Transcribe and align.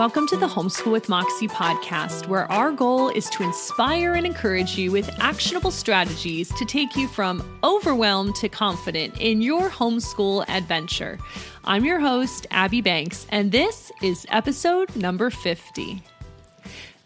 Welcome 0.00 0.26
to 0.28 0.36
the 0.38 0.46
Homeschool 0.46 0.92
with 0.92 1.10
Moxie 1.10 1.46
podcast, 1.46 2.26
where 2.26 2.50
our 2.50 2.72
goal 2.72 3.10
is 3.10 3.28
to 3.28 3.42
inspire 3.42 4.14
and 4.14 4.24
encourage 4.24 4.78
you 4.78 4.90
with 4.90 5.10
actionable 5.20 5.70
strategies 5.70 6.48
to 6.54 6.64
take 6.64 6.96
you 6.96 7.06
from 7.06 7.44
overwhelmed 7.62 8.34
to 8.36 8.48
confident 8.48 9.20
in 9.20 9.42
your 9.42 9.68
homeschool 9.68 10.48
adventure. 10.48 11.18
I'm 11.66 11.84
your 11.84 12.00
host, 12.00 12.46
Abby 12.50 12.80
Banks, 12.80 13.26
and 13.28 13.52
this 13.52 13.92
is 14.00 14.24
episode 14.30 14.96
number 14.96 15.28
50. 15.28 16.02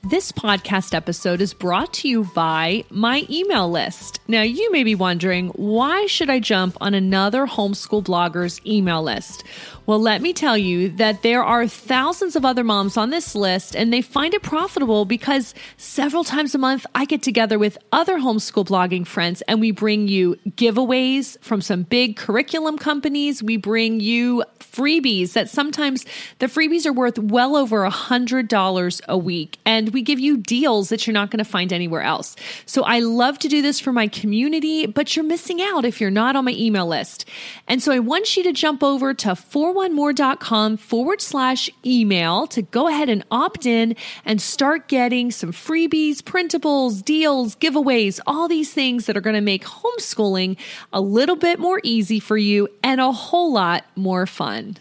This 0.07 0.33
podcast 0.33 0.93
episode 0.93 1.41
is 1.41 1.55
brought 1.55 1.95
to 1.95 2.09
you 2.09 2.25
by 2.35 2.85
my 2.91 3.27
email 3.31 3.71
list. 3.71 4.21
Now, 4.29 4.43
you 4.43 4.71
may 4.71 4.85
be 4.85 4.95
wondering, 4.95 5.49
why 5.49 6.05
should 6.05 6.29
I 6.29 6.41
jump 6.41 6.77
on 6.79 6.93
another 6.93 7.47
homeschool 7.47 8.05
blogger's 8.05 8.61
email 8.67 9.03
list? 9.03 9.45
Well, 9.87 10.01
let 10.01 10.23
me 10.23 10.33
tell 10.33 10.57
you 10.57 10.89
that 10.93 11.21
there 11.21 11.45
are 11.45 11.69
thousands 11.69 12.37
of 12.37 12.45
other 12.47 12.65
moms 12.65 12.97
on 12.97 13.11
this 13.11 13.35
list, 13.35 13.77
and 13.77 13.93
they 13.93 14.01
find 14.01 14.33
it 14.33 14.43
profitable 14.43 15.05
because 15.05 15.53
several 15.77 16.25
times 16.25 16.55
a 16.55 16.59
month 16.59 16.87
I 16.95 17.05
get 17.05 17.23
together 17.23 17.59
with 17.59 17.77
other 17.93 18.19
homeschool 18.19 18.67
blogging 18.67 19.07
friends 19.07 19.43
and 19.43 19.61
we 19.61 19.73
bring 19.73 20.09
you 20.09 20.37
giveaways 20.49 21.39
from 21.43 21.61
some 21.61 21.83
big 21.83 22.17
curriculum 22.17 22.79
companies. 22.79 23.43
We 23.43 23.59
bring 23.59 24.01
you 24.01 24.43
freebies 24.59 25.35
that 25.35 25.51
sometimes 25.51 26.07
the 26.39 26.47
freebies 26.47 26.87
are 26.87 26.93
worth 26.93 27.19
well 27.19 27.55
over 27.55 27.85
a 27.85 27.91
$100 27.91 29.01
a 29.07 29.19
week. 29.19 29.59
And 29.67 29.91
we 29.91 30.01
give 30.01 30.19
you 30.19 30.39
deals 30.39 30.89
that 30.89 31.07
you're 31.07 31.15
not 31.15 31.31
going 31.31 31.45
to 31.45 31.51
find 31.51 31.73
anywhere 31.73 32.03
else. 32.03 32.37
So 32.65 32.85
I 32.85 33.01
love 33.01 33.39
to 33.41 33.49
do 33.49 33.61
this 33.61 33.81
for 33.81 33.93
my 33.93 34.09
community, 34.09 34.87
but 34.87 35.15
you're 35.15 35.25
missing 35.25 35.61
out 35.61 35.85
if 35.85 36.01
you're 36.01 36.11
not 36.11 36.37
on 36.37 36.47
my 36.47 36.53
email 36.53 36.87
list. 36.87 37.27
And 37.69 37.83
so 37.83 37.93
I 37.93 37.99
want 37.99 38.37
you 38.37 38.43
to 38.45 38.53
jump 38.53 38.83
over 38.83 39.13
to 39.15 39.37
4onemore.com 39.75 40.77
forward 40.77 41.21
slash 41.21 41.69
email 41.85 42.47
to 42.47 42.63
go 42.63 42.89
ahead 42.89 43.09
and 43.09 43.25
opt 43.31 43.67
in 43.67 43.97
and 44.25 44.41
start 44.41 44.89
getting 44.89 45.31
some 45.31 45.53
freebies, 45.53 46.19
printables, 46.19 47.05
deals, 47.05 47.57
giveaways, 47.57 48.21
all 48.27 48.47
these 48.47 48.73
things 48.73 49.07
that 49.07 49.17
are 49.17 49.21
going 49.21 49.35
to 49.35 49.41
make 49.41 49.65
homeschooling 49.65 50.57
a 50.93 51.01
little 51.01 51.37
bit 51.37 51.59
more 51.59 51.81
easy 51.83 52.21
for 52.21 52.37
you 52.37 52.69
and 52.83 53.01
a 53.01 53.11
whole 53.11 53.53
lot 53.53 53.85
more 53.97 54.27
fun. 54.27 54.77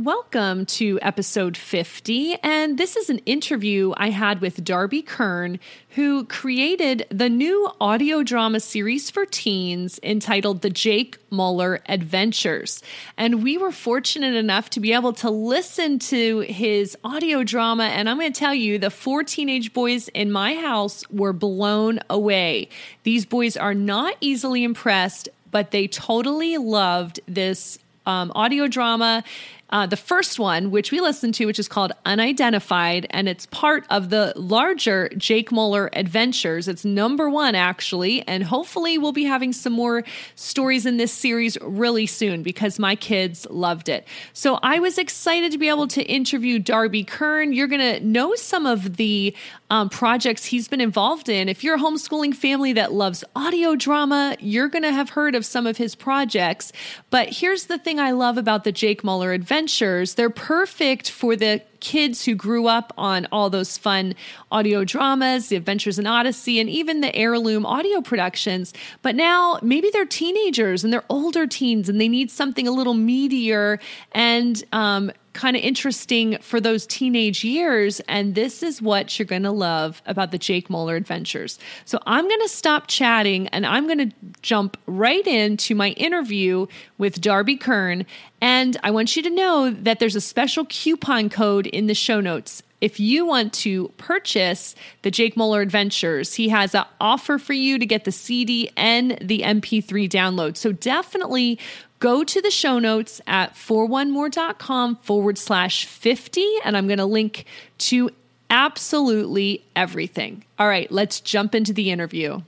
Welcome 0.00 0.64
to 0.66 1.00
episode 1.02 1.56
50. 1.56 2.36
And 2.44 2.78
this 2.78 2.94
is 2.94 3.10
an 3.10 3.18
interview 3.26 3.94
I 3.96 4.10
had 4.10 4.40
with 4.40 4.62
Darby 4.62 5.02
Kern, 5.02 5.58
who 5.96 6.24
created 6.26 7.04
the 7.10 7.28
new 7.28 7.68
audio 7.80 8.22
drama 8.22 8.60
series 8.60 9.10
for 9.10 9.26
teens 9.26 9.98
entitled 10.04 10.62
The 10.62 10.70
Jake 10.70 11.18
Muller 11.30 11.80
Adventures. 11.88 12.80
And 13.16 13.42
we 13.42 13.58
were 13.58 13.72
fortunate 13.72 14.36
enough 14.36 14.70
to 14.70 14.78
be 14.78 14.92
able 14.92 15.14
to 15.14 15.30
listen 15.30 15.98
to 15.98 16.38
his 16.42 16.96
audio 17.02 17.42
drama. 17.42 17.86
And 17.86 18.08
I'm 18.08 18.20
going 18.20 18.32
to 18.32 18.38
tell 18.38 18.54
you, 18.54 18.78
the 18.78 18.90
four 18.90 19.24
teenage 19.24 19.72
boys 19.72 20.06
in 20.06 20.30
my 20.30 20.54
house 20.54 21.02
were 21.10 21.32
blown 21.32 21.98
away. 22.08 22.68
These 23.02 23.26
boys 23.26 23.56
are 23.56 23.74
not 23.74 24.14
easily 24.20 24.62
impressed, 24.62 25.28
but 25.50 25.72
they 25.72 25.88
totally 25.88 26.56
loved 26.56 27.18
this 27.26 27.80
um, 28.06 28.32
audio 28.34 28.66
drama 28.66 29.22
uh, 29.70 29.86
the 29.86 29.96
first 29.96 30.38
one, 30.38 30.70
which 30.70 30.90
we 30.90 31.00
listened 31.00 31.34
to, 31.34 31.44
which 31.46 31.58
is 31.58 31.68
called 31.68 31.92
Unidentified, 32.06 33.06
and 33.10 33.28
it's 33.28 33.44
part 33.46 33.84
of 33.90 34.08
the 34.08 34.32
larger 34.34 35.10
Jake 35.18 35.52
Muller 35.52 35.90
Adventures. 35.92 36.68
It's 36.68 36.84
number 36.84 37.28
one, 37.28 37.54
actually, 37.54 38.26
and 38.26 38.42
hopefully 38.42 38.96
we'll 38.96 39.12
be 39.12 39.24
having 39.24 39.52
some 39.52 39.74
more 39.74 40.04
stories 40.36 40.86
in 40.86 40.96
this 40.96 41.12
series 41.12 41.58
really 41.60 42.06
soon 42.06 42.42
because 42.42 42.78
my 42.78 42.96
kids 42.96 43.46
loved 43.50 43.90
it. 43.90 44.06
So 44.32 44.58
I 44.62 44.78
was 44.78 44.96
excited 44.96 45.52
to 45.52 45.58
be 45.58 45.68
able 45.68 45.88
to 45.88 46.02
interview 46.02 46.58
Darby 46.58 47.04
Kern. 47.04 47.52
You're 47.52 47.66
going 47.66 48.00
to 48.00 48.00
know 48.00 48.34
some 48.36 48.64
of 48.64 48.96
the 48.96 49.36
um, 49.68 49.90
projects 49.90 50.46
he's 50.46 50.66
been 50.66 50.80
involved 50.80 51.28
in. 51.28 51.48
If 51.50 51.62
you're 51.62 51.76
a 51.76 51.78
homeschooling 51.78 52.34
family 52.34 52.72
that 52.72 52.94
loves 52.94 53.22
audio 53.36 53.76
drama, 53.76 54.34
you're 54.40 54.68
going 54.68 54.84
to 54.84 54.92
have 54.92 55.10
heard 55.10 55.34
of 55.34 55.44
some 55.44 55.66
of 55.66 55.76
his 55.76 55.94
projects. 55.94 56.72
But 57.10 57.28
here's 57.28 57.66
the 57.66 57.76
thing 57.76 58.00
I 58.00 58.12
love 58.12 58.38
about 58.38 58.64
the 58.64 58.72
Jake 58.72 59.04
Muller 59.04 59.32
Adventures 59.32 59.57
they're 59.66 60.30
perfect 60.30 61.10
for 61.10 61.34
the 61.34 61.62
kids 61.80 62.24
who 62.24 62.34
grew 62.34 62.66
up 62.66 62.92
on 62.98 63.26
all 63.32 63.50
those 63.50 63.78
fun 63.78 64.14
audio 64.50 64.84
dramas, 64.84 65.48
the 65.48 65.56
Adventures 65.56 65.98
in 65.98 66.06
Odyssey, 66.06 66.60
and 66.60 66.68
even 66.68 67.00
the 67.00 67.14
heirloom 67.14 67.64
audio 67.64 68.00
productions. 68.00 68.72
But 69.02 69.14
now 69.14 69.58
maybe 69.62 69.90
they're 69.92 70.04
teenagers 70.04 70.84
and 70.84 70.92
they're 70.92 71.04
older 71.08 71.46
teens 71.46 71.88
and 71.88 72.00
they 72.00 72.08
need 72.08 72.30
something 72.30 72.66
a 72.66 72.72
little 72.72 72.94
meatier 72.94 73.78
and 74.12 74.62
um, 74.72 75.12
kind 75.38 75.56
of 75.56 75.62
interesting 75.62 76.36
for 76.40 76.60
those 76.60 76.84
teenage 76.84 77.44
years. 77.44 78.00
And 78.08 78.34
this 78.34 78.62
is 78.62 78.82
what 78.82 79.18
you're 79.18 79.26
going 79.26 79.44
to 79.44 79.52
love 79.52 80.02
about 80.04 80.32
the 80.32 80.38
Jake 80.38 80.68
Muller 80.68 80.96
adventures. 80.96 81.60
So 81.84 82.00
I'm 82.06 82.26
going 82.26 82.40
to 82.40 82.48
stop 82.48 82.88
chatting 82.88 83.46
and 83.48 83.64
I'm 83.64 83.86
going 83.86 84.10
to 84.10 84.16
jump 84.42 84.76
right 84.86 85.26
into 85.26 85.76
my 85.76 85.90
interview 85.90 86.66
with 86.98 87.20
Darby 87.20 87.56
Kern. 87.56 88.04
And 88.40 88.76
I 88.82 88.90
want 88.90 89.14
you 89.14 89.22
to 89.22 89.30
know 89.30 89.70
that 89.70 90.00
there's 90.00 90.16
a 90.16 90.20
special 90.20 90.66
coupon 90.66 91.30
code 91.30 91.68
in 91.68 91.86
the 91.86 91.94
show 91.94 92.20
notes. 92.20 92.64
If 92.80 93.00
you 93.00 93.26
want 93.26 93.52
to 93.54 93.88
purchase 93.96 94.76
the 95.02 95.10
Jake 95.10 95.36
Muller 95.36 95.60
Adventures, 95.60 96.34
he 96.34 96.48
has 96.48 96.74
an 96.74 96.84
offer 97.00 97.38
for 97.38 97.52
you 97.52 97.78
to 97.78 97.86
get 97.86 98.04
the 98.04 98.12
CD 98.12 98.70
and 98.76 99.18
the 99.20 99.40
MP3 99.40 100.08
download. 100.08 100.56
So 100.56 100.70
definitely 100.70 101.58
go 101.98 102.24
to 102.24 102.42
the 102.42 102.50
show 102.50 102.78
notes 102.78 103.20
at 103.26 103.54
4onemore.com 103.54 104.96
forward 104.96 105.38
slash 105.38 105.86
50, 105.86 106.44
and 106.64 106.76
I'm 106.76 106.86
going 106.86 106.98
to 106.98 107.04
link 107.04 107.44
to 107.78 108.10
absolutely 108.50 109.64
everything. 109.76 110.44
All 110.58 110.68
right, 110.68 110.90
let's 110.90 111.20
jump 111.20 111.54
into 111.54 111.72
the 111.72 111.90
interview. 111.90 112.40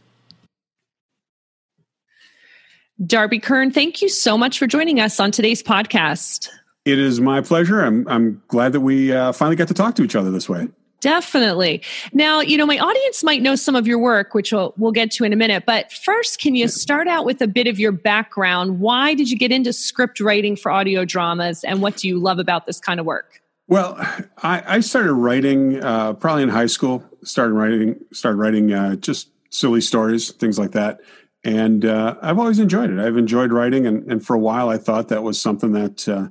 Darby 3.04 3.38
Kern, 3.38 3.70
thank 3.70 4.02
you 4.02 4.08
so 4.08 4.36
much 4.36 4.58
for 4.58 4.66
joining 4.66 5.00
us 5.00 5.18
on 5.20 5.30
today's 5.30 5.62
podcast. 5.62 6.48
It 6.84 6.98
is 6.98 7.20
my 7.20 7.40
pleasure. 7.40 7.80
I'm 7.80 8.06
I'm 8.08 8.42
glad 8.48 8.72
that 8.72 8.80
we 8.80 9.12
uh, 9.12 9.32
finally 9.32 9.56
got 9.56 9.68
to 9.68 9.74
talk 9.74 9.94
to 9.96 10.02
each 10.02 10.16
other 10.16 10.30
this 10.30 10.48
way. 10.48 10.68
Definitely. 11.00 11.82
Now, 12.12 12.40
you 12.40 12.58
know, 12.58 12.66
my 12.66 12.78
audience 12.78 13.24
might 13.24 13.40
know 13.40 13.56
some 13.56 13.74
of 13.74 13.86
your 13.86 13.98
work, 13.98 14.34
which 14.34 14.52
we'll, 14.52 14.74
we'll 14.76 14.92
get 14.92 15.10
to 15.12 15.24
in 15.24 15.32
a 15.32 15.36
minute. 15.36 15.64
But 15.66 15.90
first, 15.92 16.40
can 16.40 16.54
you 16.54 16.68
start 16.68 17.08
out 17.08 17.24
with 17.24 17.40
a 17.40 17.48
bit 17.48 17.66
of 17.66 17.78
your 17.78 17.92
background? 17.92 18.80
Why 18.80 19.14
did 19.14 19.30
you 19.30 19.38
get 19.38 19.50
into 19.50 19.72
script 19.72 20.20
writing 20.20 20.56
for 20.56 20.70
audio 20.70 21.06
dramas, 21.06 21.64
and 21.64 21.80
what 21.80 21.96
do 21.96 22.06
you 22.06 22.18
love 22.18 22.38
about 22.38 22.66
this 22.66 22.78
kind 22.78 23.00
of 23.00 23.06
work? 23.06 23.40
Well, 23.66 23.96
I, 24.42 24.62
I 24.66 24.80
started 24.80 25.14
writing 25.14 25.82
uh, 25.82 26.12
probably 26.14 26.42
in 26.42 26.48
high 26.50 26.66
school. 26.66 27.02
Started 27.24 27.54
writing, 27.54 27.98
started 28.12 28.36
writing 28.36 28.72
uh, 28.72 28.96
just 28.96 29.30
silly 29.50 29.80
stories, 29.80 30.32
things 30.32 30.58
like 30.58 30.72
that. 30.72 31.00
And 31.44 31.86
uh, 31.86 32.16
I've 32.20 32.38
always 32.38 32.58
enjoyed 32.58 32.90
it. 32.90 32.98
I've 32.98 33.16
enjoyed 33.16 33.52
writing, 33.52 33.86
and, 33.86 34.10
and, 34.10 34.24
for 34.24 34.34
a 34.34 34.38
while, 34.38 34.68
I 34.68 34.76
thought 34.76 35.08
that 35.08 35.22
was 35.22 35.40
something 35.40 35.72
that 35.72 36.06
uh, 36.06 36.28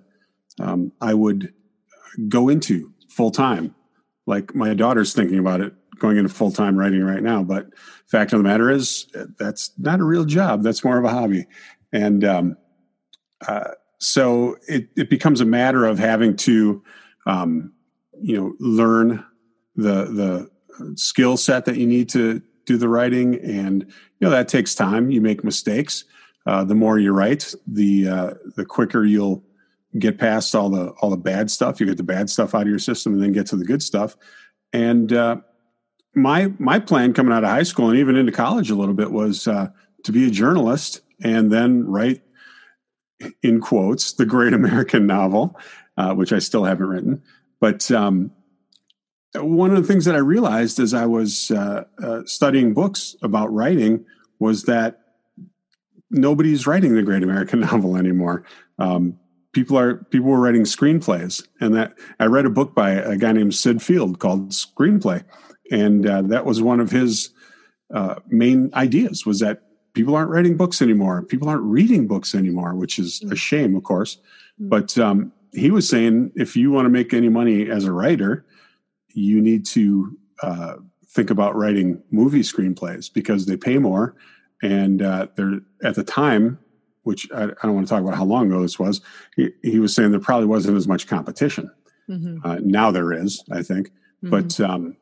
um, 0.59 0.91
I 1.01 1.15
would 1.15 1.53
go 2.27 2.49
into 2.49 2.93
full 3.07 3.31
time 3.31 3.73
like 4.29 4.53
my 4.53 4.75
daughter's 4.75 5.13
thinking 5.13 5.39
about 5.39 5.59
it 5.59 5.73
going 5.97 6.17
into 6.17 6.29
full 6.29 6.51
time 6.51 6.77
writing 6.77 7.03
right 7.03 7.23
now. 7.23 7.43
But 7.43 7.67
fact 8.07 8.31
of 8.31 8.39
the 8.39 8.43
matter 8.43 8.69
is, 8.69 9.07
that's 9.37 9.71
not 9.77 9.99
a 9.99 10.03
real 10.03 10.23
job. 10.23 10.63
That's 10.63 10.83
more 10.83 10.97
of 10.97 11.03
a 11.03 11.09
hobby. 11.09 11.47
And 11.91 12.23
um, 12.23 12.57
uh, 13.47 13.71
so 13.97 14.57
it, 14.67 14.89
it 14.95 15.09
becomes 15.09 15.41
a 15.41 15.45
matter 15.45 15.83
of 15.85 15.97
having 15.97 16.35
to, 16.37 16.83
um, 17.25 17.73
you 18.21 18.37
know, 18.37 18.53
learn 18.59 19.25
the 19.75 20.05
the 20.05 20.95
skill 20.95 21.35
set 21.35 21.65
that 21.65 21.77
you 21.77 21.87
need 21.87 22.09
to 22.09 22.41
do 22.65 22.77
the 22.77 22.87
writing, 22.87 23.35
and 23.39 23.83
you 23.83 24.21
know 24.21 24.29
that 24.29 24.47
takes 24.47 24.75
time. 24.75 25.09
You 25.09 25.21
make 25.21 25.43
mistakes. 25.43 26.05
Uh, 26.45 26.63
the 26.63 26.75
more 26.75 26.99
you 26.99 27.11
write, 27.11 27.53
the 27.67 28.07
uh, 28.07 28.33
the 28.55 28.65
quicker 28.65 29.03
you'll 29.03 29.43
get 29.97 30.17
past 30.17 30.53
all 30.53 30.69
the 30.69 30.89
all 31.01 31.09
the 31.09 31.17
bad 31.17 31.49
stuff. 31.49 31.79
You 31.79 31.85
get 31.85 31.97
the 31.97 32.03
bad 32.03 32.29
stuff 32.29 32.53
out 32.53 32.63
of 32.63 32.67
your 32.67 32.79
system, 32.79 33.13
and 33.13 33.23
then 33.23 33.31
get 33.31 33.47
to 33.47 33.55
the 33.55 33.65
good 33.65 33.81
stuff. 33.81 34.15
And 34.73 35.11
uh, 35.11 35.37
my 36.13 36.51
my 36.59 36.79
plan 36.79 37.13
coming 37.13 37.33
out 37.33 37.43
of 37.43 37.49
high 37.49 37.63
school 37.63 37.89
and 37.89 37.97
even 37.97 38.15
into 38.15 38.31
college 38.31 38.69
a 38.69 38.75
little 38.75 38.93
bit 38.93 39.11
was 39.11 39.47
uh, 39.47 39.69
to 40.03 40.11
be 40.11 40.27
a 40.27 40.31
journalist 40.31 41.01
and 41.21 41.51
then 41.51 41.85
write 41.85 42.21
in 43.43 43.59
quotes 43.59 44.13
the 44.13 44.25
great 44.25 44.53
American 44.61 45.07
novel, 45.07 45.59
uh, 45.97 46.13
which 46.13 46.33
I 46.33 46.39
still 46.39 46.63
haven't 46.63 46.87
written. 46.87 47.23
But 47.59 47.89
um, 47.91 48.31
one 49.35 49.71
of 49.71 49.81
the 49.81 49.87
things 49.87 50.05
that 50.05 50.15
I 50.15 50.19
realized 50.19 50.79
as 50.79 50.93
I 50.93 51.05
was 51.05 51.51
uh, 51.51 51.83
uh, 52.01 52.21
studying 52.25 52.73
books 52.73 53.15
about 53.21 53.53
writing 53.53 54.05
was 54.39 54.63
that 54.63 55.01
nobody's 56.09 56.65
writing 56.65 56.95
the 56.95 57.03
great 57.03 57.23
American 57.23 57.59
novel 57.61 57.97
anymore. 57.97 58.45
Um, 58.77 59.19
people 59.53 59.77
are 59.77 59.95
people 59.95 60.29
were 60.29 60.39
writing 60.39 60.63
screenplays, 60.63 61.45
and 61.59 61.75
that 61.75 61.97
I 62.19 62.25
read 62.25 62.45
a 62.45 62.49
book 62.49 62.73
by 62.75 62.91
a 62.91 63.17
guy 63.17 63.31
named 63.31 63.55
Syd 63.55 63.81
Field 63.81 64.19
called 64.19 64.49
Screenplay, 64.49 65.23
and 65.71 66.07
uh, 66.07 66.21
that 66.23 66.45
was 66.45 66.61
one 66.61 66.79
of 66.79 66.91
his 66.91 67.31
uh, 67.93 68.15
main 68.27 68.69
ideas 68.73 69.25
was 69.25 69.39
that 69.39 69.63
people 69.93 70.15
aren't 70.15 70.29
writing 70.29 70.57
books 70.57 70.81
anymore. 70.81 71.23
People 71.23 71.49
aren't 71.49 71.63
reading 71.63 72.07
books 72.07 72.35
anymore, 72.35 72.75
which 72.75 72.99
is 72.99 73.21
a 73.31 73.35
shame, 73.35 73.75
of 73.75 73.83
course. 73.83 74.17
But 74.59 74.97
um, 74.97 75.33
he 75.51 75.71
was 75.71 75.89
saying 75.89 76.31
if 76.35 76.55
you 76.55 76.71
want 76.71 76.85
to 76.85 76.89
make 76.89 77.13
any 77.13 77.29
money 77.29 77.69
as 77.69 77.85
a 77.85 77.91
writer, 77.91 78.45
you 79.13 79.41
need 79.41 79.65
to 79.67 80.17
uh, 80.43 80.75
think 81.07 81.29
about 81.29 81.55
writing 81.55 82.01
movie 82.11 82.41
screenplays 82.41 83.11
because 83.11 83.45
they 83.45 83.57
pay 83.57 83.77
more, 83.77 84.15
and 84.61 85.01
uh, 85.01 85.27
they're 85.35 85.59
at 85.83 85.95
the 85.95 86.03
time. 86.03 86.59
Which 87.03 87.27
I, 87.33 87.43
I, 87.43 87.63
don't 87.63 87.75
want 87.75 87.87
to 87.87 87.93
talk 87.93 88.01
about 88.01 88.15
how 88.15 88.25
long 88.25 88.47
ago 88.47 88.61
this 88.61 88.77
was. 88.77 89.01
He, 89.35 89.49
he 89.63 89.79
was 89.79 89.95
saying 89.95 90.11
there 90.11 90.19
probably 90.19 90.47
wasn't 90.47 90.77
as 90.77 90.87
much 90.87 91.07
competition. 91.07 91.71
Mm-hmm. 92.09 92.37
Uh, 92.43 92.57
now 92.61 92.91
there 92.91 93.13
is, 93.13 93.43
I 93.51 93.63
think. 93.63 93.89
Mm-hmm. 94.23 94.29
But 94.29 94.59
um, 94.59 94.97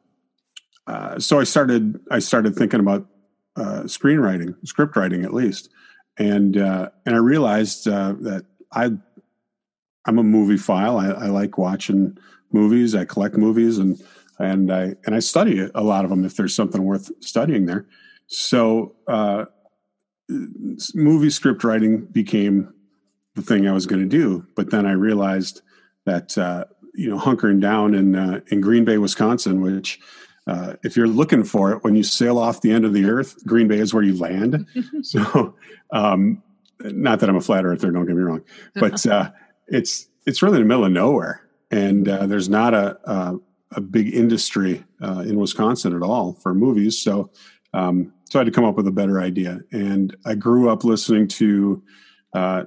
uh, 0.85 1.19
so 1.19 1.39
I 1.39 1.43
started. 1.43 1.99
I 2.11 2.19
started 2.19 2.55
thinking 2.55 2.79
about 2.79 3.07
uh, 3.55 3.83
screenwriting, 3.83 4.55
script 4.65 4.95
writing 4.95 5.23
at 5.23 5.33
least, 5.33 5.69
and 6.17 6.57
uh, 6.57 6.89
and 7.05 7.15
I 7.15 7.19
realized 7.19 7.87
uh, 7.87 8.13
that 8.21 8.45
I 8.71 8.91
I'm 10.05 10.17
a 10.17 10.23
movie 10.23 10.57
file. 10.57 10.97
I, 10.97 11.09
I, 11.09 11.27
like 11.27 11.57
watching 11.57 12.17
movies. 12.51 12.95
I 12.95 13.05
collect 13.05 13.35
movies, 13.35 13.77
and 13.77 14.01
and 14.39 14.71
I 14.71 14.95
and 15.05 15.15
I 15.15 15.19
study 15.19 15.67
a 15.73 15.83
lot 15.83 16.05
of 16.05 16.09
them 16.09 16.23
if 16.23 16.37
there's 16.37 16.55
something 16.55 16.83
worth 16.83 17.11
studying 17.19 17.65
there. 17.65 17.85
So 18.27 18.95
uh, 19.07 19.45
movie 20.29 21.29
script 21.29 21.63
writing 21.63 22.05
became 22.05 22.73
the 23.35 23.41
thing 23.41 23.67
I 23.67 23.71
was 23.71 23.85
going 23.85 24.01
to 24.01 24.07
do. 24.07 24.45
But 24.55 24.71
then 24.71 24.85
I 24.85 24.91
realized 24.91 25.61
that 26.05 26.37
uh, 26.37 26.65
you 26.93 27.09
know 27.09 27.17
hunkering 27.17 27.61
down 27.61 27.93
in 27.93 28.15
uh, 28.15 28.41
in 28.47 28.61
Green 28.61 28.85
Bay, 28.85 28.97
Wisconsin, 28.97 29.61
which 29.61 29.99
uh, 30.47 30.73
if 30.83 30.97
you're 30.97 31.07
looking 31.07 31.43
for 31.43 31.71
it 31.71 31.83
when 31.83 31.95
you 31.95 32.03
sail 32.03 32.37
off 32.37 32.61
the 32.61 32.71
end 32.71 32.85
of 32.85 32.93
the 32.93 33.05
earth, 33.05 33.45
Green 33.45 33.67
Bay 33.67 33.79
is 33.79 33.93
where 33.93 34.03
you 34.03 34.17
land. 34.17 34.65
so, 35.01 35.55
um, 35.91 36.41
not 36.83 37.19
that 37.19 37.29
I'm 37.29 37.35
a 37.35 37.41
flat 37.41 37.65
earther, 37.65 37.91
don't 37.91 38.05
get 38.05 38.15
me 38.15 38.21
wrong, 38.21 38.43
but 38.75 39.05
uh, 39.05 39.31
it's 39.67 40.07
it's 40.25 40.41
really 40.41 40.57
in 40.57 40.63
the 40.63 40.67
middle 40.67 40.85
of 40.85 40.91
nowhere, 40.91 41.41
and 41.71 42.07
uh, 42.07 42.25
there's 42.25 42.49
not 42.49 42.73
a, 42.73 42.97
a, 43.09 43.37
a 43.73 43.81
big 43.81 44.13
industry 44.13 44.83
uh, 45.01 45.19
in 45.19 45.37
Wisconsin 45.37 45.95
at 45.95 46.01
all 46.01 46.33
for 46.33 46.53
movies. 46.53 47.01
So, 47.01 47.29
um, 47.77 48.13
so 48.25 48.39
I 48.39 48.41
had 48.41 48.45
to 48.45 48.51
come 48.51 48.65
up 48.65 48.75
with 48.75 48.87
a 48.87 48.91
better 48.91 49.21
idea, 49.21 49.59
and 49.71 50.15
I 50.25 50.35
grew 50.35 50.69
up 50.69 50.83
listening 50.83 51.27
to 51.29 51.83
uh, 52.33 52.63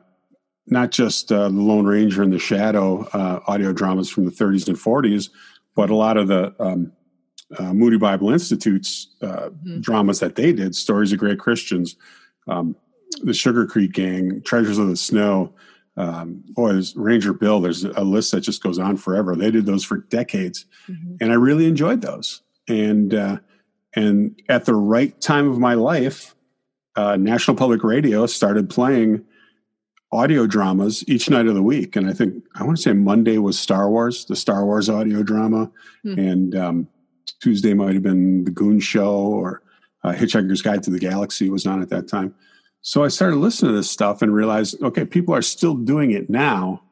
not 0.66 0.90
just 0.90 1.32
uh, 1.32 1.48
the 1.48 1.60
Lone 1.60 1.86
Ranger 1.86 2.22
and 2.22 2.32
the 2.32 2.38
Shadow 2.38 3.08
audio 3.46 3.72
dramas 3.72 4.08
from 4.08 4.24
the 4.24 4.30
30s 4.30 4.68
and 4.68 4.76
40s, 4.76 5.30
but 5.74 5.90
a 5.90 5.96
lot 5.96 6.16
of 6.16 6.28
the 6.28 6.54
um, 6.60 6.92
uh, 7.58 7.72
Moody 7.72 7.98
Bible 7.98 8.30
Institute's 8.30 9.08
uh, 9.22 9.50
mm-hmm. 9.50 9.80
dramas 9.80 10.20
that 10.20 10.36
they 10.36 10.52
did, 10.52 10.74
Stories 10.74 11.12
of 11.12 11.18
Great 11.18 11.38
Christians, 11.38 11.96
um, 12.48 12.76
the 13.22 13.34
Sugar 13.34 13.66
Creek 13.66 13.92
Gang, 13.92 14.42
Treasures 14.42 14.78
of 14.78 14.88
the 14.88 14.96
Snow. 14.96 15.52
Um, 15.96 16.44
boy, 16.50 16.72
there's 16.72 16.94
Ranger 16.96 17.32
Bill. 17.32 17.60
There's 17.60 17.84
a 17.84 18.04
list 18.04 18.30
that 18.32 18.42
just 18.42 18.62
goes 18.62 18.78
on 18.78 18.96
forever. 18.96 19.34
They 19.34 19.50
did 19.50 19.66
those 19.66 19.84
for 19.84 19.98
decades, 19.98 20.64
mm-hmm. 20.88 21.16
and 21.20 21.32
I 21.32 21.34
really 21.34 21.66
enjoyed 21.66 22.00
those. 22.00 22.42
And 22.68 23.12
uh, 23.12 23.38
and 23.94 24.40
at 24.48 24.64
the 24.64 24.74
right 24.74 25.18
time 25.20 25.48
of 25.48 25.58
my 25.58 25.74
life, 25.74 26.34
uh, 26.96 27.16
National 27.16 27.56
Public 27.56 27.82
Radio 27.82 28.26
started 28.26 28.70
playing 28.70 29.24
audio 30.12 30.46
dramas 30.46 31.04
each 31.08 31.30
night 31.30 31.46
of 31.46 31.54
the 31.54 31.62
week. 31.62 31.96
And 31.96 32.08
I 32.08 32.12
think 32.12 32.42
I 32.54 32.64
want 32.64 32.76
to 32.76 32.82
say 32.82 32.92
Monday 32.92 33.38
was 33.38 33.58
Star 33.58 33.90
Wars, 33.90 34.24
the 34.24 34.36
Star 34.36 34.64
Wars 34.64 34.88
audio 34.88 35.22
drama, 35.22 35.70
mm-hmm. 36.04 36.18
and 36.18 36.56
um, 36.56 36.88
Tuesday 37.40 37.74
might 37.74 37.94
have 37.94 38.02
been 38.02 38.44
The 38.44 38.50
Goon 38.50 38.80
Show 38.80 39.14
or 39.14 39.62
uh, 40.02 40.12
Hitchhiker's 40.12 40.62
Guide 40.62 40.82
to 40.84 40.90
the 40.90 40.98
Galaxy 40.98 41.48
was 41.48 41.66
on 41.66 41.82
at 41.82 41.90
that 41.90 42.08
time. 42.08 42.34
So 42.82 43.04
I 43.04 43.08
started 43.08 43.36
listening 43.36 43.72
to 43.72 43.76
this 43.76 43.90
stuff 43.90 44.22
and 44.22 44.34
realized, 44.34 44.82
okay, 44.82 45.04
people 45.04 45.34
are 45.34 45.42
still 45.42 45.74
doing 45.74 46.12
it 46.12 46.30
now, 46.30 46.82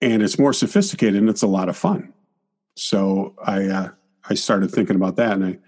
and 0.00 0.22
it's 0.22 0.38
more 0.38 0.52
sophisticated 0.52 1.16
and 1.16 1.30
it's 1.30 1.42
a 1.42 1.46
lot 1.46 1.68
of 1.68 1.76
fun. 1.76 2.12
So 2.76 3.34
I 3.42 3.66
uh, 3.66 3.90
I 4.28 4.34
started 4.34 4.70
thinking 4.70 4.96
about 4.96 5.16
that, 5.16 5.32
and 5.32 5.44
I 5.44 5.58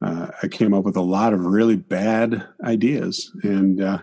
uh, 0.00 0.28
I 0.42 0.48
came 0.48 0.74
up 0.74 0.84
with 0.84 0.96
a 0.96 1.02
lot 1.02 1.32
of 1.32 1.44
really 1.44 1.76
bad 1.76 2.46
ideas, 2.62 3.32
and 3.42 3.82
uh, 3.82 3.98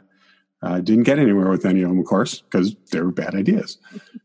I 0.61 0.81
didn't 0.81 1.03
get 1.03 1.19
anywhere 1.19 1.49
with 1.49 1.65
any 1.65 1.83
of 1.83 1.89
them, 1.89 1.99
of 1.99 2.05
course, 2.05 2.41
because 2.41 2.75
they 2.91 3.01
were 3.01 3.11
bad 3.11 3.35
ideas. 3.35 3.77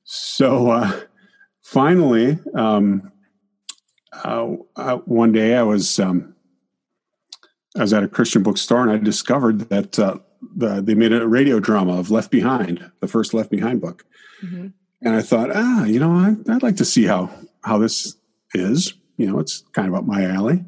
So 0.05 0.71
uh, 0.71 1.01
finally, 1.63 2.39
um, 2.55 3.13
uh, 4.25 4.49
uh, 4.77 4.97
one 4.99 5.33
day 5.33 5.55
I 5.55 5.63
was 5.63 5.99
um, 6.01 6.35
I 7.77 7.83
was 7.83 7.93
at 7.93 8.03
a 8.03 8.09
Christian 8.09 8.43
bookstore 8.43 8.83
and 8.83 8.91
I 8.91 8.97
discovered 8.97 9.69
that 9.69 9.99
uh, 9.99 10.19
the, 10.57 10.81
they 10.83 10.95
made 10.95 11.13
a 11.13 11.29
radio 11.29 11.61
drama 11.61 11.99
of 11.99 12.11
Left 12.11 12.31
Behind, 12.31 12.91
the 13.01 13.09
first 13.09 13.35
Left 13.35 13.51
Behind 13.51 13.81
book, 13.81 14.05
mm-hmm. 14.43 14.69
and 15.03 15.15
I 15.15 15.23
thought, 15.23 15.51
ah, 15.55 15.85
you 15.85 16.01
know, 16.01 16.13
I, 16.13 16.31
would 16.53 16.63
like 16.63 16.77
to 16.77 16.85
see 16.85 17.05
how 17.05 17.31
how 17.63 17.79
this 17.79 18.17
is. 18.55 18.95
You 19.17 19.27
know, 19.27 19.39
it's 19.39 19.63
kind 19.73 19.87
of 19.87 19.95
up 19.95 20.07
my 20.07 20.25
alley. 20.25 20.65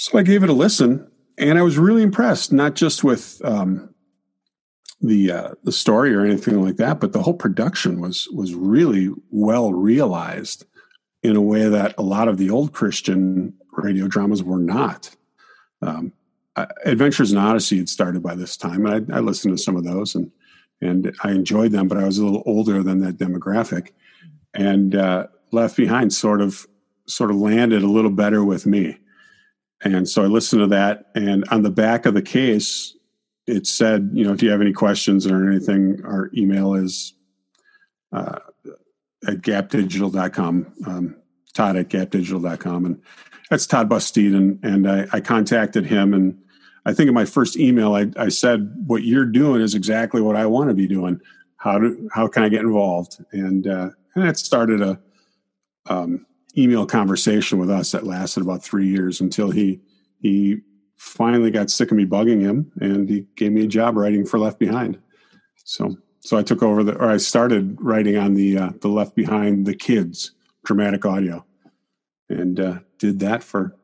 So 0.00 0.16
I 0.16 0.22
gave 0.22 0.42
it 0.42 0.48
a 0.48 0.54
listen, 0.54 1.06
and 1.36 1.58
I 1.58 1.62
was 1.62 1.76
really 1.76 2.02
impressed, 2.02 2.54
not 2.54 2.74
just 2.74 3.04
with 3.04 3.38
um, 3.44 3.94
the 5.02 5.30
uh, 5.30 5.50
the 5.62 5.72
story 5.72 6.14
or 6.14 6.24
anything 6.24 6.62
like 6.62 6.76
that, 6.76 7.00
but 7.00 7.12
the 7.12 7.20
whole 7.20 7.34
production 7.34 8.00
was 8.00 8.26
was 8.32 8.54
really 8.54 9.10
well 9.30 9.74
realized 9.74 10.64
in 11.22 11.36
a 11.36 11.42
way 11.42 11.68
that 11.68 11.94
a 11.98 12.02
lot 12.02 12.28
of 12.28 12.38
the 12.38 12.48
old 12.48 12.72
Christian 12.72 13.52
radio 13.72 14.08
dramas 14.08 14.42
were 14.42 14.58
not. 14.58 15.14
Um, 15.82 16.14
Adventures 16.86 17.30
in 17.30 17.36
Odyssey 17.36 17.76
had 17.76 17.90
started 17.90 18.22
by 18.22 18.34
this 18.34 18.56
time, 18.56 18.86
and 18.86 19.12
I, 19.12 19.18
I, 19.18 19.20
listened 19.20 19.54
to 19.54 19.62
some 19.62 19.76
of 19.76 19.84
those, 19.84 20.14
and 20.14 20.32
and 20.80 21.14
I 21.24 21.32
enjoyed 21.32 21.72
them. 21.72 21.88
But 21.88 21.98
I 21.98 22.06
was 22.06 22.16
a 22.16 22.24
little 22.24 22.42
older 22.46 22.82
than 22.82 23.00
that 23.00 23.18
demographic, 23.18 23.90
and 24.54 24.94
uh, 24.94 25.26
Left 25.52 25.76
Behind 25.76 26.10
sort 26.10 26.40
of 26.40 26.66
sort 27.04 27.30
of 27.30 27.36
landed 27.36 27.82
a 27.82 27.86
little 27.86 28.10
better 28.10 28.42
with 28.42 28.64
me. 28.64 28.96
And 29.82 30.08
so 30.08 30.22
I 30.22 30.26
listened 30.26 30.60
to 30.60 30.66
that, 30.68 31.06
and 31.14 31.44
on 31.50 31.62
the 31.62 31.70
back 31.70 32.04
of 32.04 32.14
the 32.14 32.22
case, 32.22 32.94
it 33.46 33.66
said, 33.66 34.10
you 34.12 34.24
know, 34.24 34.32
if 34.32 34.42
you 34.42 34.50
have 34.50 34.60
any 34.60 34.72
questions 34.72 35.26
or 35.26 35.48
anything, 35.48 36.00
our 36.04 36.30
email 36.34 36.74
is 36.74 37.14
uh, 38.12 38.38
at 39.26 39.38
gapdigital.com, 39.38 40.72
um, 40.86 41.16
Todd 41.54 41.76
at 41.76 41.88
gapdigital.com. 41.88 42.86
And 42.86 43.02
that's 43.48 43.66
Todd 43.66 43.88
Busteed. 43.88 44.34
And, 44.34 44.62
and 44.62 44.88
I, 44.88 45.06
I, 45.12 45.20
contacted 45.20 45.86
him. 45.86 46.14
And 46.14 46.38
I 46.86 46.92
think 46.92 47.08
in 47.08 47.14
my 47.14 47.24
first 47.24 47.56
email, 47.56 47.94
I, 47.94 48.10
I 48.16 48.28
said, 48.28 48.72
what 48.86 49.02
you're 49.02 49.26
doing 49.26 49.60
is 49.60 49.74
exactly 49.74 50.20
what 50.20 50.36
I 50.36 50.46
want 50.46 50.70
to 50.70 50.74
be 50.74 50.86
doing. 50.86 51.20
How 51.56 51.78
do, 51.78 52.08
how 52.12 52.28
can 52.28 52.42
I 52.42 52.48
get 52.48 52.60
involved? 52.60 53.22
And, 53.32 53.66
uh, 53.66 53.90
and 54.14 54.24
that 54.24 54.38
started 54.38 54.80
a, 54.80 55.00
um, 55.86 56.26
email 56.56 56.86
conversation 56.86 57.58
with 57.58 57.70
us 57.70 57.92
that 57.92 58.04
lasted 58.04 58.42
about 58.42 58.62
three 58.62 58.88
years 58.88 59.20
until 59.20 59.50
he, 59.50 59.80
he 60.20 60.58
finally 60.96 61.50
got 61.50 61.70
sick 61.70 61.90
of 61.90 61.96
me 61.96 62.04
bugging 62.04 62.40
him 62.40 62.70
and 62.80 63.08
he 63.08 63.26
gave 63.36 63.52
me 63.52 63.64
a 63.64 63.68
job 63.68 63.96
writing 63.96 64.26
for 64.26 64.38
Left 64.38 64.58
Behind. 64.58 64.98
So 65.64 65.96
so 66.20 66.36
I 66.36 66.42
took 66.42 66.62
over 66.62 66.84
the, 66.84 66.94
or 66.96 67.10
I 67.10 67.16
started 67.16 67.76
writing 67.80 68.16
on 68.16 68.34
the 68.34 68.58
uh, 68.58 68.70
the 68.80 68.88
Left 68.88 69.14
Behind 69.14 69.66
the 69.66 69.74
Kids 69.74 70.32
dramatic 70.64 71.06
audio, 71.06 71.44
and 72.28 72.60
uh, 72.60 72.78
did 72.98 73.20
that 73.20 73.42
for 73.42 73.76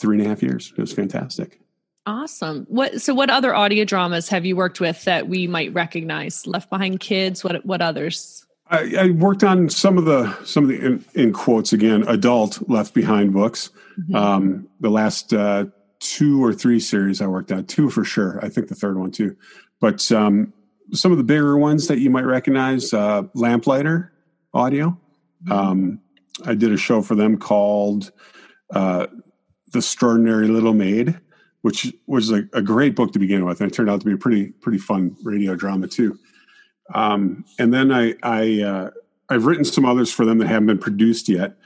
three 0.00 0.16
and 0.16 0.26
a 0.26 0.28
half 0.28 0.42
years. 0.42 0.72
It 0.76 0.80
was 0.80 0.92
fantastic. 0.92 1.60
Awesome. 2.06 2.64
What 2.68 3.00
so? 3.02 3.14
What 3.14 3.30
other 3.30 3.54
audio 3.54 3.84
dramas 3.84 4.28
have 4.30 4.46
you 4.46 4.56
worked 4.56 4.80
with 4.80 5.04
that 5.04 5.28
we 5.28 5.46
might 5.46 5.72
recognize? 5.74 6.46
Left 6.46 6.70
Behind 6.70 6.98
Kids. 6.98 7.44
What 7.44 7.64
what 7.66 7.82
others? 7.82 8.45
I, 8.68 8.94
I 8.98 9.10
worked 9.10 9.44
on 9.44 9.68
some 9.68 9.96
of 9.96 10.04
the 10.04 10.36
some 10.44 10.64
of 10.64 10.70
the 10.70 10.84
in, 10.84 11.04
in 11.14 11.32
quotes 11.32 11.72
again 11.72 12.06
adult 12.08 12.68
Left 12.68 12.94
Behind 12.94 13.32
books. 13.32 13.70
Mm-hmm. 13.98 14.14
Um, 14.14 14.68
the 14.80 14.90
last 14.90 15.32
uh, 15.32 15.66
two 16.00 16.42
or 16.44 16.52
three 16.52 16.80
series 16.80 17.20
I 17.20 17.26
worked 17.26 17.52
on, 17.52 17.64
two 17.64 17.90
for 17.90 18.04
sure. 18.04 18.44
I 18.44 18.48
think 18.48 18.68
the 18.68 18.74
third 18.74 18.98
one 18.98 19.10
too. 19.12 19.36
But 19.80 20.10
um, 20.10 20.52
some 20.92 21.12
of 21.12 21.18
the 21.18 21.24
bigger 21.24 21.56
ones 21.56 21.86
that 21.88 21.98
you 21.98 22.10
might 22.10 22.24
recognize 22.24 22.92
uh, 22.92 23.22
Lamplighter 23.34 24.12
Audio. 24.52 24.98
Mm-hmm. 25.44 25.52
Um, 25.52 26.00
I 26.44 26.54
did 26.54 26.72
a 26.72 26.76
show 26.76 27.02
for 27.02 27.14
them 27.14 27.38
called 27.38 28.12
uh, 28.72 29.06
The 29.72 29.78
Extraordinary 29.78 30.48
Little 30.48 30.74
Maid, 30.74 31.18
which 31.62 31.92
was 32.06 32.30
a, 32.30 32.44
a, 32.52 32.62
great 32.62 32.94
book 32.94 33.12
to 33.12 33.18
begin 33.18 33.44
with, 33.44 33.60
and 33.60 33.70
it 33.70 33.74
turned 33.74 33.88
out 33.88 34.00
to 34.00 34.06
be 34.06 34.12
a 34.12 34.16
pretty 34.16 34.48
pretty 34.60 34.78
fun 34.78 35.16
radio 35.22 35.54
drama 35.54 35.88
too. 35.88 36.18
Um, 36.94 37.44
and 37.58 37.72
then 37.72 37.92
I, 37.92 38.14
I 38.22 38.62
uh, 38.62 38.90
I've 39.28 39.46
written 39.46 39.64
some 39.64 39.84
others 39.84 40.12
for 40.12 40.24
them 40.24 40.38
that 40.38 40.46
haven't 40.46 40.66
been 40.66 40.78
produced 40.78 41.28
yet, 41.28 41.56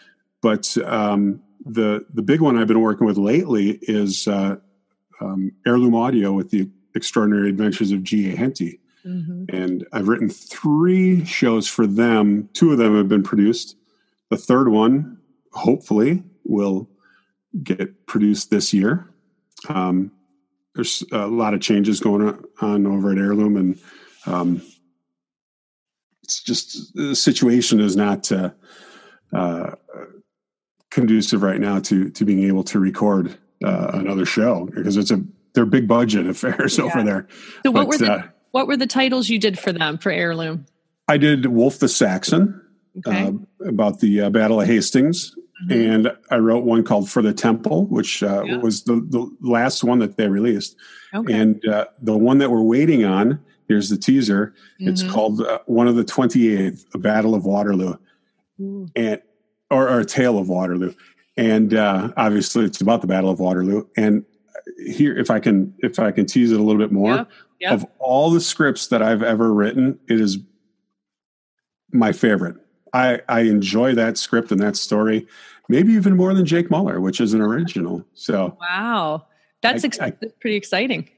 but 0.41 0.77
um, 0.85 1.43
the 1.65 2.07
the 2.13 2.23
big 2.23 2.41
one 2.41 2.57
I've 2.59 2.69
been 2.69 2.81
working 2.81 3.07
with 3.07 3.19
lately 3.19 3.79
is 3.83 4.27
uh, 4.27 4.57
um, 5.21 5.53
Heirloom 5.67 5.95
Audio 5.95 6.33
with 6.33 6.51
the 6.51 6.69
Extraordinary 6.95 7.51
Adventures 7.51 7.93
of 7.93 8.03
G. 8.03 8.33
A. 8.33 8.37
Henty. 8.37 8.81
Mm-hmm. 9.05 9.45
And 9.55 9.87
I've 9.93 10.09
written 10.09 10.29
three 10.29 11.25
shows 11.25 11.67
for 11.67 11.87
them. 11.87 12.49
Two 12.53 12.73
of 12.73 12.79
them 12.79 12.97
have 12.97 13.09
been 13.09 13.23
produced. 13.23 13.77
The 14.29 14.37
third 14.37 14.69
one, 14.69 15.19
hopefully, 15.53 16.23
will 16.45 16.89
get 17.63 18.07
produced 18.07 18.51
this 18.51 18.73
year. 18.75 19.09
Um, 19.69 20.13
there's 20.75 21.03
a 21.13 21.27
lot 21.27 21.55
of 21.55 21.61
changes 21.61 22.01
going 22.01 22.39
on 22.61 22.87
over 22.87 23.13
at 23.13 23.19
Heirloom, 23.19 23.57
and 23.57 23.79
um, 24.27 24.63
it's 26.31 26.43
just 26.43 26.95
the 26.95 27.17
situation 27.17 27.81
is 27.81 27.97
not 27.97 28.31
uh, 28.31 28.51
uh, 29.33 29.73
conducive 30.91 31.43
right 31.43 31.61
now 31.61 31.81
to 31.81 32.09
to 32.11 32.25
being 32.25 32.45
able 32.45 32.63
to 32.65 32.79
record 32.79 33.37
uh, 33.65 33.91
another 33.95 34.25
show 34.25 34.67
because 34.67 34.97
it's 34.97 35.11
a 35.11 35.21
they're 35.55 35.67
big 35.67 35.89
budget 35.89 36.27
affairs 36.29 36.79
yeah. 36.79 36.85
over 36.85 37.03
there. 37.03 37.27
So 37.65 37.73
what 37.73 37.83
but, 37.83 37.89
were 37.89 37.99
the 37.99 38.13
uh, 38.13 38.23
what 38.53 38.69
were 38.69 38.77
the 38.77 38.87
titles 38.87 39.29
you 39.29 39.41
did 39.41 39.59
for 39.59 39.73
them 39.73 39.99
for 39.99 40.13
Heirloom? 40.13 40.67
I 41.09 41.17
did 41.17 41.47
Wolf 41.47 41.81
the 41.81 41.89
Saxon 41.89 42.61
okay. 43.05 43.27
uh, 43.27 43.33
about 43.67 43.99
the 43.99 44.21
uh, 44.23 44.31
Battle 44.31 44.61
of 44.61 44.69
Hastings, 44.69 45.35
mm-hmm. 45.69 45.73
and 45.73 46.17
I 46.31 46.37
wrote 46.37 46.65
one 46.65 46.85
called 46.85 47.11
For 47.11 47.23
the 47.23 47.33
Temple, 47.33 47.87
which 47.87 48.23
uh, 48.23 48.45
yeah. 48.45 48.59
was 48.59 48.85
the, 48.85 49.05
the 49.09 49.29
last 49.41 49.83
one 49.83 49.99
that 49.99 50.17
they 50.17 50.29
released. 50.29 50.77
Okay. 51.13 51.33
And 51.33 51.67
uh, 51.67 51.87
the 52.01 52.17
one 52.17 52.39
that 52.39 52.53
we're 52.53 52.63
waiting 52.63 53.05
on, 53.05 53.41
here's 53.71 53.89
the 53.89 53.97
teaser. 53.97 54.53
Mm-hmm. 54.81 54.89
It's 54.89 55.05
called 55.05 55.43
uh, 55.43 55.61
One 55.67 55.87
of 55.87 55.95
the 55.95 56.03
28th, 56.05 56.87
A 56.93 56.99
Battle 56.99 57.37
of 57.37 57.45
Waterloo, 57.45 57.95
Ooh. 58.61 58.89
and 58.97 59.23
or, 59.71 59.89
or, 59.89 60.01
A 60.01 60.05
Tale 60.05 60.39
of 60.39 60.49
Waterloo. 60.49 60.93
And 61.37 61.73
uh, 61.73 62.09
obviously, 62.17 62.65
it's 62.65 62.81
about 62.81 63.01
the 63.01 63.07
Battle 63.07 63.31
of 63.31 63.39
Waterloo. 63.39 63.87
And 63.97 64.25
here, 64.85 65.17
if 65.17 65.31
I 65.31 65.39
can, 65.39 65.73
if 65.79 66.01
I 66.01 66.11
can 66.11 66.27
tease 66.27 66.51
it 66.51 66.59
a 66.59 66.63
little 66.65 66.81
bit 66.81 66.91
more, 66.91 67.15
yep. 67.15 67.31
Yep. 67.61 67.73
of 67.73 67.87
all 68.01 68.31
the 68.31 68.41
scripts 68.41 68.89
that 68.89 69.03
I've 69.03 69.23
ever 69.23 69.55
written, 69.55 70.01
it 70.09 70.21
is 70.21 70.39
my 71.93 72.11
favorite. 72.11 72.57
I, 72.93 73.21
I 73.29 73.43
enjoy 73.43 73.95
that 73.95 74.19
script 74.19 74.51
and 74.51 74.61
that 74.61 74.75
story, 74.75 75.29
maybe 75.69 75.93
even 75.93 76.17
more 76.17 76.35
than 76.35 76.45
Jake 76.45 76.73
Muller, 76.73 77.01
which 77.01 77.21
is 77.21 77.35
an 77.35 77.41
original. 77.41 78.05
So 78.15 78.59
wow, 78.61 79.27
that's, 79.63 79.85
I, 79.85 79.87
ex- 79.87 80.01
I, 80.01 80.11
pretty 80.41 80.57
exciting. 80.57 81.09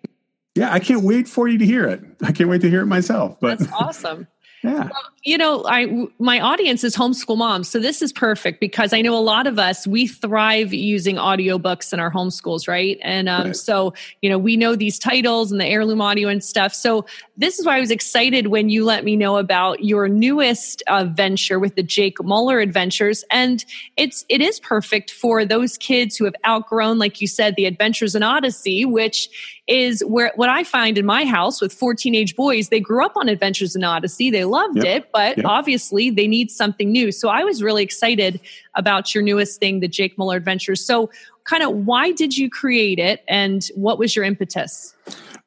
Yeah, 0.55 0.73
I 0.73 0.81
can't 0.81 1.03
wait 1.03 1.29
for 1.29 1.49
you 1.49 1.59
to 1.59 1.65
hear 1.65 1.87
it. 1.89 2.03
I 2.23 2.33
can't 2.33 2.51
wait 2.51 2.61
to 2.61 2.71
hear 2.71 2.83
it 2.83 2.87
myself. 2.87 3.39
But 3.41 3.59
that's 3.59 3.73
awesome. 3.73 4.27
Yeah. 4.65 4.85
Well, 4.85 4.93
you 5.25 5.37
know, 5.39 5.65
I 5.67 6.07
my 6.21 6.39
audience 6.39 6.85
is 6.85 6.95
homeschool 6.95 7.37
moms, 7.37 7.69
so 7.69 7.81
this 7.81 8.01
is 8.01 8.13
perfect 8.13 8.61
because 8.61 8.93
I 8.93 9.01
know 9.01 9.17
a 9.17 9.19
lot 9.19 9.49
of 9.49 9.59
us 9.59 9.89
we 9.89 10.07
thrive 10.07 10.73
using 10.73 11.17
audiobooks 11.17 11.93
in 11.93 11.99
our 11.99 12.13
homeschools, 12.13 12.69
right? 12.69 12.97
And 13.03 13.29
um, 13.29 13.47
right. 13.47 13.57
so 13.57 13.93
you 14.21 14.31
know 14.31 14.39
we 14.39 14.57
know 14.57 14.77
these 14.77 15.01
titles 15.01 15.51
and 15.51 15.61
the 15.61 15.67
heirloom 15.67 16.01
audio 16.01 16.29
and 16.29 16.45
stuff. 16.45 16.75
So 16.75 17.07
this 17.37 17.59
is 17.59 17.67
why 17.67 17.77
I 17.77 17.81
was 17.81 17.91
excited 17.91 18.49
when 18.49 18.69
you 18.69 18.85
let 18.85 19.05
me 19.05 19.17
know 19.17 19.37
about 19.37 19.85
your 19.85 20.09
newest 20.09 20.81
uh, 20.87 21.07
venture 21.07 21.59
with 21.59 21.75
the 21.75 21.83
Jake 21.83 22.23
Muller 22.23 22.61
Adventures, 22.61 23.25
and 23.33 23.65
it's 23.97 24.25
it 24.29 24.41
is 24.41 24.61
perfect 24.61 25.11
for 25.11 25.45
those 25.45 25.77
kids 25.77 26.17
who 26.17 26.25
have 26.25 26.37
outgrown, 26.47 26.99
like 26.99 27.21
you 27.21 27.27
said, 27.27 27.57
the 27.57 27.67
Adventures 27.67 28.15
in 28.15 28.23
Odyssey, 28.23 28.85
which 28.85 29.29
is 29.69 30.03
where 30.07 30.33
what 30.35 30.49
I 30.49 30.65
find 30.65 30.99
in 30.99 31.07
my 31.07 31.25
house 31.25 31.61
with 31.61 31.73
four 31.73 31.95
teenage 31.95 32.35
boys, 32.35 32.69
they 32.69 32.81
grew 32.81 33.05
up 33.05 33.17
on 33.17 33.29
Adventures 33.29 33.77
in 33.77 33.85
Odyssey, 33.85 34.31
they 34.31 34.45
loved 34.45 34.79
yep. 34.79 34.87
it, 34.87 35.13
but 35.13 35.37
yep. 35.37 35.47
obviously 35.47 36.11
they 36.11 36.27
need 36.27 36.51
something 36.51 36.91
new. 36.91 37.13
So 37.13 37.29
I 37.29 37.45
was 37.45 37.63
really 37.63 37.83
excited 37.83 38.41
about 38.75 39.15
your 39.15 39.23
newest 39.23 39.61
thing, 39.61 39.81
the 39.81 39.89
Jake 39.89 40.19
Muller 40.19 40.37
Adventures. 40.37 40.85
So, 40.85 41.11
kind 41.45 41.63
of, 41.63 41.75
why 41.75 42.13
did 42.13 42.37
you 42.37 42.49
create 42.49 42.99
it, 42.99 43.25
and 43.29 43.69
what 43.75 43.99
was 43.99 44.15
your 44.15 44.25
impetus? 44.25 44.95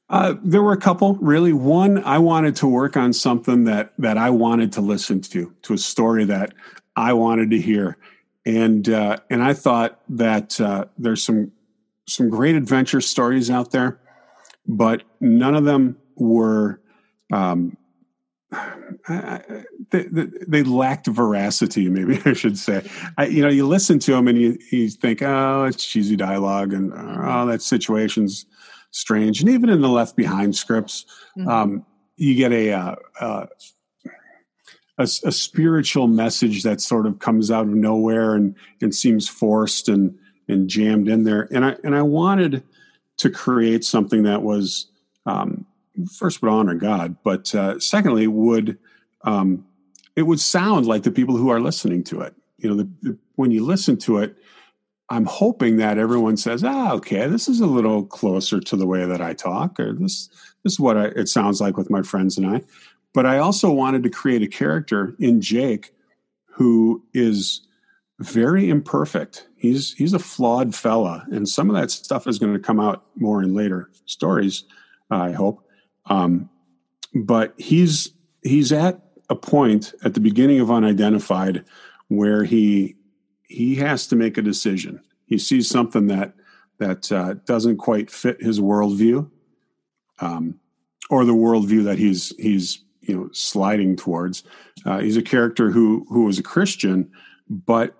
Uh, 0.10 0.36
there 0.43 0.62
were 0.62 0.74
a 0.74 0.77
couple, 0.77 1.15
really. 1.15 1.53
One, 1.53 2.03
I 2.03 2.19
wanted 2.19 2.55
to 2.57 2.67
work 2.67 2.95
on 2.95 3.12
something 3.13 3.63
that 3.63 3.93
that 3.98 4.17
I 4.17 4.29
wanted 4.29 4.72
to 4.74 4.81
listen 4.81 5.22
to, 5.22 5.53
to 5.63 5.74
a 5.74 5.77
story 5.77 6.25
that 6.25 6.53
I 6.95 7.13
wanted 7.13 7.50
to 7.51 7.60
hear, 7.60 7.98
and 8.45 8.88
uh, 8.88 9.17
and 9.29 9.43
I 9.43 9.53
thought 9.53 10.00
that 10.10 10.60
uh, 10.62 10.86
there's 10.98 11.24
some 11.24 11.51
some 12.07 12.29
great 12.29 12.55
adventure 12.55 13.01
stories 13.01 13.50
out 13.50 13.72
there, 13.72 14.00
but 14.67 15.03
none 15.19 15.55
of 15.55 15.63
them 15.63 15.98
were 16.15 16.79
um, 17.31 17.77
they, 19.91 20.05
they, 20.48 20.63
lacked 20.63 21.07
veracity. 21.07 21.89
Maybe 21.89 22.22
I 22.25 22.34
should 22.34 22.57
say. 22.57 22.88
I, 23.17 23.25
you 23.27 23.41
know, 23.41 23.50
you 23.50 23.67
listen 23.67 24.00
to 24.00 24.12
them 24.12 24.27
and 24.27 24.39
you, 24.39 24.57
you 24.72 24.89
think, 24.89 25.22
oh, 25.22 25.65
it's 25.65 25.86
cheesy 25.86 26.15
dialogue, 26.15 26.74
and 26.74 26.93
oh, 26.93 27.45
that 27.48 27.62
situation's 27.62 28.45
strange. 28.91 29.41
And 29.41 29.50
even 29.50 29.69
in 29.69 29.81
the 29.81 29.89
Left 29.89 30.15
Behind 30.15 30.55
scripts, 30.55 31.05
mm-hmm. 31.38 31.48
um, 31.48 31.86
you 32.17 32.36
get 32.36 32.51
a, 32.51 32.72
uh, 32.72 32.95
uh, 33.19 33.45
a, 34.98 35.03
a 35.03 35.31
spiritual 35.31 36.07
message 36.07 36.63
that 36.63 36.79
sort 36.79 37.05
of 37.05 37.19
comes 37.19 37.51
out 37.51 37.65
of 37.65 37.74
nowhere 37.74 38.36
and 38.36 38.55
and 38.81 38.95
seems 38.95 39.27
forced 39.27 39.89
and 39.89 40.17
and 40.48 40.69
jammed 40.69 41.10
in 41.10 41.24
there. 41.24 41.50
And 41.51 41.65
I 41.65 41.75
and 41.84 41.95
I 41.95 42.01
wanted 42.01 42.63
to 43.17 43.29
create 43.29 43.84
something 43.84 44.24
that 44.24 44.43
was 44.43 44.88
um, 45.25 45.65
first 46.12 46.41
would 46.41 46.51
honor 46.51 46.75
God, 46.75 47.15
but 47.24 47.53
uh, 47.55 47.79
secondly 47.79 48.27
would 48.27 48.77
um, 49.24 49.65
it 50.15 50.24
would 50.24 50.39
sound 50.39 50.86
like 50.86 51.03
the 51.03 51.12
people 51.12 51.36
who 51.36 51.50
are 51.50 51.60
listening 51.60 52.03
to 52.05 52.22
it. 52.22 52.34
You 52.57 52.69
know, 52.69 52.75
the, 52.77 52.89
the, 53.01 53.17
when 53.36 53.51
you 53.51 53.65
listen 53.65 53.98
to 53.98 54.19
it, 54.19 54.36
I'm 55.10 55.25
hoping 55.25 55.77
that 55.77 55.98
everyone 55.98 56.38
says, 56.38 56.63
"Ah, 56.63 56.93
okay, 56.93 57.27
this 57.27 57.48
is 57.48 57.60
a 57.60 57.67
little 57.67 58.05
closer 58.05 58.60
to 58.60 58.75
the 58.75 58.88
way 58.88 59.05
that 59.05 59.22
I 59.22 59.34
talk, 59.34 59.79
or 59.79 59.93
this 59.93 60.29
this 60.63 60.74
is 60.74 60.79
what 60.79 60.98
I, 60.98 61.05
it 61.07 61.29
sounds 61.29 61.62
like 61.62 61.77
with 61.77 61.89
my 61.89 62.01
friends 62.01 62.38
and 62.38 62.48
I." 62.48 62.62
But 63.13 63.25
I 63.25 63.38
also 63.38 63.72
wanted 63.72 64.03
to 64.03 64.10
create 64.10 64.41
a 64.41 64.48
character 64.48 65.15
in 65.19 65.41
Jake 65.41 65.93
who 66.45 67.03
is 67.13 67.62
very 68.19 68.69
imperfect. 68.69 69.48
He's 69.55 69.93
he's 69.93 70.13
a 70.13 70.19
flawed 70.19 70.74
fella, 70.74 71.25
and 71.31 71.48
some 71.48 71.69
of 71.69 71.75
that 71.75 71.91
stuff 71.91 72.27
is 72.27 72.39
going 72.39 72.53
to 72.53 72.60
come 72.60 72.79
out 72.79 73.05
more 73.15 73.43
in 73.43 73.53
later 73.53 73.89
stories. 74.05 74.63
I 75.12 75.31
hope. 75.31 75.67
Um, 76.07 76.50
but 77.13 77.53
he's 77.57 78.12
he's 78.43 78.72
at 78.72 79.01
a 79.29 79.36
point 79.36 79.93
at 80.03 80.13
the 80.13 80.19
beginning 80.19 80.60
of 80.60 80.72
unidentified 80.72 81.65
where 82.07 82.43
he 82.43 82.95
he 83.43 83.75
has 83.75 84.07
to 84.07 84.15
make 84.15 84.38
a 84.38 84.41
decision. 84.41 85.01
He 85.25 85.38
sees 85.38 85.69
something 85.69 86.07
that 86.07 86.34
that 86.77 87.12
uh, 87.12 87.36
doesn't 87.45 87.77
quite 87.77 88.12
fit 88.12 88.41
his 88.41 88.60
worldview, 88.60 89.29
um, 90.19 90.60
or 91.10 91.25
the 91.25 91.34
worldview 91.34 91.84
that 91.86 91.98
he's 91.98 92.34
he's 92.38 92.84
you 93.01 93.15
know 93.15 93.29
sliding 93.34 93.95
towards. 93.95 94.43
Uh, 94.86 95.00
he's 95.00 95.17
a 95.17 95.22
character 95.22 95.72
who 95.72 96.05
who 96.10 96.24
was 96.24 96.39
a 96.39 96.43
Christian, 96.43 97.10
but 97.50 97.95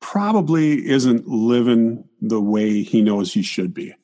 probably 0.00 0.86
isn't 0.86 1.26
living 1.26 2.04
the 2.20 2.40
way 2.40 2.82
he 2.82 3.02
knows 3.02 3.32
he 3.32 3.42
should 3.42 3.74
be. 3.74 3.94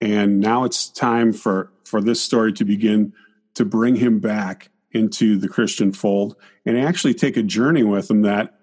And 0.00 0.40
now 0.40 0.64
it's 0.64 0.88
time 0.88 1.32
for 1.32 1.72
for 1.84 2.00
this 2.00 2.20
story 2.20 2.52
to 2.54 2.64
begin 2.64 3.12
to 3.54 3.64
bring 3.64 3.94
him 3.96 4.18
back 4.18 4.70
into 4.92 5.36
the 5.36 5.48
Christian 5.48 5.92
fold 5.92 6.36
and 6.66 6.78
actually 6.78 7.14
take 7.14 7.36
a 7.36 7.42
journey 7.42 7.82
with 7.82 8.10
him 8.10 8.22
that 8.22 8.58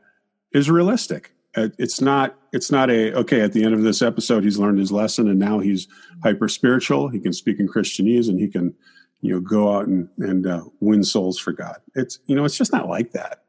is 0.51 0.69
realistic. 0.69 1.33
Uh, 1.55 1.69
it's 1.77 2.01
not 2.01 2.37
it's 2.53 2.71
not 2.71 2.89
a 2.89 3.13
okay 3.13 3.41
at 3.41 3.53
the 3.53 3.63
end 3.63 3.73
of 3.73 3.81
this 3.81 4.01
episode 4.01 4.43
he's 4.43 4.59
learned 4.59 4.79
his 4.79 4.91
lesson 4.91 5.27
and 5.27 5.39
now 5.39 5.59
he's 5.59 5.87
hyper 6.23 6.47
spiritual. 6.47 7.07
He 7.07 7.19
can 7.19 7.33
speak 7.33 7.59
in 7.59 7.67
Christianese 7.67 8.29
and 8.29 8.39
he 8.39 8.47
can 8.47 8.75
you 9.21 9.33
know 9.33 9.39
go 9.39 9.73
out 9.73 9.87
and 9.87 10.09
and 10.17 10.45
uh, 10.45 10.63
win 10.79 11.03
souls 11.03 11.39
for 11.39 11.51
God. 11.51 11.77
It's 11.95 12.19
you 12.25 12.35
know 12.35 12.45
it's 12.45 12.57
just 12.57 12.71
not 12.71 12.87
like 12.87 13.11
that. 13.11 13.43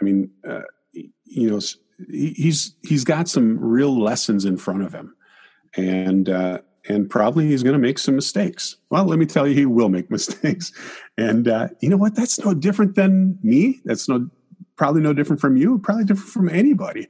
I 0.00 0.04
mean, 0.04 0.30
uh, 0.48 0.62
you 0.92 1.50
know, 1.50 1.60
he's 2.08 2.74
he's 2.82 3.04
got 3.04 3.28
some 3.28 3.58
real 3.58 3.98
lessons 3.98 4.44
in 4.44 4.56
front 4.56 4.82
of 4.82 4.92
him, 4.92 5.14
and 5.76 6.28
uh, 6.28 6.58
and 6.88 7.08
probably 7.08 7.46
he's 7.46 7.62
going 7.62 7.74
to 7.74 7.78
make 7.78 7.98
some 7.98 8.14
mistakes. 8.14 8.76
Well, 8.90 9.04
let 9.04 9.18
me 9.18 9.26
tell 9.26 9.46
you, 9.46 9.54
he 9.54 9.66
will 9.66 9.88
make 9.88 10.10
mistakes. 10.10 10.72
And 11.16 11.48
uh, 11.48 11.68
you 11.80 11.88
know 11.88 11.96
what? 11.96 12.14
That's 12.14 12.38
no 12.38 12.54
different 12.54 12.94
than 12.94 13.38
me. 13.42 13.80
That's 13.84 14.08
no 14.08 14.28
probably 14.76 15.02
no 15.02 15.12
different 15.12 15.40
from 15.40 15.56
you. 15.56 15.78
Probably 15.78 16.04
different 16.04 16.30
from 16.30 16.48
anybody. 16.48 17.06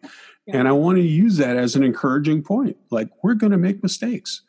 Yeah. 0.46 0.58
And 0.58 0.68
I 0.68 0.72
want 0.72 0.96
to 0.96 1.02
use 1.02 1.36
that 1.36 1.56
as 1.56 1.76
an 1.76 1.84
encouraging 1.84 2.42
point. 2.42 2.76
Like 2.90 3.08
we're 3.22 3.34
going 3.34 3.52
to 3.52 3.58
make 3.58 3.82
mistakes, 3.82 4.42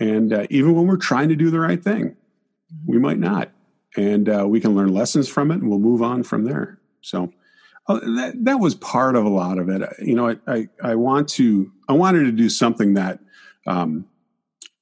and 0.00 0.32
uh, 0.32 0.46
even 0.50 0.74
when 0.74 0.86
we're 0.86 0.96
trying 0.96 1.28
to 1.28 1.36
do 1.36 1.50
the 1.50 1.60
right 1.60 1.82
thing, 1.82 2.16
we 2.86 2.98
might 2.98 3.18
not. 3.18 3.50
And 3.94 4.26
uh, 4.26 4.46
we 4.48 4.58
can 4.58 4.74
learn 4.74 4.94
lessons 4.94 5.28
from 5.28 5.50
it, 5.50 5.56
and 5.56 5.68
we'll 5.68 5.78
move 5.78 6.02
on 6.02 6.22
from 6.22 6.44
there. 6.44 6.78
So. 7.02 7.32
Oh, 7.88 7.98
that 8.16 8.34
that 8.44 8.60
was 8.60 8.74
part 8.76 9.16
of 9.16 9.24
a 9.24 9.28
lot 9.28 9.58
of 9.58 9.68
it. 9.68 9.82
You 10.00 10.14
know, 10.14 10.28
I 10.30 10.36
I, 10.46 10.68
I 10.82 10.94
want 10.94 11.28
to 11.30 11.70
I 11.88 11.94
wanted 11.94 12.24
to 12.24 12.32
do 12.32 12.48
something 12.48 12.94
that, 12.94 13.18
um, 13.66 14.06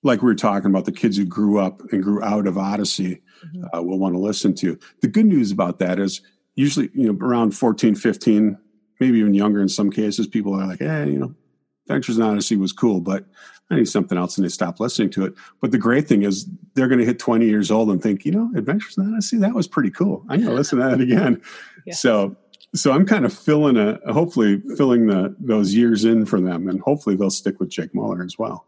like 0.02 0.22
we 0.22 0.26
were 0.26 0.34
talking 0.34 0.70
about 0.70 0.84
the 0.84 0.92
kids 0.92 1.16
who 1.16 1.24
grew 1.24 1.58
up 1.58 1.80
and 1.92 2.02
grew 2.02 2.22
out 2.22 2.46
of 2.46 2.58
Odyssey, 2.58 3.22
mm-hmm. 3.44 3.64
uh, 3.72 3.82
will 3.82 3.98
want 3.98 4.14
to 4.14 4.18
listen 4.18 4.54
to. 4.56 4.78
The 5.00 5.08
good 5.08 5.26
news 5.26 5.50
about 5.50 5.78
that 5.78 5.98
is 5.98 6.20
usually 6.56 6.90
you 6.94 7.10
know 7.10 7.26
around 7.26 7.52
14, 7.52 7.94
15, 7.94 8.58
maybe 9.00 9.18
even 9.18 9.34
younger 9.34 9.62
in 9.62 9.68
some 9.68 9.90
cases, 9.90 10.26
people 10.26 10.54
are 10.54 10.66
like, 10.66 10.80
hey, 10.80 11.06
you 11.10 11.18
know, 11.18 11.34
Adventures 11.88 12.18
in 12.18 12.22
Odyssey 12.22 12.56
was 12.56 12.72
cool, 12.72 13.00
but 13.00 13.24
I 13.70 13.76
need 13.76 13.88
something 13.88 14.18
else, 14.18 14.36
and 14.36 14.44
they 14.44 14.50
stop 14.50 14.78
listening 14.78 15.10
to 15.10 15.24
it. 15.24 15.34
But 15.60 15.70
the 15.70 15.78
great 15.78 16.06
thing 16.06 16.22
is, 16.22 16.48
they're 16.74 16.88
going 16.88 16.98
to 16.98 17.06
hit 17.06 17.18
20 17.18 17.46
years 17.46 17.70
old 17.70 17.88
and 17.88 18.02
think, 18.02 18.24
you 18.24 18.32
know, 18.32 18.50
Adventures 18.56 18.98
in 18.98 19.10
Odyssey, 19.10 19.38
that 19.38 19.54
was 19.54 19.66
pretty 19.66 19.90
cool. 19.90 20.24
I'm 20.28 20.40
going 20.40 20.50
to 20.50 20.54
listen 20.54 20.78
to 20.78 20.84
that 20.84 21.00
again. 21.00 21.40
Yeah. 21.86 21.94
So 21.94 22.36
so 22.74 22.92
I'm 22.92 23.04
kind 23.04 23.24
of 23.24 23.32
filling 23.32 23.76
a 23.76 23.98
hopefully 24.12 24.62
filling 24.76 25.06
the 25.06 25.34
those 25.38 25.74
years 25.74 26.04
in 26.04 26.26
for 26.26 26.40
them, 26.40 26.68
and 26.68 26.80
hopefully 26.80 27.16
they'll 27.16 27.30
stick 27.30 27.58
with 27.60 27.68
Jake 27.68 27.94
Muller 27.94 28.22
as 28.22 28.38
well. 28.38 28.66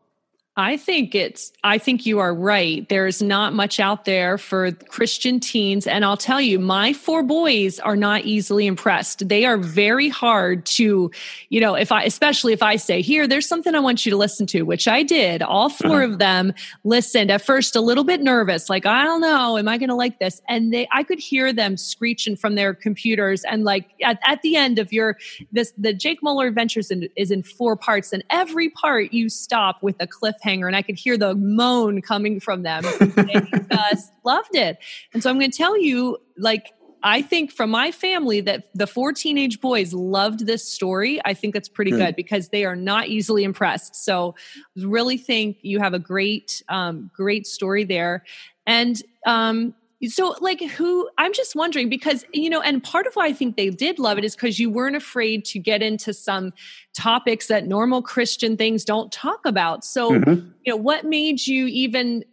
I 0.54 0.76
think 0.76 1.14
it's, 1.14 1.50
I 1.64 1.78
think 1.78 2.04
you 2.04 2.18
are 2.18 2.34
right. 2.34 2.86
There's 2.90 3.22
not 3.22 3.54
much 3.54 3.80
out 3.80 4.04
there 4.04 4.36
for 4.36 4.70
Christian 4.72 5.40
teens. 5.40 5.86
And 5.86 6.04
I'll 6.04 6.18
tell 6.18 6.42
you, 6.42 6.58
my 6.58 6.92
four 6.92 7.22
boys 7.22 7.80
are 7.80 7.96
not 7.96 8.26
easily 8.26 8.66
impressed. 8.66 9.26
They 9.26 9.46
are 9.46 9.56
very 9.56 10.10
hard 10.10 10.66
to, 10.66 11.10
you 11.48 11.60
know, 11.60 11.74
if 11.74 11.90
I, 11.90 12.02
especially 12.04 12.52
if 12.52 12.62
I 12.62 12.76
say, 12.76 13.00
here, 13.00 13.26
there's 13.26 13.48
something 13.48 13.74
I 13.74 13.80
want 13.80 14.04
you 14.04 14.10
to 14.10 14.18
listen 14.18 14.46
to, 14.48 14.64
which 14.64 14.86
I 14.86 15.02
did. 15.02 15.40
All 15.42 15.70
4 15.70 15.88
uh-huh. 15.88 16.04
of 16.04 16.18
them 16.18 16.52
listened 16.84 17.30
at 17.30 17.40
first 17.40 17.74
a 17.74 17.80
little 17.80 18.04
bit 18.04 18.20
nervous, 18.20 18.68
like, 18.68 18.84
I 18.84 19.04
don't 19.04 19.22
know, 19.22 19.56
am 19.56 19.68
I 19.68 19.78
going 19.78 19.88
to 19.88 19.94
like 19.94 20.18
this? 20.18 20.42
And 20.50 20.70
they, 20.70 20.86
I 20.92 21.02
could 21.02 21.18
hear 21.18 21.54
them 21.54 21.78
screeching 21.78 22.36
from 22.36 22.56
their 22.56 22.74
computers. 22.74 23.42
And 23.44 23.64
like 23.64 23.88
at, 24.04 24.18
at 24.26 24.42
the 24.42 24.56
end 24.56 24.78
of 24.78 24.92
your, 24.92 25.16
this, 25.50 25.72
the 25.78 25.94
Jake 25.94 26.22
Muller 26.22 26.46
Adventures 26.46 26.90
in, 26.90 27.08
is 27.16 27.30
in 27.30 27.42
four 27.42 27.74
parts. 27.74 28.12
And 28.12 28.22
every 28.28 28.68
part 28.68 29.14
you 29.14 29.30
stop 29.30 29.82
with 29.82 29.96
a 29.98 30.06
cliff 30.06 30.36
cliffhanger 30.42 30.66
and 30.66 30.76
I 30.76 30.82
could 30.82 30.98
hear 30.98 31.16
the 31.16 31.34
moan 31.34 32.02
coming 32.02 32.40
from 32.40 32.62
them. 32.62 32.84
they 33.00 33.40
just 33.70 34.12
loved 34.24 34.54
it. 34.54 34.78
And 35.12 35.22
so 35.22 35.30
I'm 35.30 35.38
going 35.38 35.50
to 35.50 35.56
tell 35.56 35.78
you, 35.78 36.18
like, 36.36 36.72
I 37.04 37.20
think 37.20 37.50
from 37.50 37.70
my 37.70 37.90
family 37.90 38.40
that 38.42 38.68
the 38.74 38.86
four 38.86 39.12
teenage 39.12 39.60
boys 39.60 39.92
loved 39.92 40.46
this 40.46 40.66
story. 40.66 41.20
I 41.24 41.34
think 41.34 41.52
that's 41.52 41.68
pretty 41.68 41.90
good, 41.90 41.98
good 41.98 42.16
because 42.16 42.50
they 42.50 42.64
are 42.64 42.76
not 42.76 43.08
easily 43.08 43.42
impressed. 43.42 43.96
So 43.96 44.36
really 44.76 45.16
think 45.18 45.58
you 45.62 45.80
have 45.80 45.94
a 45.94 45.98
great, 45.98 46.62
um, 46.68 47.10
great 47.14 47.46
story 47.46 47.84
there. 47.84 48.24
And 48.66 49.02
um, 49.26 49.74
so, 50.08 50.34
like, 50.40 50.60
who 50.60 51.08
I'm 51.18 51.32
just 51.32 51.54
wondering 51.54 51.88
because, 51.88 52.24
you 52.32 52.50
know, 52.50 52.60
and 52.60 52.82
part 52.82 53.06
of 53.06 53.14
why 53.14 53.26
I 53.26 53.32
think 53.32 53.56
they 53.56 53.70
did 53.70 53.98
love 53.98 54.18
it 54.18 54.24
is 54.24 54.34
because 54.34 54.58
you 54.58 54.68
weren't 54.68 54.96
afraid 54.96 55.44
to 55.46 55.58
get 55.58 55.82
into 55.82 56.12
some 56.12 56.52
topics 56.96 57.46
that 57.46 57.66
normal 57.66 58.02
Christian 58.02 58.56
things 58.56 58.84
don't 58.84 59.12
talk 59.12 59.40
about. 59.44 59.84
So, 59.84 60.12
mm-hmm. 60.12 60.48
you 60.64 60.72
know, 60.72 60.76
what 60.76 61.04
made 61.04 61.46
you 61.46 61.66
even 61.66 62.24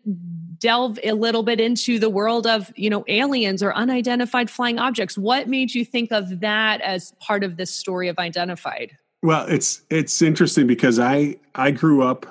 delve 0.57 0.99
a 1.03 1.13
little 1.13 1.43
bit 1.43 1.59
into 1.59 1.99
the 1.99 2.09
world 2.09 2.47
of, 2.47 2.71
you 2.75 2.89
know, 2.89 3.03
aliens 3.07 3.61
or 3.61 3.73
unidentified 3.73 4.49
flying 4.49 4.79
objects? 4.79 5.17
What 5.17 5.47
made 5.47 5.75
you 5.75 5.85
think 5.85 6.11
of 6.11 6.39
that 6.39 6.81
as 6.81 7.13
part 7.19 7.43
of 7.43 7.57
this 7.57 7.73
story 7.73 8.07
of 8.07 8.17
identified? 8.17 8.97
Well, 9.21 9.45
it's 9.47 9.81
it's 9.89 10.21
interesting 10.21 10.65
because 10.65 10.97
I 10.97 11.35
I 11.53 11.71
grew 11.71 12.01
up 12.01 12.25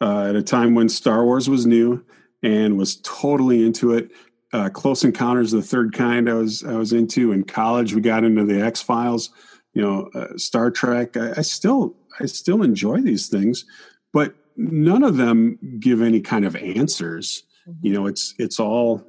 uh, 0.00 0.26
at 0.28 0.36
a 0.36 0.42
time 0.42 0.74
when 0.74 0.88
Star 0.88 1.24
Wars 1.24 1.50
was 1.50 1.66
new 1.66 2.04
and 2.42 2.78
was 2.78 2.96
totally 3.02 3.64
into 3.64 3.92
it 3.92 4.10
uh, 4.52 4.68
Close 4.68 5.04
Encounters 5.04 5.52
of 5.52 5.62
the 5.62 5.66
Third 5.66 5.92
Kind. 5.94 6.28
I 6.28 6.34
was 6.34 6.64
I 6.64 6.74
was 6.74 6.92
into 6.92 7.32
in 7.32 7.44
college. 7.44 7.94
We 7.94 8.00
got 8.00 8.24
into 8.24 8.44
the 8.44 8.60
X 8.60 8.82
Files, 8.82 9.30
you 9.72 9.82
know, 9.82 10.10
uh, 10.14 10.36
Star 10.36 10.70
Trek. 10.70 11.16
I, 11.16 11.34
I, 11.38 11.42
still 11.42 11.96
I 12.20 12.26
still 12.26 12.62
enjoy 12.62 13.00
these 13.00 13.28
things, 13.28 13.64
but 14.12 14.34
none 14.56 15.02
of 15.02 15.16
them 15.16 15.58
give 15.80 16.02
any 16.02 16.20
kind 16.20 16.44
of 16.44 16.54
answers. 16.56 17.44
Mm-hmm. 17.66 17.86
You 17.86 17.92
know, 17.92 18.06
it's 18.06 18.34
it's 18.38 18.60
all 18.60 19.04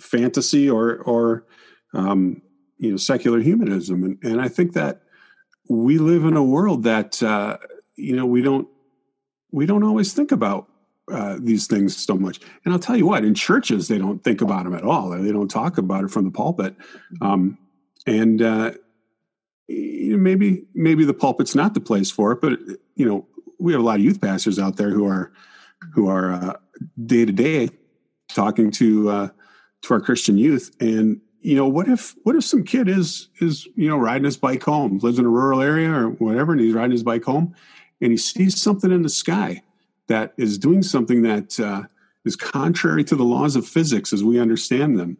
fantasy 0.00 0.68
or 0.68 0.96
or 0.98 1.46
um, 1.92 2.40
you 2.78 2.90
know 2.90 2.96
secular 2.96 3.40
humanism, 3.40 4.02
and 4.02 4.18
and 4.22 4.40
I 4.40 4.48
think 4.48 4.72
that 4.72 5.02
we 5.68 5.98
live 5.98 6.24
in 6.24 6.36
a 6.36 6.42
world 6.42 6.84
that 6.84 7.22
uh, 7.22 7.58
you 7.96 8.16
know 8.16 8.26
we 8.26 8.40
don't 8.40 8.68
we 9.50 9.66
don't 9.66 9.84
always 9.84 10.14
think 10.14 10.32
about 10.32 10.68
uh, 11.12 11.38
these 11.40 11.66
things 11.66 11.96
so 11.96 12.16
much. 12.16 12.40
And 12.64 12.72
I'll 12.72 12.80
tell 12.80 12.96
you 12.96 13.06
what, 13.06 13.24
in 13.24 13.34
churches 13.34 13.88
they 13.88 13.98
don't 13.98 14.22
think 14.24 14.40
about 14.40 14.64
them 14.64 14.74
at 14.74 14.82
all. 14.82 15.10
They 15.10 15.32
don't 15.32 15.50
talk 15.50 15.78
about 15.78 16.04
it 16.04 16.10
from 16.10 16.24
the 16.24 16.30
pulpit. 16.30 16.74
Um, 17.20 17.58
and 18.06 18.42
uh, 18.42 18.72
you 19.68 20.12
know, 20.12 20.18
maybe 20.18 20.64
maybe 20.74 21.04
the 21.04 21.14
pulpit's 21.14 21.54
not 21.54 21.74
the 21.74 21.80
place 21.80 22.10
for 22.10 22.32
it, 22.32 22.40
but 22.40 22.58
you 22.96 23.06
know 23.06 23.26
we 23.58 23.72
have 23.72 23.80
a 23.80 23.84
lot 23.84 23.96
of 23.96 24.04
youth 24.04 24.20
pastors 24.20 24.58
out 24.58 24.76
there 24.76 24.90
who 24.90 25.06
are 25.06 25.32
who 25.94 26.08
are 26.08 26.58
day 27.06 27.24
to 27.24 27.32
day 27.32 27.68
talking 28.28 28.70
to 28.72 29.10
uh, 29.10 29.28
to 29.82 29.94
our 29.94 30.00
Christian 30.00 30.38
youth. 30.38 30.74
And 30.80 31.20
you 31.40 31.56
know, 31.56 31.66
what 31.68 31.88
if 31.88 32.14
what 32.22 32.36
if 32.36 32.44
some 32.44 32.64
kid 32.64 32.88
is 32.88 33.28
is 33.40 33.66
you 33.76 33.88
know 33.88 33.96
riding 33.96 34.24
his 34.24 34.36
bike 34.36 34.62
home, 34.62 34.98
lives 34.98 35.18
in 35.18 35.24
a 35.24 35.30
rural 35.30 35.60
area 35.60 35.92
or 35.92 36.10
whatever, 36.10 36.52
and 36.52 36.60
he's 36.60 36.74
riding 36.74 36.92
his 36.92 37.02
bike 37.02 37.24
home, 37.24 37.54
and 38.00 38.12
he 38.12 38.16
sees 38.16 38.60
something 38.60 38.90
in 38.90 39.02
the 39.02 39.08
sky 39.08 39.62
that 40.08 40.34
is 40.36 40.58
doing 40.58 40.82
something 40.82 41.22
that 41.22 41.58
uh, 41.60 41.82
is 42.24 42.36
contrary 42.36 43.04
to 43.04 43.16
the 43.16 43.24
laws 43.24 43.56
of 43.56 43.66
physics 43.66 44.12
as 44.12 44.22
we 44.22 44.40
understand 44.40 44.98
them. 44.98 45.16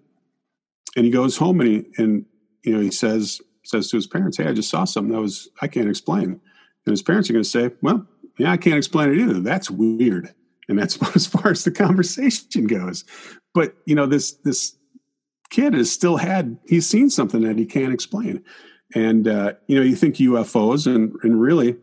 And 0.97 1.05
he 1.05 1.11
goes 1.11 1.37
home 1.37 1.61
and 1.61 1.69
he 1.69 1.85
and 1.99 2.25
you 2.63 2.75
know 2.75 2.81
he 2.81 2.91
says 2.91 3.41
says 3.65 3.89
to 3.91 3.97
his 3.97 4.07
parents, 4.07 4.37
"Hey, 4.37 4.47
I 4.47 4.53
just 4.53 4.71
saw 4.71 4.85
something 4.85 5.13
that 5.13 5.21
was 5.21 5.49
I 5.61 5.69
can't 5.69 5.89
explain." 5.89 6.41
And 6.85 6.93
his 6.93 7.03
parents 7.03 7.31
are 7.31 7.33
going 7.33 7.45
to 7.45 7.49
say, 7.49 7.71
"Well, 7.81 8.07
yeah, 8.39 8.53
I 8.53 8.57
can't 8.57 8.77
explain 8.77 9.11
it 9.11 9.19
either. 9.19 9.41
That's 9.41 9.71
weird." 9.71 10.35
And 10.69 10.79
that's 10.79 10.97
about 10.97 11.17
as 11.17 11.27
far 11.27 11.51
as 11.51 11.65
the 11.65 11.71
conversation 11.71 12.67
goes. 12.67 13.05
But 13.55 13.75
you 13.87 13.95
know 13.95 14.07
this 14.07 14.33
this 14.45 14.77
kid 15.51 15.75
has 15.75 15.91
still 15.91 16.17
had 16.17 16.59
he's 16.67 16.89
seen 16.89 17.11
something 17.11 17.43
that 17.43 17.59
he 17.59 17.67
can't 17.67 17.93
explain. 17.93 18.45
And 18.95 19.27
uh, 19.27 19.55
you 19.67 19.77
know 19.77 19.83
you 19.83 19.97
think 19.97 20.17
UFOs 20.17 20.87
and 20.87 21.15
and 21.23 21.41
really 21.41 21.77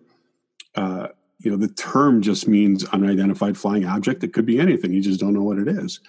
uh, 0.76 1.08
you 1.40 1.50
know 1.50 1.58
the 1.58 1.74
term 1.74 2.22
just 2.22 2.48
means 2.48 2.86
unidentified 2.86 3.58
flying 3.58 3.86
object. 3.86 4.24
It 4.24 4.34
could 4.34 4.46
be 4.46 4.60
anything. 4.60 4.94
You 4.94 5.02
just 5.02 5.20
don't 5.20 5.34
know 5.34 5.44
what 5.44 5.58
it 5.58 5.68
is. 5.68 6.00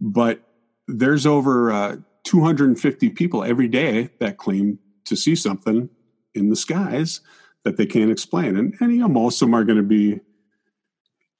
But 0.00 0.40
there's 0.88 1.26
over 1.26 1.70
uh, 1.70 1.96
250 2.24 3.10
people 3.10 3.44
every 3.44 3.68
day 3.68 4.10
that 4.18 4.38
claim 4.38 4.78
to 5.04 5.16
see 5.16 5.36
something 5.36 5.88
in 6.34 6.50
the 6.50 6.56
skies 6.56 7.20
that 7.64 7.76
they 7.76 7.86
can't 7.86 8.10
explain. 8.10 8.56
And, 8.56 8.74
and 8.80 8.92
you 8.92 8.98
know 8.98 9.08
most 9.08 9.40
of 9.40 9.46
them 9.46 9.54
are 9.54 9.64
going 9.64 9.78
to 9.78 9.82
be 9.84 10.20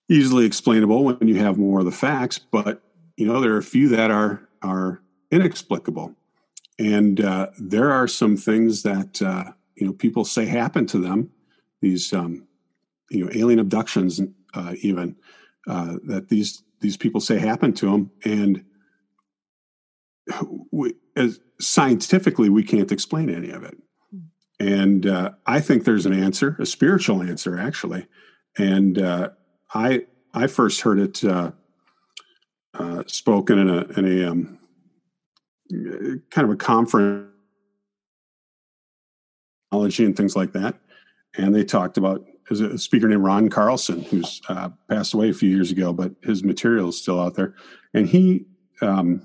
easily 0.08 0.44
explainable 0.44 1.04
when 1.04 1.26
you 1.26 1.36
have 1.36 1.56
more 1.56 1.78
of 1.78 1.84
the 1.86 1.92
facts 1.92 2.38
but 2.38 2.82
you 3.16 3.26
know 3.26 3.40
there 3.40 3.52
are 3.52 3.58
a 3.58 3.62
few 3.62 3.88
that 3.88 4.10
are 4.10 4.48
are 4.62 5.02
inexplicable. 5.30 6.14
And 6.78 7.20
uh, 7.20 7.48
there 7.58 7.90
are 7.90 8.08
some 8.08 8.36
things 8.36 8.82
that 8.82 9.20
uh, 9.20 9.52
you 9.76 9.86
know 9.86 9.92
people 9.92 10.24
say 10.24 10.46
happen 10.46 10.86
to 10.86 10.98
them 10.98 11.30
these 11.80 12.12
um, 12.12 12.46
you 13.12 13.24
know 13.24 13.30
alien 13.34 13.58
abductions 13.58 14.20
uh, 14.54 14.74
even 14.80 15.16
uh, 15.68 15.96
that 16.04 16.28
these 16.28 16.62
these 16.80 16.96
people 16.96 17.20
say 17.20 17.38
happened 17.38 17.76
to 17.76 17.86
them 17.90 18.10
and 18.24 18.64
we, 20.70 20.94
as 21.16 21.40
scientifically 21.60 22.48
we 22.48 22.62
can't 22.62 22.92
explain 22.92 23.28
any 23.28 23.50
of 23.50 23.62
it. 23.64 23.76
And 24.58 25.06
uh, 25.06 25.32
i 25.46 25.60
think 25.60 25.84
there's 25.84 26.06
an 26.06 26.12
answer 26.12 26.56
a 26.58 26.66
spiritual 26.66 27.22
answer 27.22 27.58
actually. 27.58 28.06
And 28.58 28.98
uh, 28.98 29.30
i 29.74 30.06
i 30.34 30.46
first 30.46 30.80
heard 30.80 30.98
it 30.98 31.24
uh, 31.24 31.52
uh, 32.74 33.02
spoken 33.06 33.58
in 33.58 33.68
a 33.68 33.80
in 33.98 34.04
a 34.04 34.30
um, 34.30 34.58
kind 36.30 36.44
of 36.44 36.50
a 36.50 36.56
conference 36.56 37.28
and 39.72 40.16
things 40.16 40.36
like 40.36 40.52
that. 40.52 40.78
And 41.36 41.54
they 41.54 41.64
talked 41.64 41.96
about 41.96 42.26
there's 42.48 42.60
a 42.60 42.78
speaker 42.78 43.08
named 43.08 43.22
Ron 43.22 43.48
Carlson 43.48 44.02
who's 44.02 44.40
uh, 44.48 44.70
passed 44.88 45.14
away 45.14 45.30
a 45.30 45.34
few 45.34 45.50
years 45.50 45.70
ago, 45.70 45.92
but 45.92 46.12
his 46.22 46.42
material 46.42 46.88
is 46.88 47.00
still 47.00 47.20
out 47.20 47.34
there. 47.34 47.54
And 47.94 48.08
he 48.08 48.46
um, 48.80 49.24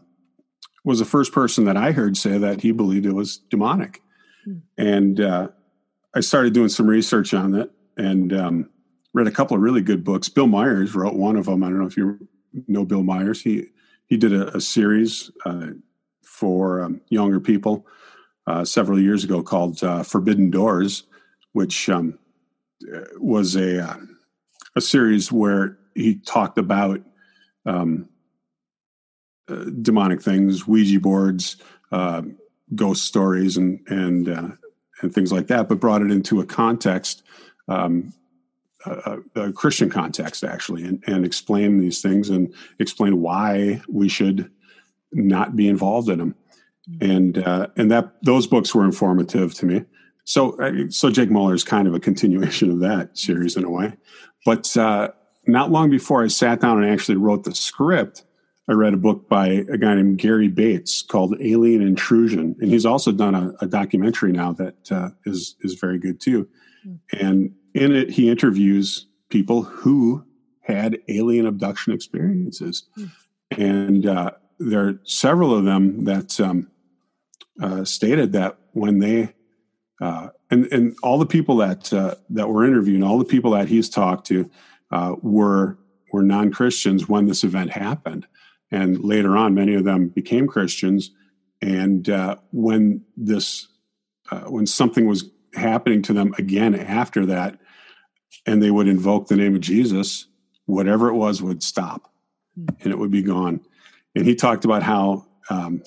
was 0.83 0.99
the 0.99 1.05
first 1.05 1.31
person 1.33 1.65
that 1.65 1.77
I 1.77 1.91
heard 1.91 2.15
say 2.15 2.37
that 2.37 2.61
he 2.61 2.71
believed 2.71 3.05
it 3.05 3.13
was 3.13 3.37
demonic. 3.49 4.01
Mm. 4.47 4.61
And 4.77 5.19
uh, 5.19 5.47
I 6.15 6.21
started 6.21 6.53
doing 6.53 6.69
some 6.69 6.87
research 6.87 7.33
on 7.33 7.55
it 7.55 7.71
and 7.97 8.31
um, 8.33 8.69
read 9.13 9.27
a 9.27 9.31
couple 9.31 9.57
of 9.57 9.63
really 9.63 9.81
good 9.81 10.03
books. 10.03 10.29
Bill 10.29 10.47
Myers 10.47 10.95
wrote 10.95 11.15
one 11.15 11.35
of 11.35 11.45
them. 11.45 11.63
I 11.63 11.69
don't 11.69 11.79
know 11.79 11.87
if 11.87 11.97
you 11.97 12.27
know 12.67 12.85
Bill 12.85 13.03
Myers. 13.03 13.41
He 13.41 13.67
he 14.05 14.15
did 14.17 14.33
a, 14.33 14.55
a 14.55 14.61
series 14.61 15.31
uh, 15.45 15.67
for 16.23 16.81
um, 16.81 17.01
younger 17.09 17.39
people 17.39 17.85
uh, 18.45 18.63
several 18.63 18.99
years 18.99 19.23
ago 19.23 19.43
called 19.43 19.83
uh, 19.83 20.03
Forbidden 20.03 20.49
Doors, 20.49 21.03
which 21.51 21.89
um, 21.89 22.17
was 23.17 23.55
a 23.55 23.83
uh, 23.83 23.97
a 24.75 24.81
series 24.81 25.31
where 25.31 25.77
he 25.95 26.15
talked 26.15 26.57
about 26.57 27.01
um, 27.65 28.07
uh, 29.49 29.65
demonic 29.81 30.21
things, 30.21 30.67
Ouija 30.67 30.99
boards, 30.99 31.57
uh, 31.91 32.21
ghost 32.75 33.05
stories 33.05 33.57
and 33.57 33.79
and 33.87 34.29
uh, 34.29 34.49
and 35.01 35.13
things 35.13 35.31
like 35.31 35.47
that, 35.47 35.69
but 35.69 35.79
brought 35.79 36.01
it 36.01 36.11
into 36.11 36.39
a 36.39 36.45
context, 36.45 37.23
um, 37.67 38.13
a, 38.85 39.19
a, 39.35 39.53
Christian 39.53 39.89
context 39.89 40.43
actually, 40.43 40.83
and, 40.83 41.03
and 41.07 41.25
explain 41.25 41.79
these 41.79 42.01
things 42.01 42.29
and 42.29 42.53
explain 42.79 43.21
why 43.21 43.81
we 43.87 44.09
should 44.09 44.49
not 45.11 45.55
be 45.55 45.67
involved 45.67 46.09
in 46.09 46.19
them. 46.19 46.35
Mm-hmm. 46.89 47.11
And 47.11 47.37
uh, 47.39 47.67
and 47.75 47.91
that 47.91 48.13
those 48.23 48.47
books 48.47 48.73
were 48.73 48.85
informative 48.85 49.53
to 49.55 49.65
me. 49.65 49.85
So 50.27 50.59
uh, 50.59 50.89
so 50.89 51.09
Jake 51.09 51.31
Muller 51.31 51.53
is 51.53 51.63
kind 51.63 51.87
of 51.87 51.93
a 51.93 52.01
continuation 52.01 52.69
of 52.69 52.81
that 52.81 53.17
series 53.17 53.55
in 53.55 53.63
a 53.63 53.69
way. 53.69 53.93
But 54.45 54.75
uh, 54.75 55.11
not 55.47 55.71
long 55.71 55.89
before 55.89 56.21
I 56.21 56.27
sat 56.27 56.59
down 56.59 56.83
and 56.83 56.91
actually 56.91 57.15
wrote 57.15 57.45
the 57.45 57.55
script, 57.55 58.25
I 58.67 58.73
read 58.73 58.93
a 58.93 58.97
book 58.97 59.29
by 59.29 59.47
a 59.47 59.77
guy 59.77 59.95
named 59.95 60.17
Gary 60.17 60.49
Bates 60.49 61.01
called 61.01 61.37
Alien 61.39 61.81
Intrusion, 61.81 62.57
and 62.59 62.69
he's 62.69 62.85
also 62.85 63.13
done 63.13 63.35
a, 63.35 63.53
a 63.61 63.67
documentary 63.67 64.33
now 64.33 64.51
that 64.51 64.91
uh, 64.91 65.09
is 65.25 65.55
is 65.61 65.75
very 65.75 65.97
good 65.97 66.19
too. 66.19 66.45
Mm. 66.85 66.99
And 67.21 67.55
in 67.73 67.95
it, 67.95 68.09
he 68.09 68.29
interviews 68.29 69.07
people 69.29 69.63
who 69.63 70.25
had 70.59 70.99
alien 71.07 71.45
abduction 71.45 71.93
experiences, 71.93 72.83
mm. 72.97 73.09
and 73.51 74.05
uh, 74.05 74.31
there 74.59 74.89
are 74.89 74.99
several 75.05 75.55
of 75.55 75.63
them 75.63 76.03
that 76.03 76.37
um, 76.41 76.69
uh, 77.61 77.85
stated 77.85 78.33
that 78.33 78.57
when 78.73 78.99
they 78.99 79.33
uh, 80.01 80.29
and 80.51 80.65
and 80.71 80.95
all 81.03 81.17
the 81.17 81.25
people 81.25 81.57
that 81.57 81.91
uh, 81.93 82.15
that 82.29 82.49
were 82.49 82.65
interviewed, 82.65 83.03
all 83.03 83.17
the 83.17 83.25
people 83.25 83.51
that 83.51 83.67
he's 83.67 83.89
talked 83.89 84.27
to, 84.27 84.49
uh, 84.91 85.15
were 85.21 85.77
were 86.11 86.23
non 86.23 86.51
Christians 86.51 87.09
when 87.09 87.25
this 87.25 87.43
event 87.43 87.71
happened 87.71 88.27
and 88.71 89.03
later 89.03 89.37
on, 89.37 89.53
many 89.53 89.75
of 89.75 89.83
them 89.83 90.09
became 90.09 90.47
Christians. 90.47 91.11
And 91.61 92.09
uh, 92.09 92.37
when 92.51 93.03
this, 93.15 93.67
uh, 94.29 94.41
when 94.41 94.65
something 94.65 95.07
was 95.07 95.29
happening 95.53 96.01
to 96.03 96.13
them 96.13 96.33
again 96.37 96.75
after 96.75 97.25
that, 97.27 97.59
and 98.45 98.61
they 98.61 98.71
would 98.71 98.87
invoke 98.87 99.27
the 99.27 99.35
name 99.35 99.55
of 99.55 99.61
Jesus, 99.61 100.27
whatever 100.65 101.09
it 101.09 101.15
was 101.15 101.41
would 101.41 101.63
stop, 101.63 102.11
hmm. 102.55 102.65
and 102.81 102.91
it 102.91 102.97
would 102.97 103.11
be 103.11 103.23
gone. 103.23 103.61
And 104.15 104.25
he 104.25 104.35
talked 104.35 104.65
about 104.65 104.83
how, 104.83 105.25
um, 105.49 105.81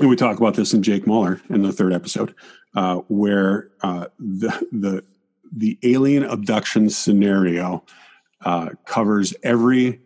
and 0.00 0.08
we 0.08 0.16
talk 0.16 0.38
about 0.38 0.54
this 0.54 0.74
in 0.74 0.82
Jake 0.82 1.06
Muller 1.06 1.40
in 1.50 1.62
the 1.62 1.72
third 1.72 1.92
episode, 1.92 2.34
uh, 2.74 2.96
where 3.08 3.70
uh, 3.82 4.06
the 4.18 4.50
the 4.72 5.04
the 5.54 5.78
alien 5.82 6.24
abduction 6.24 6.88
scenario 6.88 7.84
uh, 8.44 8.70
covers 8.86 9.34
every 9.42 10.00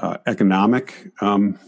uh, 0.00 0.16
economic 0.26 1.10
um, 1.20 1.58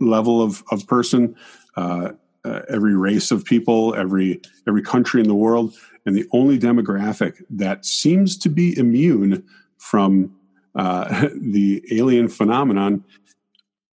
level 0.00 0.42
of, 0.42 0.62
of 0.70 0.86
person, 0.86 1.34
uh, 1.76 2.10
uh, 2.44 2.60
every 2.68 2.96
race 2.96 3.30
of 3.30 3.44
people, 3.44 3.94
every 3.94 4.40
every 4.68 4.82
country 4.82 5.20
in 5.20 5.28
the 5.28 5.34
world, 5.34 5.74
and 6.04 6.16
the 6.16 6.26
only 6.32 6.58
demographic 6.58 7.42
that 7.50 7.84
seems 7.84 8.36
to 8.36 8.48
be 8.48 8.76
immune 8.78 9.44
from 9.78 10.32
the 10.74 11.82
alien 11.90 12.28
phenomenon 12.28 13.02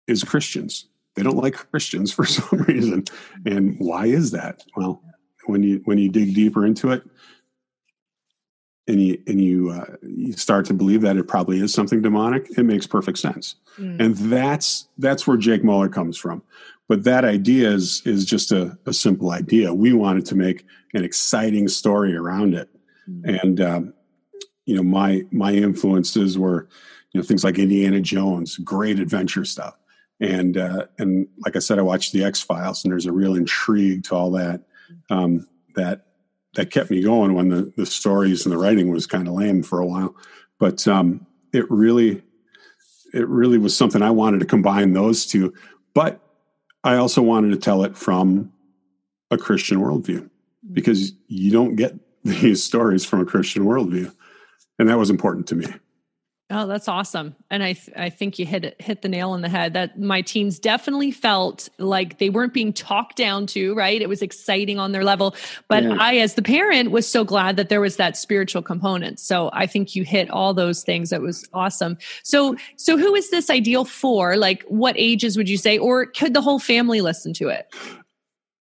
is 0.08 0.24
Christians. 0.24 0.88
They 1.16 1.24
don't 1.24 1.38
like 1.38 1.54
Christians 1.70 2.12
for 2.12 2.26
some 2.38 2.60
reason, 2.64 3.04
and 3.46 3.76
why 3.80 4.08
is 4.08 4.32
that? 4.32 4.64
Well, 4.76 5.02
when 5.46 5.64
you 5.64 5.82
when 5.86 5.98
you 5.98 6.10
dig 6.10 6.34
deeper 6.34 6.66
into 6.66 6.92
it, 6.92 7.04
and 8.88 9.02
you 9.02 9.22
and 9.28 9.42
you 9.42 9.72
uh, 9.72 9.96
you 10.04 10.34
start 10.34 10.66
to 10.66 10.74
believe 10.74 11.02
that 11.02 11.18
it 11.18 11.28
probably 11.28 11.60
is 11.60 11.74
something 11.74 12.02
demonic, 12.02 12.50
it 12.58 12.64
makes 12.64 12.88
perfect 12.88 13.18
sense. 13.18 13.56
Mm. 13.78 14.00
And 14.00 14.16
that's 14.18 14.88
that's 14.98 15.26
where 15.26 15.38
Jake 15.38 15.64
Muller 15.64 15.90
comes 15.90 16.18
from. 16.18 16.42
But 16.88 17.04
that 17.06 17.24
idea 17.24 17.70
is 17.70 18.02
is 18.06 18.26
just 18.26 18.52
a, 18.52 18.78
a 18.86 18.94
simple 18.94 19.32
idea. 19.32 19.74
We 19.74 19.94
wanted 19.94 20.26
to 20.28 20.36
make 20.36 20.66
an 20.94 21.04
exciting 21.04 21.68
story 21.68 22.16
around 22.16 22.54
it, 22.54 22.70
mm. 23.10 23.42
and 23.42 23.62
um, 23.62 23.94
you 24.66 24.76
know 24.76 24.84
my 24.84 25.24
my 25.32 25.54
influences 25.54 26.38
were 26.38 26.68
you 27.14 27.20
know 27.20 27.26
things 27.26 27.44
like 27.44 27.60
Indiana 27.60 28.02
Jones, 28.02 28.58
great 28.58 29.00
adventure 29.00 29.46
stuff, 29.46 29.78
and 30.20 30.58
uh, 30.58 30.88
and 30.98 31.28
like 31.46 31.56
I 31.56 31.60
said, 31.60 31.80
I 31.80 31.84
watched 31.84 32.14
the 32.14 32.24
X 32.24 32.42
Files, 32.42 32.84
and 32.84 32.92
there's 32.92 33.06
a 33.06 33.12
real 33.12 33.36
intrigue 33.36 34.04
to 34.06 34.16
all 34.16 34.32
that. 34.32 34.62
Um, 35.10 35.48
that 35.76 36.06
that 36.56 36.72
kept 36.72 36.92
me 36.92 37.02
going 37.02 37.34
when 37.34 37.50
the, 37.50 37.74
the 37.78 37.86
stories 37.86 38.46
and 38.46 38.52
the 38.52 38.58
writing 38.58 38.92
was 38.92 39.08
kind 39.08 39.28
of 39.28 39.34
lame 39.34 39.64
for 39.64 39.80
a 39.80 39.86
while. 39.86 40.16
But 40.60 40.88
um, 40.88 41.26
it 41.54 41.70
really, 41.70 42.22
it 43.14 43.28
really 43.28 43.58
was 43.58 43.76
something 43.76 44.02
I 44.02 44.12
wanted 44.12 44.40
to 44.42 44.46
combine 44.46 44.94
those 44.94 45.26
two. 45.26 45.54
But 45.94 46.20
I 46.84 46.96
also 46.96 47.22
wanted 47.22 47.52
to 47.52 47.58
tell 47.58 47.84
it 47.84 47.96
from 47.98 48.52
a 49.30 49.38
Christian 49.38 49.80
worldview 49.80 50.30
because 50.72 51.14
you 51.28 51.52
don't 51.52 51.76
get 51.76 51.96
these 52.24 52.64
stories 52.64 53.06
from 53.06 53.22
a 53.22 53.26
Christian 53.26 53.64
worldview. 53.64 54.14
And 54.78 54.90
that 54.90 54.98
was 54.98 55.10
important 55.10 55.48
to 55.48 55.56
me. 55.56 55.68
Oh, 56.54 56.68
that's 56.68 56.90
awesome. 56.90 57.34
And 57.50 57.64
I 57.64 57.74
th- 57.74 57.96
I 57.96 58.10
think 58.10 58.38
you 58.38 58.46
hit 58.46 58.66
it, 58.66 58.82
hit 58.82 59.02
the 59.02 59.08
nail 59.08 59.32
on 59.32 59.42
the 59.42 59.48
head 59.48 59.72
that 59.74 59.98
my 59.98 60.22
teens 60.22 60.60
definitely 60.60 61.10
felt 61.10 61.70
like 61.78 62.18
they 62.18 62.30
weren't 62.30 62.54
being 62.54 62.74
talked 62.74 63.16
down 63.16 63.48
to, 63.48 63.74
right? 63.74 64.02
It 64.02 64.10
was 64.10 64.22
exciting 64.22 64.78
on 64.78 64.92
their 64.92 65.06
level, 65.06 65.34
but 65.70 65.84
yeah. 65.84 65.96
I 65.98 66.18
as 66.18 66.34
the 66.34 66.42
parent 66.42 66.92
was 66.92 67.08
so 67.08 67.24
glad 67.24 67.56
that 67.56 67.70
there 67.70 67.80
was 67.80 67.96
that 67.96 68.18
spiritual 68.18 68.62
component. 68.62 69.20
So 69.20 69.50
I 69.54 69.66
think 69.66 69.96
you 69.96 70.04
hit 70.04 70.30
all 70.30 70.54
those 70.54 70.84
things. 70.84 71.10
That 71.12 71.22
was 71.22 71.48
awesome. 71.54 71.98
So 72.24 72.58
so 72.76 72.98
who 72.98 73.16
is 73.16 73.30
this 73.30 73.50
ideal 73.50 73.86
for? 73.86 74.36
Like 74.36 74.64
what 74.64 74.96
ages 74.98 75.38
would 75.38 75.48
you 75.48 75.58
say 75.58 75.78
or 75.78 76.06
could 76.06 76.34
the 76.34 76.42
whole 76.42 76.60
family 76.60 77.00
listen 77.00 77.34
to 77.36 77.48
it? 77.48 77.74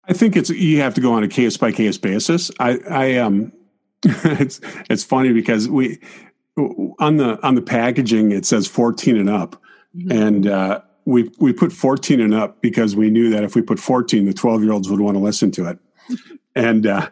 I 0.09 0.13
think 0.13 0.37
it's 0.37 0.51
you 0.51 0.81
have 0.83 0.93
to 0.95 1.01
go 1.01 1.15
on 1.15 1.23
a 1.23 1.29
case 1.29 1.57
by 1.57 1.73
case 1.73 1.97
basis. 1.97 2.51
I 2.61 2.79
I 2.91 3.17
um 3.17 3.51
it's 4.05 4.61
it's 4.91 5.05
funny 5.05 5.33
because 5.33 5.69
we 5.69 5.99
on 6.59 7.17
the 7.17 7.39
on 7.47 7.55
the 7.55 7.63
packaging 7.63 8.33
it 8.33 8.45
says 8.45 8.67
14 8.67 9.17
and 9.17 9.31
up. 9.31 9.61
Mm-hmm. 9.97 10.13
and 10.13 10.47
uh, 10.47 10.81
we 11.07 11.31
we 11.39 11.53
put 11.55 11.73
14 11.73 12.21
and 12.21 12.35
up 12.35 12.61
because 12.61 12.95
we 12.95 13.09
knew 13.11 13.31
that 13.31 13.43
if 13.43 13.55
we 13.55 13.63
put 13.63 13.79
14 13.79 14.27
the 14.27 14.35
12 14.35 14.63
year 14.63 14.73
olds 14.73 14.91
would 14.91 15.01
want 15.01 15.17
to 15.17 15.23
listen 15.23 15.51
to 15.53 15.67
it. 15.67 15.79
And 16.55 16.87
uh, 16.87 17.09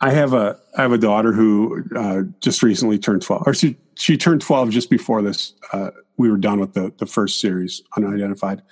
i 0.00 0.10
have 0.10 0.32
a 0.34 0.58
i 0.76 0.82
have 0.82 0.90
a 0.90 0.98
daughter 0.98 1.32
who 1.32 1.84
uh, 1.94 2.22
just 2.40 2.62
recently 2.62 2.98
turned 2.98 3.22
12 3.22 3.42
or 3.46 3.54
she 3.54 3.76
she 3.94 4.16
turned 4.16 4.40
12 4.40 4.70
just 4.70 4.90
before 4.90 5.22
this 5.22 5.52
uh, 5.72 5.90
we 6.16 6.28
were 6.28 6.36
done 6.36 6.58
with 6.58 6.74
the 6.74 6.92
the 6.98 7.06
first 7.06 7.40
series 7.40 7.82
unidentified. 7.96 8.62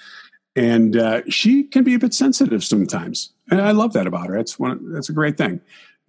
And 0.56 0.96
uh, 0.96 1.22
she 1.28 1.62
can 1.62 1.84
be 1.84 1.94
a 1.94 1.98
bit 2.00 2.14
sensitive 2.14 2.64
sometimes 2.64 3.32
and 3.50 3.60
i 3.60 3.70
love 3.70 3.92
that 3.92 4.06
about 4.08 4.26
her. 4.26 4.36
That's 4.36 4.58
one 4.58 4.92
that's 4.92 5.08
a 5.08 5.12
great 5.12 5.38
thing. 5.38 5.60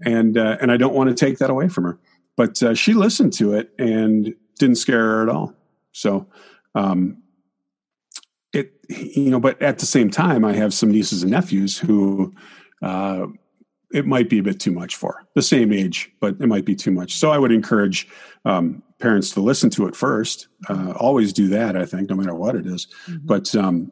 And 0.03 0.37
uh, 0.37 0.57
and 0.59 0.71
i 0.71 0.77
don't 0.77 0.95
want 0.95 1.09
to 1.09 1.15
take 1.15 1.37
that 1.37 1.51
away 1.51 1.67
from 1.69 1.83
her 1.83 1.99
but 2.39 2.63
uh, 2.63 2.73
she 2.73 2.93
listened 2.93 3.33
to 3.33 3.51
it 3.53 3.73
and 3.77 4.33
didn't 4.59 4.77
scare 4.77 5.01
her 5.01 5.23
at 5.23 5.27
all. 5.27 5.53
So, 5.91 6.25
um, 6.73 7.21
it 8.53 8.71
you 8.87 9.29
know, 9.29 9.41
but 9.41 9.61
at 9.61 9.79
the 9.79 9.85
same 9.85 10.09
time, 10.09 10.45
I 10.45 10.53
have 10.53 10.73
some 10.73 10.89
nieces 10.89 11.21
and 11.21 11.33
nephews 11.33 11.77
who 11.77 12.33
uh, 12.81 13.25
it 13.91 14.05
might 14.05 14.29
be 14.29 14.39
a 14.39 14.43
bit 14.43 14.57
too 14.57 14.71
much 14.71 14.95
for 14.95 15.27
the 15.35 15.41
same 15.41 15.73
age, 15.73 16.09
but 16.21 16.37
it 16.39 16.47
might 16.47 16.63
be 16.63 16.75
too 16.75 16.91
much. 16.91 17.17
So 17.17 17.29
I 17.29 17.37
would 17.37 17.51
encourage 17.51 18.07
um, 18.45 18.83
parents 18.99 19.31
to 19.31 19.41
listen 19.41 19.69
to 19.71 19.85
it 19.87 19.93
first. 19.93 20.47
Uh, 20.69 20.93
always 20.95 21.33
do 21.33 21.49
that. 21.49 21.75
I 21.75 21.85
think, 21.85 22.09
no 22.09 22.15
matter 22.15 22.35
what 22.35 22.55
it 22.55 22.65
is. 22.65 22.87
Mm-hmm. 23.07 23.25
But 23.25 23.53
um, 23.53 23.91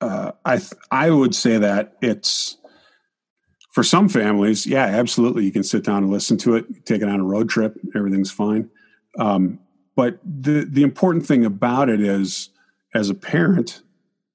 uh, 0.00 0.32
I 0.44 0.56
th- 0.56 0.72
I 0.90 1.10
would 1.10 1.32
say 1.32 1.58
that 1.58 1.94
it's 2.02 2.58
for 3.76 3.82
some 3.82 4.08
families, 4.08 4.66
yeah, 4.66 4.86
absolutely. 4.86 5.44
You 5.44 5.52
can 5.52 5.62
sit 5.62 5.84
down 5.84 6.02
and 6.02 6.10
listen 6.10 6.38
to 6.38 6.56
it, 6.56 6.86
take 6.86 7.02
it 7.02 7.10
on 7.10 7.20
a 7.20 7.24
road 7.24 7.50
trip, 7.50 7.78
everything's 7.94 8.30
fine. 8.30 8.70
Um, 9.18 9.58
but 9.94 10.18
the 10.24 10.64
the 10.64 10.82
important 10.82 11.26
thing 11.26 11.44
about 11.44 11.90
it 11.90 12.00
is, 12.00 12.48
as 12.94 13.10
a 13.10 13.14
parent, 13.14 13.82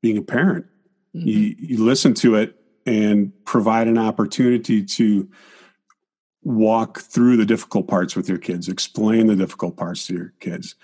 being 0.04 0.16
a 0.16 0.22
parent, 0.22 0.68
mm-hmm. 1.16 1.28
you, 1.28 1.56
you 1.58 1.84
listen 1.84 2.14
to 2.14 2.36
it 2.36 2.56
and 2.86 3.34
provide 3.46 3.88
an 3.88 3.98
opportunity 3.98 4.86
to 4.86 5.28
walk 6.44 7.00
through 7.00 7.38
the 7.38 7.46
difficult 7.46 7.88
parts 7.88 8.16
with 8.16 8.30
your 8.30 8.38
kids, 8.38 8.70
explain 8.70 9.26
the 9.26 9.36
difficult 9.36 9.76
parts 9.76 10.06
to 10.06 10.14
your 10.14 10.34
kids. 10.40 10.76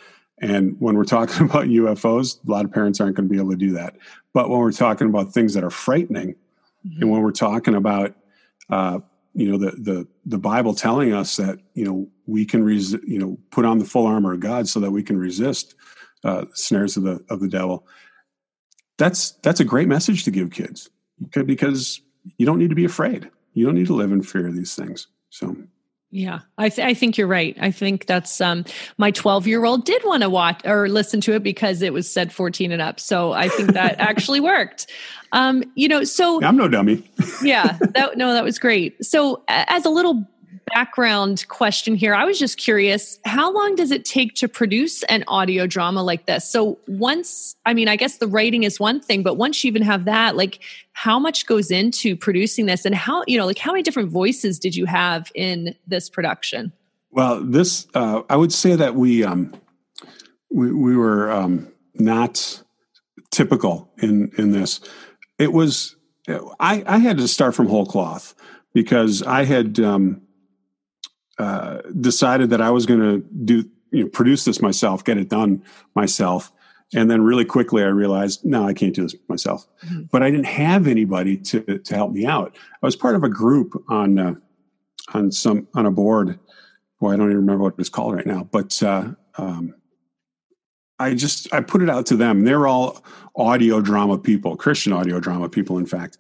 And 0.42 0.76
when 0.80 0.96
we're 0.96 1.04
talking 1.04 1.46
about 1.48 1.66
UFOs, 1.66 2.44
a 2.44 2.52
lot 2.52 2.66
of 2.66 2.72
parents 2.72 3.00
aren't 3.00 3.18
going 3.18 3.30
to 3.30 3.32
be 3.32 3.40
able 3.40 3.52
to 3.52 3.56
do 3.56 3.74
that. 3.74 3.98
But 4.34 4.50
when 4.50 4.58
we're 4.58 4.72
talking 4.72 5.10
about 5.10 5.32
things 5.32 5.54
that 5.54 5.64
are 5.64 5.70
frightening, 5.70 6.34
mm-hmm. 6.84 7.04
and 7.04 7.12
when 7.12 7.22
we're 7.22 7.30
talking 7.30 7.76
about 7.76 8.16
uh, 8.70 9.00
you 9.34 9.52
know 9.52 9.58
the 9.58 9.72
the 9.72 10.08
the 10.26 10.38
Bible 10.38 10.74
telling 10.74 11.14
us 11.14 11.36
that 11.38 11.60
you 11.74 11.86
know 11.86 12.08
we 12.26 12.46
can 12.46 12.64
res- 12.64 12.94
you 13.06 13.20
know 13.20 13.38
put 13.52 13.66
on 13.66 13.80
the 13.80 13.86
full 13.86 14.06
armor 14.06 14.34
of 14.34 14.40
God 14.40 14.68
so 14.68 14.80
that 14.80 14.92
we 14.92 15.04
can 15.04 15.18
resist 15.18 15.76
uh, 16.24 16.46
snares 16.54 16.98
of 16.98 17.04
the 17.04 17.24
of 17.30 17.40
the 17.40 17.48
devil. 17.48 17.86
That's 18.98 19.32
that's 19.44 19.60
a 19.60 19.66
great 19.66 19.88
message 19.88 20.24
to 20.24 20.32
give 20.32 20.52
kids 20.52 20.90
because 21.32 22.02
you 22.38 22.46
don't 22.46 22.58
need 22.58 22.70
to 22.70 22.76
be 22.76 22.86
afraid. 22.86 23.30
You 23.54 23.66
don't 23.66 23.76
need 23.76 23.88
to 23.88 23.96
live 23.96 24.12
in 24.12 24.22
fear 24.24 24.48
of 24.48 24.56
these 24.56 24.76
things. 24.76 25.08
So 25.30 25.56
Yeah, 26.10 26.40
I, 26.58 26.70
th- 26.70 26.88
I 26.88 26.94
think 26.94 27.18
you're 27.18 27.28
right. 27.28 27.58
I 27.60 27.70
think 27.70 28.06
that's 28.06 28.40
um, 28.40 28.64
my 28.98 29.12
12 29.12 29.46
year 29.46 29.66
old 29.66 29.86
did 29.86 30.02
want 30.06 30.24
to 30.24 30.30
watch 30.30 30.62
or 30.66 30.88
listen 30.88 31.20
to 31.22 31.34
it 31.34 31.44
because 31.44 31.82
it 31.82 31.92
was 31.92 32.10
said 32.10 32.32
14 32.32 32.72
and 32.72 32.82
up. 32.82 33.00
So 33.00 33.34
I 33.34 33.50
think 33.50 33.74
that 33.74 33.96
actually 34.00 34.40
worked. 34.40 34.88
Um, 35.34 35.64
you 35.76 35.90
know, 35.90 36.06
so 36.06 36.42
I'm 36.42 36.56
no 36.56 36.70
dummy. 36.70 37.04
yeah, 37.44 37.78
that, 37.94 38.18
no, 38.18 38.34
that 38.34 38.46
was 38.46 38.58
great. 38.58 39.04
So 39.06 39.44
as 39.50 39.84
a 39.84 39.90
little 39.90 40.26
background 40.74 41.48
question 41.48 41.96
here. 41.96 42.14
I 42.14 42.26
was 42.26 42.38
just 42.38 42.58
curious, 42.58 43.20
how 43.26 43.52
long 43.52 43.76
does 43.76 43.92
it 43.92 44.06
take 44.06 44.36
to 44.36 44.48
produce 44.48 45.04
an 45.04 45.24
audio 45.28 45.68
drama 45.68 46.04
like 46.04 46.26
this? 46.26 46.50
So 46.50 46.78
once, 46.88 47.56
I 47.66 47.74
mean, 47.74 47.88
I 47.88 47.96
guess 47.96 48.18
the 48.18 48.28
writing 48.28 48.64
is 48.64 48.80
one 48.80 49.00
thing, 49.00 49.24
but 49.24 49.36
once 49.36 49.64
you 49.64 49.70
even 49.70 49.82
have 49.82 50.06
that, 50.06 50.36
like 50.36 50.60
how 50.94 51.20
much 51.20 51.46
goes 51.46 51.72
into 51.72 52.16
producing 52.16 52.66
this 52.66 52.86
and 52.86 52.94
how, 52.94 53.24
you 53.28 53.38
know, 53.38 53.46
like 53.46 53.58
how 53.58 53.72
many 53.72 53.84
different 53.84 54.12
voices 54.12 54.60
did 54.60 54.76
you 54.76 54.86
have 54.86 55.32
in 55.36 55.76
this 55.88 56.10
production? 56.10 56.72
Well, 57.12 57.44
this, 57.44 57.88
uh, 57.94 58.24
I 58.30 58.36
would 58.36 58.52
say 58.52 58.76
that 58.76 58.96
we, 58.96 59.24
um, 59.24 59.54
we, 60.52 60.72
we 60.72 60.96
were, 60.96 61.32
um, 61.32 61.72
not 61.96 62.62
typical 63.32 63.92
in, 63.98 64.32
in 64.38 64.52
this. 64.52 64.82
It 65.40 65.54
was, 65.54 65.96
I, 66.60 66.84
I 66.86 66.98
had 66.98 67.18
to 67.18 67.28
start 67.28 67.56
from 67.56 67.68
whole 67.68 67.86
cloth 67.86 68.36
because 68.74 69.24
I 69.24 69.46
had, 69.46 69.80
um, 69.80 70.22
uh, 71.40 71.82
decided 72.00 72.50
that 72.50 72.62
I 72.62 72.72
was 72.72 72.86
going 72.86 73.00
to 73.00 73.26
do 73.46 73.70
you 73.92 74.04
know 74.04 74.10
produce 74.10 74.46
this 74.46 74.62
myself, 74.62 75.04
get 75.04 75.18
it 75.18 75.30
done 75.30 75.64
myself, 75.96 76.52
and 76.94 77.10
then 77.10 77.22
really 77.22 77.46
quickly 77.46 77.84
I 77.84 77.88
realized 77.88 78.46
no, 78.46 78.68
I 78.68 78.74
can't 78.74 78.94
do 78.94 79.04
this 79.04 79.16
myself. 79.28 79.68
Mm-hmm. 79.86 80.04
But 80.12 80.24
I 80.24 80.32
didn't 80.32 80.48
have 80.48 80.88
anybody 80.88 81.38
to 81.38 81.80
to 81.80 81.96
help 81.96 82.12
me 82.12 82.26
out. 82.26 82.56
I 82.82 82.86
was 82.86 82.96
part 82.96 83.16
of 83.16 83.24
a 83.24 83.30
group 83.30 83.74
on 83.88 84.20
uh, 84.20 84.36
on 85.14 85.32
some 85.32 85.68
on 85.74 85.86
a 85.86 85.92
board. 85.92 86.40
Boy, 87.00 87.14
I 87.14 87.18
don't 87.18 87.28
even 87.28 87.38
remember 87.38 87.64
what 87.64 87.76
it's 87.78 87.90
called 87.90 88.16
right 88.16 88.28
now, 88.28 88.48
but. 88.52 88.82
Uh, 88.82 89.10
um, 89.38 89.76
I 91.00 91.14
just 91.14 91.54
I 91.54 91.62
put 91.62 91.84
it 91.84 91.92
out 91.92 92.08
to 92.08 92.16
them. 92.16 92.44
They're 92.44 92.66
all 92.66 93.06
audio 93.36 93.82
drama 93.82 94.18
people, 94.18 94.58
Christian 94.58 94.94
audio 94.94 95.20
drama 95.20 95.48
people, 95.48 95.78
in 95.78 95.86
fact 95.86 96.18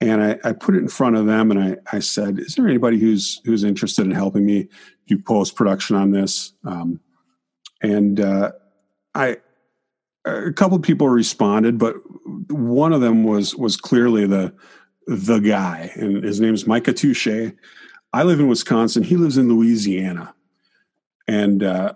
and 0.00 0.22
I, 0.22 0.38
I, 0.44 0.52
put 0.52 0.76
it 0.76 0.78
in 0.78 0.88
front 0.88 1.16
of 1.16 1.26
them 1.26 1.50
and 1.50 1.60
I, 1.60 1.96
I, 1.96 1.98
said, 1.98 2.38
"Is 2.38 2.54
there 2.54 2.68
anybody 2.68 2.98
who's 2.98 3.40
who's 3.44 3.64
interested 3.64 4.06
in 4.06 4.12
helping 4.12 4.46
me 4.46 4.68
do 5.06 5.18
post 5.18 5.56
production 5.56 5.96
on 5.96 6.12
this?" 6.12 6.52
Um, 6.64 7.00
and 7.82 8.20
uh, 8.20 8.52
I, 9.14 9.38
a 10.24 10.52
couple 10.52 10.78
people 10.78 11.08
responded, 11.08 11.78
but 11.78 11.96
one 12.50 12.92
of 12.92 13.00
them 13.00 13.24
was 13.24 13.54
was 13.56 13.76
clearly 13.76 14.26
the 14.26 14.54
the 15.06 15.38
guy, 15.38 15.90
and 15.94 16.22
his 16.22 16.40
name 16.40 16.54
is 16.54 16.66
Micah 16.66 16.92
Touche. 16.92 17.52
I 18.12 18.22
live 18.22 18.40
in 18.40 18.48
Wisconsin. 18.48 19.02
He 19.02 19.16
lives 19.16 19.36
in 19.36 19.48
Louisiana, 19.48 20.34
and 21.26 21.62
uh, 21.62 21.94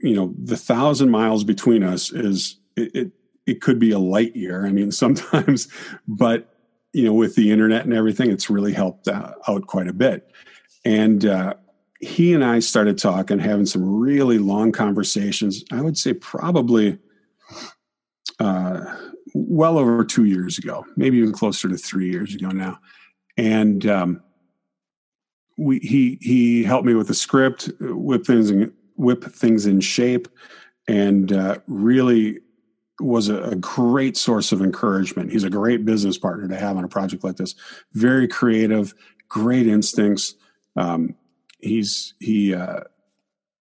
you 0.00 0.14
know 0.14 0.34
the 0.42 0.56
thousand 0.56 1.10
miles 1.10 1.44
between 1.44 1.82
us 1.82 2.12
is 2.12 2.58
it, 2.76 2.94
it 2.94 3.12
it 3.46 3.60
could 3.60 3.78
be 3.78 3.92
a 3.92 3.98
light 3.98 4.34
year. 4.34 4.66
I 4.66 4.70
mean, 4.70 4.90
sometimes, 4.92 5.68
but 6.08 6.53
you 6.94 7.04
know, 7.04 7.12
with 7.12 7.34
the 7.34 7.50
internet 7.50 7.84
and 7.84 7.92
everything, 7.92 8.30
it's 8.30 8.48
really 8.48 8.72
helped 8.72 9.08
out, 9.08 9.66
quite 9.66 9.88
a 9.88 9.92
bit. 9.92 10.30
And 10.84 11.26
uh, 11.26 11.54
he 12.00 12.32
and 12.32 12.44
I 12.44 12.60
started 12.60 12.98
talking, 12.98 13.38
having 13.38 13.66
some 13.66 13.98
really 13.98 14.38
long 14.38 14.70
conversations. 14.70 15.64
I 15.72 15.80
would 15.80 15.98
say 15.98 16.14
probably 16.14 16.98
uh, 18.38 18.84
well 19.34 19.76
over 19.76 20.04
two 20.04 20.24
years 20.24 20.56
ago, 20.56 20.86
maybe 20.96 21.18
even 21.18 21.32
closer 21.32 21.68
to 21.68 21.76
three 21.76 22.10
years 22.10 22.34
ago 22.34 22.48
now. 22.50 22.78
And 23.36 23.84
um, 23.86 24.22
we 25.58 25.80
he 25.80 26.18
he 26.20 26.62
helped 26.62 26.86
me 26.86 26.94
with 26.94 27.08
the 27.08 27.14
script, 27.14 27.70
whip 27.80 28.24
things 28.24 28.50
in, 28.50 28.72
whip 28.94 29.24
things 29.24 29.66
in 29.66 29.80
shape, 29.80 30.28
and 30.86 31.32
uh, 31.32 31.58
really 31.66 32.38
was 33.00 33.28
a, 33.28 33.56
great 33.56 34.16
source 34.16 34.52
of 34.52 34.62
encouragement. 34.62 35.32
He's 35.32 35.44
a 35.44 35.50
great 35.50 35.84
business 35.84 36.16
partner 36.16 36.48
to 36.48 36.56
have 36.56 36.76
on 36.76 36.84
a 36.84 36.88
project 36.88 37.24
like 37.24 37.36
this. 37.36 37.54
Very 37.92 38.28
creative, 38.28 38.94
great 39.28 39.66
instincts. 39.66 40.34
Um, 40.76 41.14
he's 41.58 42.14
he 42.20 42.54
uh, 42.54 42.80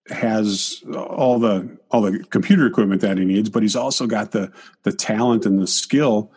has 0.09 0.83
all 0.95 1.39
the 1.39 1.77
all 1.89 2.01
the 2.01 2.19
computer 2.25 2.67
equipment 2.67 3.01
that 3.01 3.17
he 3.17 3.25
needs, 3.25 3.49
but 3.49 3.63
he's 3.63 3.75
also 3.75 4.05
got 4.05 4.31
the 4.31 4.51
the 4.83 4.91
talent 4.91 5.45
and 5.45 5.59
the 5.59 5.67
skill 5.67 6.31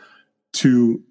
to 0.55 1.03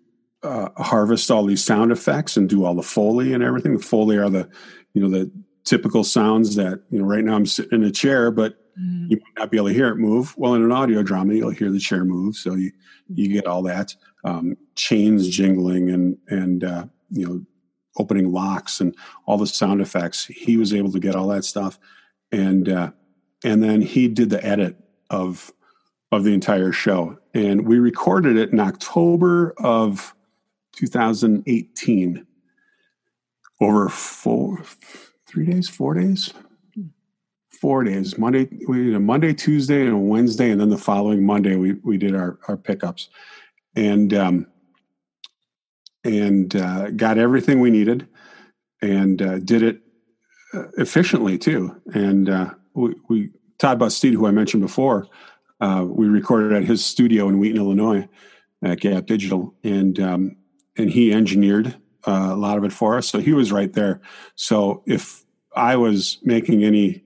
uh, 0.43 0.69
harvest 0.81 1.29
all 1.29 1.45
these 1.45 1.63
sound 1.63 1.91
effects 1.91 2.37
and 2.37 2.49
do 2.49 2.65
all 2.65 2.75
the 2.75 2.83
foley 2.83 3.33
and 3.33 3.43
everything. 3.43 3.77
The 3.77 3.83
foley 3.83 4.17
are 4.17 4.29
the 4.29 4.49
you 4.93 5.01
know 5.01 5.09
the 5.09 5.31
typical 5.65 6.03
sounds 6.03 6.55
that 6.55 6.81
you 6.89 6.99
know. 6.99 7.05
Right 7.05 7.23
now, 7.23 7.35
I'm 7.35 7.45
sitting 7.45 7.81
in 7.81 7.87
a 7.87 7.91
chair, 7.91 8.31
but 8.31 8.64
Mm-hmm. 8.79 9.11
You 9.11 9.17
might 9.17 9.39
not 9.41 9.51
be 9.51 9.57
able 9.57 9.67
to 9.67 9.73
hear 9.73 9.87
it 9.87 9.95
move. 9.95 10.35
Well, 10.37 10.53
in 10.53 10.63
an 10.63 10.71
audio 10.71 11.01
drama, 11.01 11.33
you'll 11.33 11.51
hear 11.51 11.71
the 11.71 11.79
chair 11.79 12.03
move, 12.03 12.35
so 12.35 12.55
you 12.55 12.71
you 13.07 13.29
get 13.29 13.45
all 13.45 13.61
that 13.63 13.95
um, 14.23 14.57
chains 14.75 15.29
jingling 15.29 15.89
and 15.91 16.17
and 16.27 16.63
uh, 16.63 16.85
you 17.09 17.25
know 17.25 17.45
opening 17.97 18.31
locks 18.31 18.81
and 18.81 18.95
all 19.25 19.37
the 19.37 19.47
sound 19.47 19.81
effects. 19.81 20.25
He 20.25 20.57
was 20.57 20.73
able 20.73 20.91
to 20.91 20.99
get 20.99 21.15
all 21.15 21.27
that 21.29 21.45
stuff, 21.45 21.79
and 22.31 22.67
uh, 22.67 22.91
and 23.43 23.63
then 23.63 23.81
he 23.81 24.07
did 24.07 24.29
the 24.29 24.45
edit 24.45 24.75
of 25.09 25.53
of 26.11 26.23
the 26.23 26.33
entire 26.33 26.71
show, 26.71 27.17
and 27.33 27.65
we 27.65 27.79
recorded 27.79 28.37
it 28.37 28.51
in 28.51 28.59
October 28.59 29.53
of 29.57 30.13
2018 30.73 32.25
over 33.61 33.87
four 33.87 34.61
three 35.25 35.45
days 35.45 35.69
four 35.69 35.93
days 35.93 36.33
four 37.59 37.83
days. 37.83 38.17
Monday 38.17 38.47
we 38.67 38.85
did 38.85 38.95
a 38.95 38.99
Monday, 38.99 39.33
Tuesday, 39.33 39.81
and 39.81 39.93
a 39.93 39.97
Wednesday, 39.97 40.51
and 40.51 40.59
then 40.59 40.69
the 40.69 40.77
following 40.77 41.25
Monday 41.25 41.55
we 41.55 41.73
we 41.83 41.97
did 41.97 42.15
our 42.15 42.37
our 42.47 42.57
pickups, 42.57 43.09
and 43.75 44.13
um, 44.13 44.47
and 46.03 46.55
uh, 46.55 46.91
got 46.91 47.17
everything 47.17 47.59
we 47.59 47.71
needed, 47.71 48.07
and 48.81 49.21
uh, 49.21 49.39
did 49.39 49.63
it 49.63 49.81
uh, 50.53 50.67
efficiently 50.77 51.37
too. 51.37 51.81
And 51.93 52.29
uh, 52.29 52.53
we, 52.73 52.95
we 53.09 53.29
Todd 53.57 53.79
Busteed, 53.79 54.13
who 54.13 54.27
I 54.27 54.31
mentioned 54.31 54.61
before, 54.61 55.07
uh, 55.61 55.85
we 55.87 56.07
recorded 56.07 56.53
at 56.53 56.63
his 56.63 56.83
studio 56.83 57.27
in 57.29 57.39
Wheaton, 57.39 57.57
Illinois, 57.57 58.07
at 58.63 58.79
Gap 58.79 59.05
Digital, 59.05 59.53
and 59.63 59.99
um, 59.99 60.35
and 60.77 60.89
he 60.89 61.13
engineered 61.13 61.75
uh, 62.07 62.29
a 62.31 62.35
lot 62.35 62.57
of 62.57 62.63
it 62.63 62.73
for 62.73 62.97
us. 62.97 63.07
So 63.07 63.19
he 63.19 63.33
was 63.33 63.51
right 63.51 63.71
there. 63.73 64.01
So 64.35 64.83
if 64.85 65.23
I 65.55 65.77
was 65.77 66.19
making 66.23 66.63
any 66.63 67.04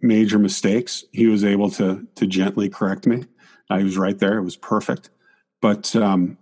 major 0.00 0.38
mistakes, 0.38 1.04
he 1.12 1.26
was 1.26 1.44
able 1.44 1.70
to 1.70 2.06
to 2.16 2.26
gently 2.26 2.68
correct 2.68 3.06
me. 3.06 3.24
I 3.70 3.82
was 3.82 3.98
right 3.98 4.18
there; 4.18 4.38
it 4.38 4.42
was 4.44 4.56
perfect. 4.56 5.10
But 5.60 5.94
um, 5.96 6.38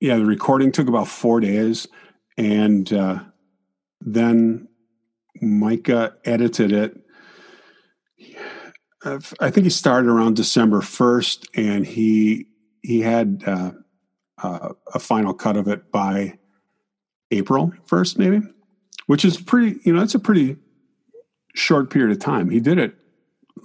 yeah, 0.00 0.16
the 0.16 0.24
recording 0.24 0.72
took 0.72 0.88
about 0.88 1.08
four 1.08 1.40
days, 1.40 1.86
and 2.36 2.92
uh, 2.92 3.20
then 4.00 4.68
Micah 5.40 6.14
edited 6.24 6.72
it. 6.72 7.00
I 9.40 9.50
think 9.50 9.64
he 9.64 9.70
started 9.70 10.10
around 10.10 10.34
December 10.34 10.80
first, 10.80 11.48
and 11.54 11.86
he 11.86 12.46
he 12.82 13.00
had 13.00 13.44
uh, 13.46 13.70
uh, 14.42 14.70
a 14.92 14.98
final 14.98 15.32
cut 15.32 15.56
of 15.56 15.68
it 15.68 15.90
by 15.92 16.38
April 17.30 17.72
first, 17.86 18.18
maybe, 18.18 18.40
which 19.06 19.24
is 19.24 19.40
pretty. 19.40 19.78
You 19.84 19.92
know, 19.92 20.00
that's 20.00 20.16
a 20.16 20.18
pretty 20.18 20.56
short 21.54 21.90
period 21.90 22.12
of 22.12 22.18
time. 22.18 22.50
He 22.50 22.60
did 22.60 22.78
it, 22.78 22.94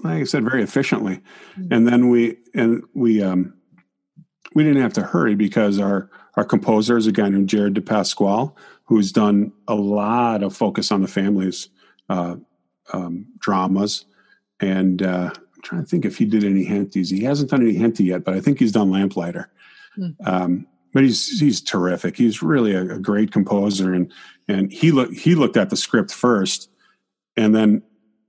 like 0.04 0.22
I 0.22 0.24
said, 0.24 0.44
very 0.44 0.64
efficiently. 0.64 1.22
Mm-hmm. 1.58 1.74
And 1.74 1.88
then 1.88 2.10
we 2.10 2.38
and 2.54 2.84
we 2.94 3.22
um, 3.22 3.54
we 4.54 4.64
didn't 4.64 4.82
have 4.82 4.94
to 4.94 5.04
hurry 5.04 5.36
because 5.36 5.80
our 5.80 6.10
our 6.36 6.44
composer 6.44 6.98
is 6.98 7.08
a 7.08 7.12
guy 7.12 7.30
named 7.30 7.50
Jared 7.50 7.76
DePasquale, 7.76 8.56
who's 8.86 9.12
done 9.12 9.52
a 9.68 9.76
lot 9.76 10.44
of 10.44 10.56
focus 10.56 10.92
on 10.92 11.02
the 11.02 11.08
family's 11.08 11.70
uh, 12.10 12.36
um, 12.92 13.28
dramas. 13.40 14.06
And 14.60 15.02
uh, 15.04 15.32
I'm 15.34 15.62
trying 15.62 15.84
to 15.84 15.88
think 15.88 16.06
if 16.06 16.18
he 16.18 16.26
did 16.26 16.44
any 16.44 16.66
Henties. 16.66 17.10
He 17.10 17.24
hasn't 17.24 17.52
done 17.52 17.62
any 17.62 17.76
Henty 17.76 18.06
yet, 18.06 18.24
but 18.24 18.34
I 18.34 18.40
think 18.40 18.60
he's 18.60 18.72
done 18.72 18.90
Lamplighter. 18.90 19.52
Mm-hmm. 19.98 20.28
Um, 20.28 20.68
but 20.94 21.04
he's 21.04 21.40
he's 21.40 21.60
terrific. 21.62 22.16
He's 22.16 22.44
really 22.44 22.74
a, 22.74 22.96
a, 22.96 23.00
great 23.00 23.32
composer, 23.32 23.94
and 23.94 24.12
and 24.48 24.72
he 24.72 24.92
looked 24.92 25.16
he 25.16 25.34
looked 25.34 25.58
at 25.58 25.70
the 25.70 25.76
script 25.76 26.14
first 26.14 26.70
and 27.38 27.56
then 27.56 27.82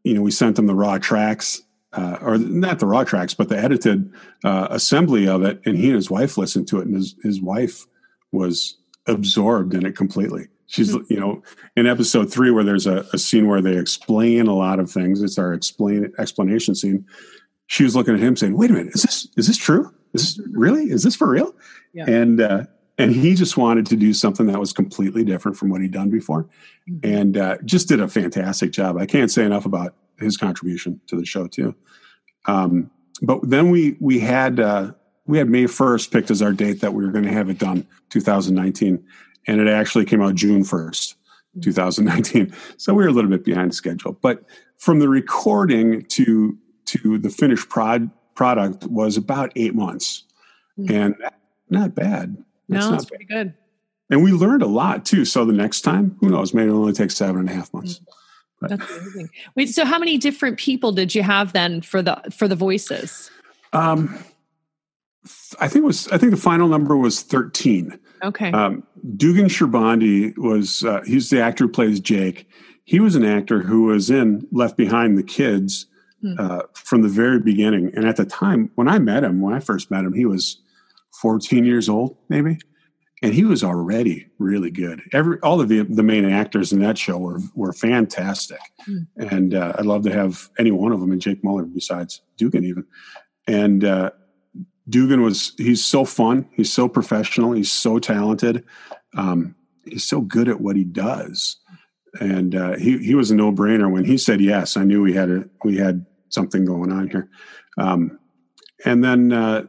you 0.03 0.14
know 0.14 0.23
we 0.23 0.31
sent 0.31 0.57
them 0.57 0.67
the 0.67 0.75
raw 0.75 0.99
tracks 0.99 1.62
uh, 1.93 2.19
or 2.21 2.38
not 2.38 2.79
the 2.79 2.87
raw 2.87 3.05
tracks 3.05 3.35
but 3.35 3.49
the 3.49 3.59
edited 3.59 4.12
uh, 4.45 4.69
assembly 4.71 5.29
of 5.29 5.43
it 5.43 5.61
and 5.64 5.77
he 5.77 5.87
and 5.87 5.97
his 5.97 6.11
wife 6.11 6.37
listened 6.37 6.67
to 6.69 6.79
it 6.79 6.87
and 6.87 6.97
his, 6.97 7.14
his 7.23 7.40
wife 7.40 7.87
was 8.33 8.77
absorbed 9.07 9.75
in 9.75 9.85
it 9.87 9.97
completely 9.97 10.47
she's 10.67 10.95
mm-hmm. 10.95 11.12
you 11.12 11.21
know 11.21 11.43
in 11.77 11.87
episode 11.87 12.33
three 12.33 12.51
where 12.51 12.64
there's 12.64 12.87
a, 12.87 13.05
a, 13.12 13.19
scene 13.19 13.47
where 13.47 13.61
they 13.61 13.77
explain 13.77 14.47
a 14.47 14.55
lot 14.55 14.79
of 14.79 14.90
things 14.90 15.23
it's 15.23 15.38
our 15.38 15.53
explain 15.53 16.12
explanation 16.19 16.75
scene 16.75 17.05
she 17.67 17.85
was 17.85 17.95
looking 17.95 18.14
at 18.14 18.21
him 18.21 18.37
saying 18.37 18.57
wait 18.57 18.71
a 18.71 18.73
minute 18.73 18.95
is 18.95 19.03
this 19.03 19.29
is 19.37 19.47
this 19.47 19.59
true 19.59 19.93
is 20.14 20.37
this 20.37 20.47
really 20.53 20.90
is 20.90 21.03
this 21.03 21.14
for 21.14 21.29
real 21.29 21.55
yeah. 21.93 22.09
and 22.09 22.40
uh, 22.40 22.64
and 22.98 23.12
he 23.12 23.35
just 23.35 23.57
wanted 23.57 23.87
to 23.87 23.96
do 23.96 24.12
something 24.12 24.46
that 24.46 24.59
was 24.59 24.72
completely 24.72 25.24
different 25.24 25.57
from 25.57 25.68
what 25.68 25.80
he'd 25.80 25.92
done 25.92 26.11
before, 26.11 26.44
mm-hmm. 26.88 26.98
and 27.02 27.37
uh, 27.37 27.59
just 27.64 27.88
did 27.88 28.00
a 28.00 28.09
fantastic 28.09 28.72
job. 28.72 28.96
I 28.98 29.07
can't 29.07 29.30
say 29.30 29.44
enough 29.44 29.66
about 29.66 29.94
his 30.18 30.37
contribution 30.37 31.00
to 31.09 31.16
the 31.16 31.26
show 31.26 31.46
too. 31.46 31.74
Um, 32.46 32.90
but 33.22 33.40
then 33.48 33.70
we 33.70 33.96
we 34.00 34.20
had 34.20 34.61
uh, 34.61 34.92
we 35.26 35.38
had 35.38 35.48
May 35.48 35.66
first 35.66 36.12
picked 36.12 36.30
as 36.30 36.42
our 36.42 36.52
date 36.52 36.80
that 36.80 36.94
we 36.94 37.04
were 37.04 37.12
going 37.12 37.24
to 37.24 37.33
have 37.33 37.48
it 37.48 37.59
done 37.59 37.87
2019, 38.11 39.04
and 39.46 39.61
it 39.61 39.68
actually 39.68 40.04
came 40.04 40.22
out 40.22 40.35
June 40.35 40.62
1st, 40.62 41.14
mm-hmm. 41.14 41.61
2019. 41.61 42.54
So 42.76 42.94
we 42.94 43.02
were 43.02 43.09
a 43.09 43.12
little 43.12 43.30
bit 43.30 43.44
behind 43.44 43.74
schedule, 43.74 44.12
but 44.20 44.44
from 44.78 44.98
the 44.98 45.09
recording 45.09 46.02
to 46.07 46.57
to 46.87 47.18
the 47.18 47.30
finished 47.30 47.68
prod, 47.68 48.11
product 48.35 48.85
was 48.85 49.16
about 49.16 49.52
eight 49.57 49.74
months, 49.74 50.24
mm-hmm. 50.78 50.94
and 50.94 51.14
not 51.70 51.94
bad. 51.94 52.37
That's 52.68 52.85
no, 52.85 52.90
that's 52.92 53.05
pretty 53.05 53.27
bad. 53.27 53.46
good. 53.46 53.55
And 54.11 54.22
we 54.22 54.33
learned 54.33 54.62
a 54.62 54.66
lot 54.66 55.05
too. 55.05 55.24
So 55.24 55.44
the 55.44 55.53
next 55.53 55.81
time, 55.81 56.16
who 56.20 56.29
knows? 56.29 56.55
Maybe 56.55 56.68
it'll 56.68 56.81
only 56.81 56.92
take 56.92 57.11
seven 57.11 57.40
and 57.40 57.50
a 57.50 57.53
half 57.53 57.72
months. 57.72 57.94
Mm-hmm. 57.94 58.66
That's 58.68 58.90
amazing. 58.90 59.31
Wait, 59.57 59.68
so 59.68 59.85
how 59.85 59.98
many 59.98 60.18
different 60.18 60.59
people 60.59 60.92
did 60.92 61.14
you 61.14 61.22
have 61.22 61.53
then 61.53 61.81
for 61.81 62.03
the 62.03 62.20
for 62.31 62.48
the 62.48 62.57
voices? 62.57 63.31
Um, 63.72 64.18
I 65.61 65.68
think 65.68 65.83
it 65.83 65.87
was 65.87 66.09
I 66.09 66.18
think 66.18 66.33
the 66.33 66.38
final 66.38 66.68
number 66.68 66.96
was 66.96 67.22
thirteen. 67.22 67.98
Okay. 68.22 68.53
Um, 68.53 68.87
Dugan 69.16 69.46
Shirbandi 69.46 70.37
was 70.38 70.85
uh, 70.85 71.03
he's 71.07 71.31
the 71.31 71.40
actor 71.40 71.64
who 71.64 71.72
plays 71.72 72.00
Jake. 72.00 72.48
He 72.85 73.00
was 73.00 73.16
an 73.16 73.24
actor 73.24 73.61
who 73.61 73.85
was 73.85 74.11
in 74.11 74.46
Left 74.53 74.77
Behind 74.77 75.16
the 75.18 75.22
Kids 75.22 75.87
hmm. 76.20 76.35
uh, 76.38 76.62
from 76.74 77.03
the 77.03 77.09
very 77.09 77.40
beginning. 77.40 77.90
And 77.94 78.07
at 78.07 78.16
the 78.16 78.24
time 78.24 78.70
when 78.74 78.88
I 78.88 78.98
met 78.98 79.24
him, 79.24 79.40
when 79.40 79.55
I 79.55 79.61
first 79.61 79.90
met 79.90 80.05
him, 80.05 80.12
he 80.12 80.27
was 80.27 80.61
14 81.20 81.64
years 81.64 81.88
old, 81.88 82.16
maybe, 82.29 82.59
and 83.22 83.33
he 83.33 83.44
was 83.44 83.64
already 83.64 84.29
really 84.38 84.70
good. 84.70 85.03
Every 85.12 85.38
all 85.40 85.61
of 85.61 85.68
the 85.68 85.83
the 85.83 86.03
main 86.03 86.24
actors 86.24 86.72
in 86.72 86.81
that 86.81 86.98
show 86.98 87.18
were 87.18 87.40
were 87.55 87.72
fantastic, 87.72 88.61
mm. 88.88 89.07
and 89.16 89.55
uh, 89.55 89.74
I'd 89.79 89.87
love 89.87 90.03
to 90.05 90.12
have 90.12 90.50
any 90.59 90.70
one 90.70 90.92
of 90.92 91.00
them, 91.00 91.12
and 91.12 91.20
Jake 91.20 91.42
Muller 91.42 91.64
besides 91.64 92.20
Dugan 92.37 92.64
even. 92.64 92.85
And 93.46 93.85
uh, 93.85 94.11
Dugan 94.88 95.22
was 95.22 95.55
he's 95.57 95.85
so 95.85 96.05
fun, 96.05 96.48
he's 96.53 96.72
so 96.72 96.88
professional, 96.88 97.53
he's 97.53 97.72
so 97.72 97.98
talented, 97.98 98.64
um, 99.16 99.55
he's 99.85 100.05
so 100.05 100.20
good 100.20 100.48
at 100.48 100.61
what 100.61 100.77
he 100.77 100.85
does, 100.85 101.57
and 102.20 102.55
uh, 102.55 102.77
he 102.77 102.98
he 102.98 103.14
was 103.14 103.31
a 103.31 103.35
no 103.35 103.53
brainer 103.53 103.90
when 103.90 104.05
he 104.05 104.18
said 104.18 104.40
yes. 104.40 104.77
I 104.77 104.85
knew 104.85 105.03
we 105.03 105.14
had 105.14 105.31
a 105.31 105.44
we 105.64 105.77
had 105.77 106.05
something 106.29 106.64
going 106.64 106.92
on 106.92 107.09
here. 107.09 107.31
Um, 107.79 108.18
and 108.85 109.03
then 109.03 109.33
uh, 109.33 109.64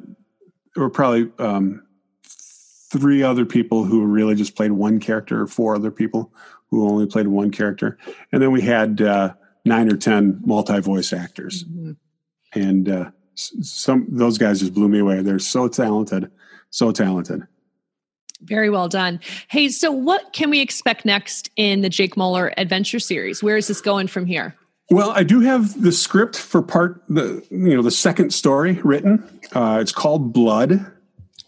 there 0.75 0.83
were 0.83 0.89
probably 0.89 1.31
um, 1.39 1.81
three 2.23 3.23
other 3.23 3.45
people 3.45 3.83
who 3.83 4.05
really 4.05 4.35
just 4.35 4.55
played 4.55 4.71
one 4.71 4.99
character, 4.99 5.41
or 5.41 5.47
four 5.47 5.75
other 5.75 5.91
people 5.91 6.31
who 6.69 6.88
only 6.88 7.05
played 7.05 7.27
one 7.27 7.51
character, 7.51 7.97
and 8.31 8.41
then 8.41 8.51
we 8.51 8.61
had 8.61 9.01
uh, 9.01 9.33
nine 9.63 9.91
or 9.91 9.97
ten 9.97 10.41
multi-voice 10.45 11.13
actors, 11.13 11.63
mm-hmm. 11.63 11.93
and 12.59 12.89
uh, 12.89 13.09
some 13.35 14.05
those 14.09 14.38
guys 14.38 14.59
just 14.59 14.73
blew 14.73 14.89
me 14.89 14.99
away. 14.99 15.21
They're 15.21 15.39
so 15.39 15.67
talented, 15.67 16.29
so 16.69 16.91
talented. 16.91 17.43
Very 18.41 18.69
well 18.69 18.89
done. 18.89 19.21
Hey, 19.47 19.69
so 19.69 19.91
what 19.91 20.33
can 20.33 20.49
we 20.49 20.59
expect 20.59 21.05
next 21.05 21.49
in 21.55 21.81
the 21.81 21.89
Jake 21.89 22.17
Muller 22.17 22.53
adventure 22.57 22.99
series? 22.99 23.41
Where 23.41 23.57
is 23.57 23.67
this 23.67 23.81
going 23.81 24.07
from 24.07 24.25
here? 24.25 24.55
Well, 24.89 25.12
I 25.12 25.24
do 25.24 25.39
have 25.39 25.82
the 25.82 25.91
script 25.91 26.38
for 26.38 26.62
part 26.62 27.02
the 27.10 27.45
you 27.50 27.76
know 27.76 27.82
the 27.82 27.91
second 27.91 28.32
story 28.34 28.80
written. 28.84 29.24
Uh, 29.52 29.80
it's 29.82 29.91
called 29.91 30.32
Blood, 30.32 30.91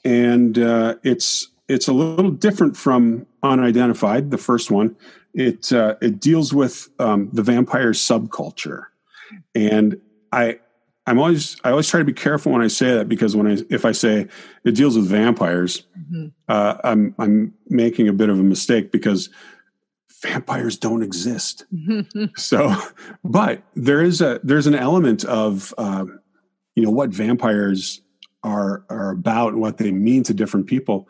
and 0.03 0.57
uh, 0.57 0.95
it's 1.03 1.47
it's 1.67 1.87
a 1.87 1.93
little 1.93 2.31
different 2.31 2.75
from 2.75 3.27
Unidentified, 3.43 4.31
the 4.31 4.37
first 4.37 4.71
one. 4.71 4.95
It 5.35 5.71
uh, 5.71 5.95
it 6.01 6.19
deals 6.19 6.53
with 6.53 6.89
um, 6.97 7.29
the 7.31 7.43
vampire 7.43 7.91
subculture, 7.91 8.85
and 9.53 10.01
I 10.31 10.59
I'm 11.05 11.19
always 11.19 11.57
I 11.63 11.69
always 11.69 11.87
try 11.87 11.99
to 11.99 12.05
be 12.05 12.13
careful 12.13 12.51
when 12.51 12.61
I 12.61 12.67
say 12.67 12.95
that 12.95 13.07
because 13.07 13.35
when 13.35 13.47
I 13.47 13.57
if 13.69 13.85
I 13.85 13.91
say 13.91 14.27
it 14.65 14.71
deals 14.71 14.97
with 14.97 15.07
vampires, 15.07 15.83
mm-hmm. 15.97 16.27
uh, 16.49 16.77
I'm 16.83 17.13
I'm 17.19 17.53
making 17.69 18.07
a 18.07 18.13
bit 18.13 18.29
of 18.29 18.39
a 18.39 18.43
mistake 18.43 18.91
because 18.91 19.29
vampires 20.21 20.77
don't 20.77 21.03
exist. 21.03 21.65
so, 22.35 22.75
but 23.23 23.61
there 23.75 24.01
is 24.01 24.21
a 24.21 24.39
there's 24.43 24.67
an 24.67 24.75
element 24.75 25.23
of 25.25 25.73
um, 25.77 26.19
you 26.75 26.83
know 26.83 26.91
what 26.91 27.09
vampires 27.09 28.01
are 28.43 28.85
are 28.89 29.11
about 29.11 29.53
and 29.53 29.61
what 29.61 29.77
they 29.77 29.91
mean 29.91 30.23
to 30.23 30.33
different 30.33 30.67
people 30.67 31.07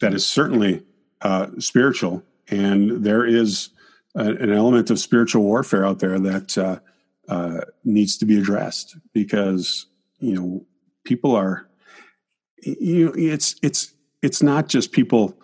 that 0.00 0.14
is 0.14 0.26
certainly 0.26 0.82
uh, 1.22 1.48
spiritual, 1.58 2.22
and 2.48 3.04
there 3.04 3.24
is 3.24 3.70
a, 4.14 4.24
an 4.24 4.52
element 4.52 4.90
of 4.90 4.98
spiritual 4.98 5.42
warfare 5.42 5.84
out 5.84 5.98
there 6.00 6.18
that 6.18 6.58
uh, 6.58 6.78
uh, 7.28 7.60
needs 7.84 8.18
to 8.18 8.26
be 8.26 8.38
addressed 8.38 8.96
because 9.12 9.86
you 10.18 10.34
know 10.34 10.64
people 11.04 11.34
are 11.34 11.68
you 12.62 13.06
know 13.06 13.12
it's 13.16 13.56
it's 13.62 13.94
it's 14.22 14.42
not 14.42 14.68
just 14.68 14.92
people 14.92 15.38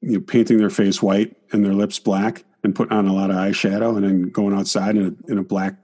you 0.00 0.12
know 0.12 0.20
painting 0.20 0.58
their 0.58 0.70
face 0.70 1.02
white 1.02 1.36
and 1.52 1.64
their 1.64 1.74
lips 1.74 1.98
black 1.98 2.44
and 2.64 2.74
putting 2.74 2.96
on 2.96 3.06
a 3.06 3.12
lot 3.12 3.30
of 3.30 3.36
eyeshadow 3.36 3.96
and 3.96 4.04
then 4.04 4.22
going 4.30 4.54
outside 4.54 4.96
in 4.96 5.18
a, 5.28 5.32
in 5.32 5.38
a 5.38 5.42
black 5.42 5.74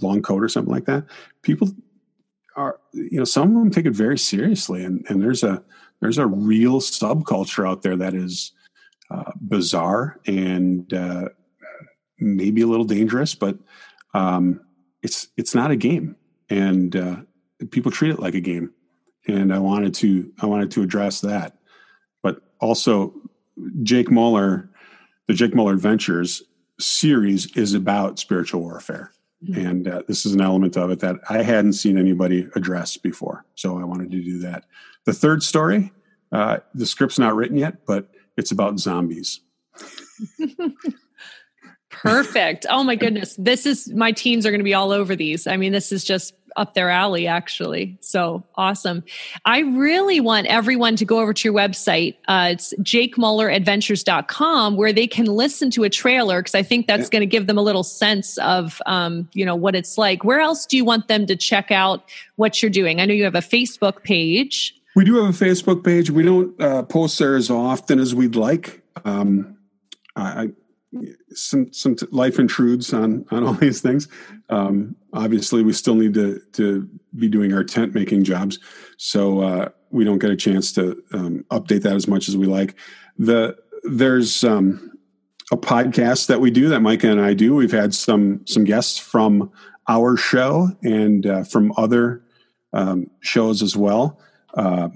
long 0.00 0.22
coat 0.22 0.42
or 0.42 0.48
something 0.48 0.72
like 0.72 0.84
that. 0.84 1.04
People 1.42 1.70
are, 2.56 2.80
you 2.92 3.18
know, 3.18 3.24
some 3.24 3.48
of 3.48 3.54
them 3.54 3.70
take 3.70 3.86
it 3.86 3.92
very 3.92 4.18
seriously, 4.18 4.84
and 4.84 5.04
and 5.08 5.22
there's 5.22 5.42
a 5.42 5.62
there's 6.00 6.18
a 6.18 6.26
real 6.26 6.80
subculture 6.80 7.68
out 7.68 7.82
there 7.82 7.96
that 7.96 8.14
is 8.14 8.52
uh, 9.10 9.32
bizarre 9.40 10.20
and 10.26 10.92
uh, 10.92 11.28
maybe 12.18 12.62
a 12.62 12.66
little 12.66 12.84
dangerous, 12.84 13.34
but 13.34 13.56
um, 14.14 14.60
it's 15.02 15.28
it's 15.36 15.54
not 15.54 15.70
a 15.70 15.76
game, 15.76 16.16
and 16.50 16.96
uh, 16.96 17.16
people 17.70 17.90
treat 17.90 18.10
it 18.10 18.20
like 18.20 18.34
a 18.34 18.40
game. 18.40 18.72
And 19.28 19.52
I 19.52 19.58
wanted 19.58 19.94
to 19.96 20.30
I 20.40 20.46
wanted 20.46 20.70
to 20.72 20.82
address 20.82 21.20
that, 21.22 21.56
but 22.22 22.40
also 22.60 23.14
Jake 23.82 24.10
Muller 24.10 24.70
the 25.26 25.34
Jake 25.34 25.54
Muller 25.54 25.72
Adventures 25.72 26.42
series 26.78 27.54
is 27.56 27.74
about 27.74 28.18
spiritual 28.18 28.60
warfare. 28.60 29.12
Mm-hmm. 29.44 29.66
And 29.66 29.88
uh, 29.88 30.02
this 30.08 30.24
is 30.24 30.32
an 30.32 30.40
element 30.40 30.76
of 30.76 30.90
it 30.90 31.00
that 31.00 31.16
I 31.28 31.42
hadn't 31.42 31.74
seen 31.74 31.98
anybody 31.98 32.48
address 32.54 32.96
before. 32.96 33.44
So 33.54 33.78
I 33.78 33.84
wanted 33.84 34.10
to 34.10 34.22
do 34.22 34.38
that. 34.38 34.64
The 35.04 35.12
third 35.12 35.42
story, 35.42 35.92
uh, 36.32 36.58
the 36.74 36.86
script's 36.86 37.18
not 37.18 37.34
written 37.34 37.56
yet, 37.56 37.86
but 37.86 38.08
it's 38.36 38.50
about 38.50 38.78
zombies. 38.78 39.40
Perfect. 42.02 42.66
Oh 42.68 42.84
my 42.84 42.96
goodness. 42.96 43.34
This 43.38 43.66
is 43.66 43.92
my 43.92 44.12
teens 44.12 44.46
are 44.46 44.50
going 44.50 44.60
to 44.60 44.64
be 44.64 44.74
all 44.74 44.92
over 44.92 45.16
these. 45.16 45.46
I 45.46 45.56
mean, 45.56 45.72
this 45.72 45.92
is 45.92 46.04
just 46.04 46.34
up 46.56 46.74
their 46.74 46.90
alley, 46.90 47.26
actually. 47.26 47.96
So 48.00 48.42
awesome. 48.56 49.04
I 49.44 49.60
really 49.60 50.20
want 50.20 50.46
everyone 50.46 50.96
to 50.96 51.04
go 51.04 51.20
over 51.20 51.32
to 51.32 51.48
your 51.48 51.54
website. 51.54 52.16
Uh, 52.28 52.48
it's 52.52 52.74
jakemulleradventures.com 52.80 54.76
where 54.76 54.92
they 54.92 55.06
can 55.06 55.26
listen 55.26 55.70
to 55.72 55.84
a 55.84 55.90
trailer 55.90 56.40
because 56.40 56.54
I 56.54 56.62
think 56.62 56.86
that's 56.86 57.04
yeah. 57.04 57.10
going 57.10 57.20
to 57.20 57.26
give 57.26 57.46
them 57.46 57.58
a 57.58 57.62
little 57.62 57.84
sense 57.84 58.38
of, 58.38 58.80
um, 58.86 59.28
you 59.34 59.44
know, 59.44 59.54
what 59.54 59.74
it's 59.74 59.98
like. 59.98 60.24
Where 60.24 60.40
else 60.40 60.66
do 60.66 60.76
you 60.76 60.84
want 60.84 61.08
them 61.08 61.26
to 61.26 61.36
check 61.36 61.70
out 61.70 62.08
what 62.36 62.62
you're 62.62 62.70
doing? 62.70 63.00
I 63.00 63.04
know 63.04 63.14
you 63.14 63.24
have 63.24 63.34
a 63.34 63.40
Facebook 63.40 64.02
page. 64.02 64.74
We 64.94 65.04
do 65.04 65.22
have 65.22 65.28
a 65.40 65.44
Facebook 65.44 65.84
page. 65.84 66.10
We 66.10 66.22
don't 66.22 66.58
uh, 66.60 66.82
post 66.84 67.18
there 67.18 67.36
as 67.36 67.50
often 67.50 67.98
as 67.98 68.14
we'd 68.14 68.34
like. 68.34 68.82
Um, 69.04 69.58
I, 70.16 70.48
some 71.34 71.72
some 71.72 71.96
life 72.10 72.38
intrudes 72.38 72.92
on 72.92 73.24
on 73.30 73.44
all 73.44 73.52
these 73.54 73.80
things. 73.80 74.08
Um, 74.48 74.96
obviously, 75.12 75.62
we 75.62 75.72
still 75.72 75.94
need 75.94 76.14
to 76.14 76.40
to 76.52 76.88
be 77.16 77.28
doing 77.28 77.52
our 77.52 77.64
tent 77.64 77.94
making 77.94 78.24
jobs, 78.24 78.58
so 78.96 79.40
uh, 79.40 79.68
we 79.90 80.04
don't 80.04 80.18
get 80.18 80.30
a 80.30 80.36
chance 80.36 80.72
to 80.72 81.02
um, 81.12 81.44
update 81.50 81.82
that 81.82 81.96
as 81.96 82.08
much 82.08 82.28
as 82.28 82.36
we 82.36 82.46
like. 82.46 82.76
The 83.18 83.56
there's 83.84 84.44
um, 84.44 84.92
a 85.52 85.56
podcast 85.56 86.26
that 86.26 86.40
we 86.40 86.50
do 86.50 86.68
that 86.68 86.80
Micah 86.80 87.10
and 87.10 87.20
I 87.20 87.34
do. 87.34 87.54
We've 87.54 87.72
had 87.72 87.94
some 87.94 88.46
some 88.46 88.64
guests 88.64 88.98
from 88.98 89.50
our 89.88 90.16
show 90.16 90.70
and 90.82 91.26
uh, 91.26 91.44
from 91.44 91.72
other 91.76 92.22
um, 92.72 93.10
shows 93.20 93.62
as 93.62 93.76
well. 93.76 94.20
Uh, 94.54 94.88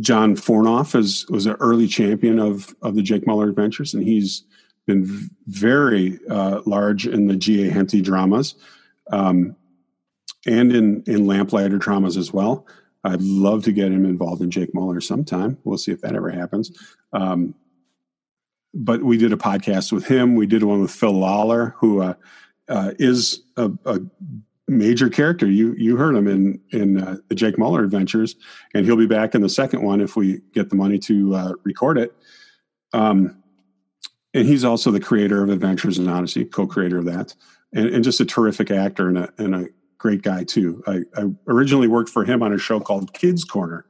John 0.00 0.34
Fornoff 0.34 0.98
is 0.98 1.26
was 1.28 1.46
an 1.46 1.56
early 1.60 1.86
champion 1.86 2.38
of 2.38 2.74
of 2.82 2.94
the 2.94 3.02
Jake 3.02 3.26
Muller 3.26 3.48
Adventures, 3.48 3.94
and 3.94 4.02
he's 4.02 4.44
been 4.86 5.30
very 5.46 6.18
uh, 6.30 6.62
large 6.64 7.06
in 7.06 7.26
the 7.26 7.36
G.A. 7.36 7.70
Henty 7.70 8.00
dramas 8.00 8.54
um, 9.12 9.56
and 10.46 10.74
in, 10.74 11.02
in 11.06 11.26
Lamplighter 11.26 11.78
dramas 11.78 12.16
as 12.16 12.32
well. 12.32 12.66
I'd 13.04 13.22
love 13.22 13.62
to 13.64 13.72
get 13.72 13.92
him 13.92 14.04
involved 14.04 14.42
in 14.42 14.50
Jake 14.50 14.74
Muller 14.74 15.00
sometime. 15.00 15.58
We'll 15.64 15.78
see 15.78 15.92
if 15.92 16.00
that 16.00 16.16
ever 16.16 16.30
happens. 16.30 16.72
Um, 17.12 17.54
but 18.74 19.02
we 19.02 19.16
did 19.16 19.32
a 19.32 19.36
podcast 19.36 19.92
with 19.92 20.06
him. 20.06 20.34
We 20.34 20.46
did 20.46 20.62
one 20.62 20.82
with 20.82 20.90
Phil 20.90 21.12
Lollar, 21.12 21.74
who 21.78 22.02
uh, 22.02 22.14
uh, 22.68 22.92
is 22.98 23.42
a, 23.56 23.70
a, 23.84 24.00
major 24.68 25.08
character. 25.08 25.46
You 25.46 25.74
you 25.78 25.96
heard 25.96 26.16
him 26.16 26.26
in 26.26 26.60
in 26.70 27.00
uh, 27.00 27.18
the 27.28 27.36
Jake 27.36 27.56
Muller 27.56 27.84
Adventures, 27.84 28.34
and 28.74 28.84
he'll 28.84 28.96
be 28.96 29.06
back 29.06 29.34
in 29.36 29.40
the 29.40 29.48
second 29.48 29.82
one 29.82 30.00
if 30.00 30.16
we 30.16 30.40
get 30.52 30.70
the 30.70 30.76
money 30.76 30.98
to 30.98 31.34
uh, 31.34 31.52
record 31.62 31.98
it. 31.98 32.12
Um, 32.92 33.42
and 34.36 34.46
he's 34.46 34.64
also 34.64 34.90
the 34.90 35.00
creator 35.00 35.42
of 35.42 35.48
Adventures 35.48 35.98
in 35.98 36.08
Odyssey, 36.08 36.44
co-creator 36.44 36.98
of 36.98 37.06
that, 37.06 37.34
and, 37.72 37.88
and 37.88 38.04
just 38.04 38.20
a 38.20 38.24
terrific 38.24 38.70
actor 38.70 39.08
and 39.08 39.18
a, 39.18 39.32
and 39.38 39.54
a 39.54 39.66
great 39.96 40.20
guy 40.20 40.44
too. 40.44 40.82
I, 40.86 41.00
I, 41.16 41.30
originally 41.48 41.88
worked 41.88 42.10
for 42.10 42.22
him 42.22 42.42
on 42.42 42.52
a 42.52 42.58
show 42.58 42.78
called 42.78 43.14
Kids 43.14 43.44
Corner 43.44 43.86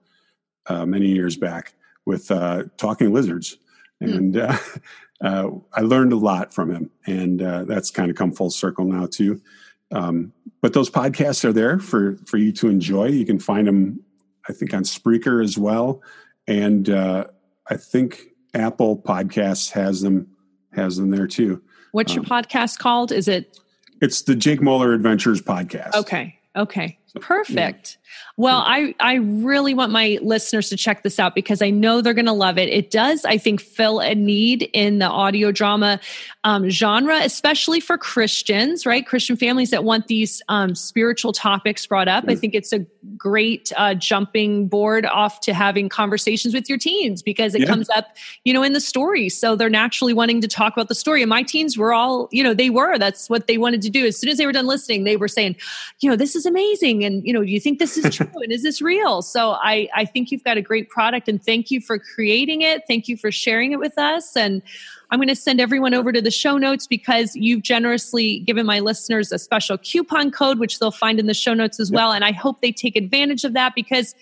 uh, 0.68 0.86
many 0.86 1.09
years 1.09 1.36
back 1.36 1.74
with 2.05 2.30
uh, 2.30 2.64
talking 2.76 3.12
lizards, 3.12 3.59
hmm. 4.01 4.12
and 4.12 4.34
mm. 4.34 4.80
uh, 5.20 5.51
I 5.74 5.80
learned 5.80 6.12
a 6.12 6.16
lot 6.16 6.55
from 6.55 6.72
him, 6.72 6.90
and 7.07 7.42
uh, 7.42 7.64
that's 7.64 7.90
kind 7.90 8.09
of 8.09 8.16
come 8.16 8.30
full 8.30 8.51
circle 8.51 8.84
now 8.84 9.07
too. 9.07 9.42
Um, 9.90 10.32
but 10.62 10.74
those 10.74 10.90
podcasts 10.90 11.44
are 11.44 11.53
there 11.53 11.80
for 11.80 12.18
for 12.24 12.36
you 12.36 12.53
to 12.53 12.68
enjoy. 12.68 13.07
You 13.09 13.26
can 13.26 13.40
find 13.40 13.66
them, 13.66 14.01
I 14.49 14.53
think, 14.53 14.72
on 14.74 14.84
Spreaker 14.84 15.42
as 15.42 15.59
well, 15.59 16.03
and 16.47 16.88
uh, 16.88 17.24
I 17.68 17.76
think 17.76 18.28
Apple 18.55 18.97
Podcasts 18.97 19.72
has 19.72 20.03
them 20.03 20.28
has 20.73 20.97
them 20.97 21.11
there 21.11 21.27
too. 21.27 21.62
What's 21.93 22.14
your 22.14 22.25
um, 22.25 22.27
podcast 22.27 22.79
called? 22.79 23.12
Is 23.12 23.29
it? 23.29 23.59
It's 24.03 24.23
the 24.23 24.35
Jake 24.35 24.61
Muller 24.61 24.93
Adventures 24.93 25.41
podcast. 25.41 25.95
Okay. 25.95 26.39
Okay. 26.55 26.99
Perfect. 27.21 27.99
Well, 28.37 28.63
I, 28.67 28.95
I 29.01 29.15
really 29.15 29.73
want 29.73 29.91
my 29.93 30.19
listeners 30.23 30.69
to 30.69 30.77
check 30.77 31.03
this 31.03 31.19
out 31.19 31.35
because 31.35 31.63
I 31.63 31.71
know 31.71 32.03
they're 32.03 32.15
going 32.15 32.27
to 32.27 32.33
love 32.33 32.59
it. 32.59 32.69
It 32.69 32.91
does, 32.91 33.25
I 33.25 33.39
think, 33.39 33.61
fill 33.61 34.01
a 34.01 34.15
need 34.15 34.69
in 34.75 34.99
the 34.99 35.09
audio 35.09 35.51
drama 35.51 35.99
um, 36.45 36.69
genre, 36.69 37.19
especially 37.23 37.81
for 37.81 37.97
Christians, 37.97 38.85
right? 38.85 39.07
Christian 39.07 39.37
families 39.37 39.71
that 39.71 39.85
want 39.85 40.07
these 40.07 40.43
um, 40.49 40.75
spiritual 40.75 41.33
topics 41.33 41.87
brought 41.87 42.09
up. 42.09 42.25
I 42.29 42.35
think 42.35 42.55
it's 42.55 42.73
a 42.73 42.81
great 43.17 43.73
uh, 43.77 43.95
jumping 43.95 44.69
board 44.69 45.07
off 45.07 45.41
to 45.41 45.55
having 45.55 45.89
conversations 45.89 46.55
with 46.55 46.69
your 46.69 46.79
teens 46.79 47.23
because 47.23 47.55
it 47.55 47.63
yeah. 47.63 47.67
comes 47.67 47.89
up, 47.91 48.17
you 48.45 48.53
know, 48.53 48.63
in 48.63 48.75
the 48.75 48.81
story. 48.81 49.29
So 49.29 49.57
they're 49.57 49.71
naturally 49.71 50.13
wanting 50.13 50.41
to 50.43 50.49
talk 50.49 50.75
about 50.75 50.89
the 50.89 50.95
story. 50.95 51.23
And 51.23 51.31
my 51.31 51.43
teens 51.43 51.79
were 51.79 51.95
all, 51.95 52.29
you 52.31 52.43
know, 52.43 52.55
they 52.55 52.71
were. 52.71 52.99
That's 52.99 53.31
what 53.31 53.47
they 53.47 53.59
wanted 53.59 53.83
to 53.83 53.91
do. 53.91 54.07
As 54.07 54.19
soon 54.19 54.31
as 54.31 54.39
they 54.39 54.47
were 54.47 54.53
done 54.53 54.67
listening, 54.67 55.05
they 55.05 55.17
were 55.17 55.29
saying, 55.29 55.57
you 56.01 56.11
know, 56.11 56.17
this 56.17 56.37
is 56.37 56.47
amazing. 56.47 57.06
And, 57.07 57.27
you 57.27 57.33
know, 57.33 57.43
do 57.43 57.51
you 57.51 57.61
think 57.61 57.79
this 57.79 57.97
is 57.97 58.15
true? 58.15 58.29
and 58.35 58.53
is 58.53 58.63
this 58.63 58.83
real? 58.83 59.23
So 59.23 59.53
I, 59.53 59.89
I 59.95 60.05
think 60.05 60.31
you've 60.31 60.45
got 60.45 60.57
a 60.57 60.63
great 60.63 60.91
product 60.91 61.29
and 61.29 61.43
thank 61.43 61.71
you 61.71 61.81
for 61.81 61.99
creating 61.99 62.63
it. 62.63 62.83
Thank 62.87 63.09
you 63.09 63.17
for 63.17 63.33
sharing 63.33 63.73
it 63.73 63.79
with 63.79 63.97
us. 63.97 64.37
And 64.37 64.63
I'm 65.11 65.19
going 65.19 65.29
to 65.29 65.37
send 65.37 65.61
everyone 65.61 65.95
over 65.95 66.13
to 66.13 66.21
the 66.21 66.31
show 66.31 66.59
notes 66.59 66.87
because 66.87 67.35
you've 67.37 67.63
generously 67.63 68.41
given 68.41 68.67
my 68.67 68.81
listeners 68.81 69.31
a 69.33 69.39
special 69.39 69.79
coupon 69.79 70.31
code, 70.31 70.59
which 70.59 70.79
they'll 70.79 70.91
find 70.91 71.21
in 71.21 71.27
the 71.27 71.35
show 71.35 71.55
notes 71.55 71.79
as 71.79 71.91
well. 71.91 72.13
And 72.13 72.25
I 72.25 72.33
hope 72.33 72.61
they 72.61 72.73
take 72.73 72.97
advantage 72.97 73.45
of 73.45 73.53
that 73.55 73.75
because 73.75 74.15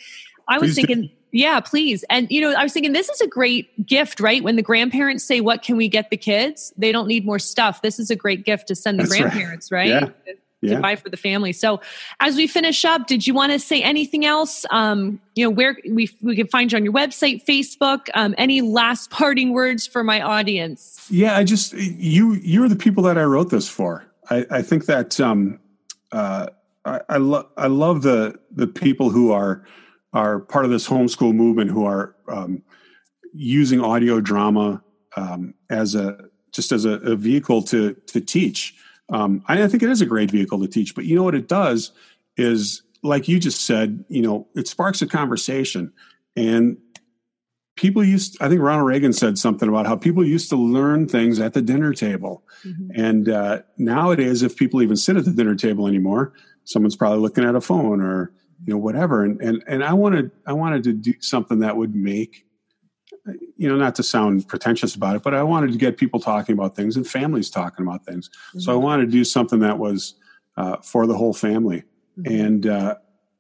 I 0.47 0.59
was 0.59 0.75
thinking, 0.75 1.03
do. 1.03 1.11
yeah, 1.33 1.61
please. 1.61 2.05
And, 2.11 2.31
you 2.31 2.43
know, 2.43 2.53
I 2.53 2.63
was 2.63 2.75
thinking 2.75 2.93
this 2.93 3.09
is 3.09 3.21
a 3.23 3.27
great 3.27 3.87
gift, 3.87 4.21
right? 4.21 4.45
When 4.45 4.57
the 4.57 4.63
grandparents 4.63 5.25
say, 5.25 5.41
what 5.41 5.63
can 5.63 5.79
we 5.79 5.89
get 5.89 6.11
the 6.11 6.19
kids? 6.19 6.75
They 6.77 6.93
don't 6.93 7.09
need 7.09 7.25
more 7.25 7.39
stuff. 7.39 7.81
This 7.81 7.99
is 7.99 8.11
a 8.11 8.17
great 8.17 8.45
gift 8.45 8.69
to 8.69 8.75
send 8.75 8.99
the 8.99 9.05
That's 9.05 9.17
grandparents, 9.17 9.73
right? 9.73 9.91
right? 9.91 10.13
Yeah 10.27 10.35
yeah. 10.65 10.77
to 10.77 10.81
buy 10.81 10.97
for 10.97 11.09
the 11.09 11.17
family. 11.17 11.53
So 11.53 11.81
as 12.21 12.37
we 12.37 12.47
finish 12.47 12.85
up, 12.85 13.07
did 13.07 13.27
you 13.27 13.35
want 13.35 13.53
to 13.53 13.59
say 13.59 13.83
anything 13.83 14.25
else? 14.25 14.67
Um, 14.71 15.21
you 15.35 15.45
know, 15.45 15.51
where 15.51 15.77
we, 15.91 16.11
we 16.23 16.37
can 16.37 16.47
find 16.47 16.73
you 16.73 16.77
on 16.77 16.85
your 16.85 16.93
website, 16.93 17.45
Facebook, 17.45 18.09
um, 18.15 18.35
any 18.39 18.61
last 18.61 19.11
parting 19.11 19.53
words 19.53 19.87
for 19.87 20.03
my 20.05 20.21
audience? 20.21 21.07
Yeah, 21.11 21.37
I 21.37 21.45
just, 21.45 21.73
you, 21.73 22.35
you're 22.35 22.69
the 22.69 22.77
people 22.77 23.03
that 23.05 23.19
I 23.19 23.25
wrote 23.25 23.51
this 23.51 23.69
for. 23.69 24.05
I, 24.31 24.47
I 24.51 24.63
think 24.63 24.87
that, 24.87 25.21
um, 25.21 25.61
uh, 26.13 26.47
I, 26.85 27.01
I 27.09 27.17
love, 27.19 27.47
I 27.57 27.67
love 27.67 28.03
the, 28.03 28.39
the 28.51 28.67
people 28.67 29.11
who 29.11 29.33
are, 29.33 29.65
are 30.13 30.41
part 30.41 30.65
of 30.65 30.71
this 30.71 30.89
homeschool 30.89 31.35
movement 31.35 31.71
who 31.71 31.85
are, 31.85 32.15
um, 32.29 32.63
using 33.33 33.81
audio 33.81 34.21
drama, 34.21 34.83
um, 35.17 35.55
as 35.69 35.95
a, 35.95 36.19
just 36.53 36.71
as 36.71 36.85
a, 36.85 36.93
a 37.01 37.17
vehicle 37.17 37.63
to, 37.63 37.95
to 38.07 38.21
teach. 38.21 38.77
Um, 39.11 39.45
I 39.47 39.67
think 39.69 39.83
it 39.83 39.91
is 39.91 40.01
a 40.01 40.07
great 40.07 40.31
vehicle 40.31 40.61
to 40.61 40.69
teach, 40.69 40.95
but 40.95 41.05
you 41.05 41.15
know 41.17 41.23
what 41.23 41.35
it 41.35 41.49
does 41.49 41.93
is, 42.37 42.83
like 43.03 43.29
you 43.29 43.39
just 43.39 43.65
said, 43.67 44.05
you 44.09 44.23
know, 44.23 44.47
it 44.55 44.67
sparks 44.67 45.03
a 45.03 45.07
conversation. 45.07 45.93
And 46.37 46.79
people 47.77 48.03
used, 48.03 48.37
I 48.41 48.49
think 48.49 48.61
Ronald 48.61 48.87
Reagan 48.87 49.13
said 49.13 49.39
something 49.39 49.69
about 49.69 49.87
how 49.87 49.97
people 49.97 50.25
used 50.25 50.49
to 50.51 50.57
learn 50.57 51.07
things 51.07 51.39
at 51.39 51.53
the 51.53 51.63
dinner 51.63 51.93
table. 51.93 52.43
Mm-hmm. 52.65 53.01
And 53.01 53.29
uh, 53.29 53.63
nowadays, 53.77 54.43
if 54.43 54.57
people 54.57 54.83
even 54.83 54.97
sit 54.97 55.17
at 55.17 55.25
the 55.25 55.33
dinner 55.33 55.55
table 55.55 55.87
anymore, 55.87 56.33
someone's 56.65 56.97
probably 56.97 57.21
looking 57.21 57.45
at 57.45 57.55
a 57.55 57.61
phone 57.61 58.01
or 58.01 58.33
you 58.67 58.73
know 58.73 58.79
whatever. 58.79 59.25
And 59.25 59.41
and 59.41 59.63
and 59.67 59.85
I 59.85 59.93
wanted 59.93 60.31
I 60.47 60.53
wanted 60.53 60.85
to 60.85 60.93
do 60.93 61.15
something 61.21 61.59
that 61.61 61.77
would 61.77 61.95
make 61.95 62.44
you 63.57 63.69
know, 63.69 63.77
not 63.77 63.95
to 63.97 64.03
sound 64.03 64.47
pretentious 64.49 64.95
about 64.95 65.17
it, 65.17 65.23
but 65.23 65.35
I 65.35 65.43
wanted 65.43 65.73
to 65.73 65.79
get 65.79 65.97
people 65.97 66.21
talking 66.21 66.53
about 66.53 66.77
things 66.77 66.97
and 66.97 67.07
families 67.07 67.51
talking 67.51 67.87
about 67.87 68.05
things. 68.05 68.29
Mm-hmm. 68.29 68.61
So 68.61 68.73
I 68.73 68.75
mm-hmm. 68.75 68.85
wanted 68.85 69.07
to 69.07 69.13
do 69.13 69.25
something 69.25 69.61
that 69.61 69.79
was 69.79 70.15
uh, 70.57 70.77
for 70.79 71.07
the 71.07 71.17
whole 71.17 71.33
family. 71.33 71.85
Mm-hmm. 72.19 72.41
And 72.41 72.67
uh, 72.67 72.95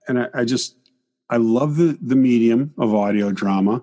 and 0.09 0.20
I, 0.20 0.28
I, 0.35 0.45
just 0.45 0.76
I 1.30 1.37
love 1.37 1.76
the 1.76 1.99
the 2.01 2.16
medium 2.16 2.72
of 2.78 2.95
audio 2.95 3.30
drama, 3.30 3.82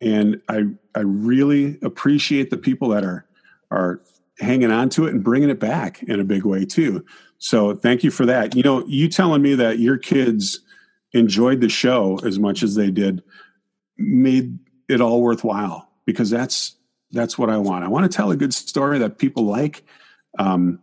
and 0.00 0.40
I 0.48 0.66
I 0.94 1.00
really 1.00 1.78
appreciate 1.82 2.50
the 2.50 2.58
people 2.58 2.88
that 2.88 3.04
are 3.04 3.26
are 3.70 4.00
hanging 4.38 4.70
on 4.70 4.88
to 4.90 5.06
it 5.06 5.14
and 5.14 5.24
bringing 5.24 5.48
it 5.48 5.58
back 5.58 6.02
in 6.02 6.20
a 6.20 6.24
big 6.24 6.44
way 6.44 6.64
too. 6.64 7.04
So 7.38 7.74
thank 7.74 8.04
you 8.04 8.10
for 8.10 8.26
that. 8.26 8.54
You 8.54 8.62
know, 8.62 8.86
you 8.86 9.08
telling 9.08 9.42
me 9.42 9.54
that 9.54 9.78
your 9.78 9.96
kids 9.96 10.60
enjoyed 11.12 11.60
the 11.60 11.68
show 11.68 12.18
as 12.24 12.38
much 12.38 12.62
as 12.62 12.74
they 12.74 12.90
did 12.90 13.22
made 13.96 14.58
it 14.88 15.00
all 15.00 15.22
worthwhile 15.22 15.88
because 16.04 16.30
that's 16.30 16.76
that's 17.12 17.38
what 17.38 17.50
I 17.50 17.56
want. 17.58 17.84
I 17.84 17.88
want 17.88 18.10
to 18.10 18.14
tell 18.14 18.30
a 18.30 18.36
good 18.36 18.54
story 18.54 18.98
that 18.98 19.18
people 19.18 19.44
like. 19.44 19.84
Um, 20.38 20.80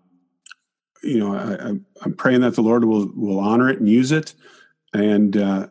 you 1.04 1.20
know, 1.20 1.36
I, 1.36 2.06
am 2.06 2.14
praying 2.16 2.42
that 2.42 2.56
the 2.56 2.62
Lord 2.62 2.86
will 2.86 3.12
will 3.16 3.40
honor 3.40 3.70
it 3.70 3.80
and 3.80 3.90
use 3.90 4.12
it, 4.12 4.34
and 4.94 5.36
uh, 5.36 5.68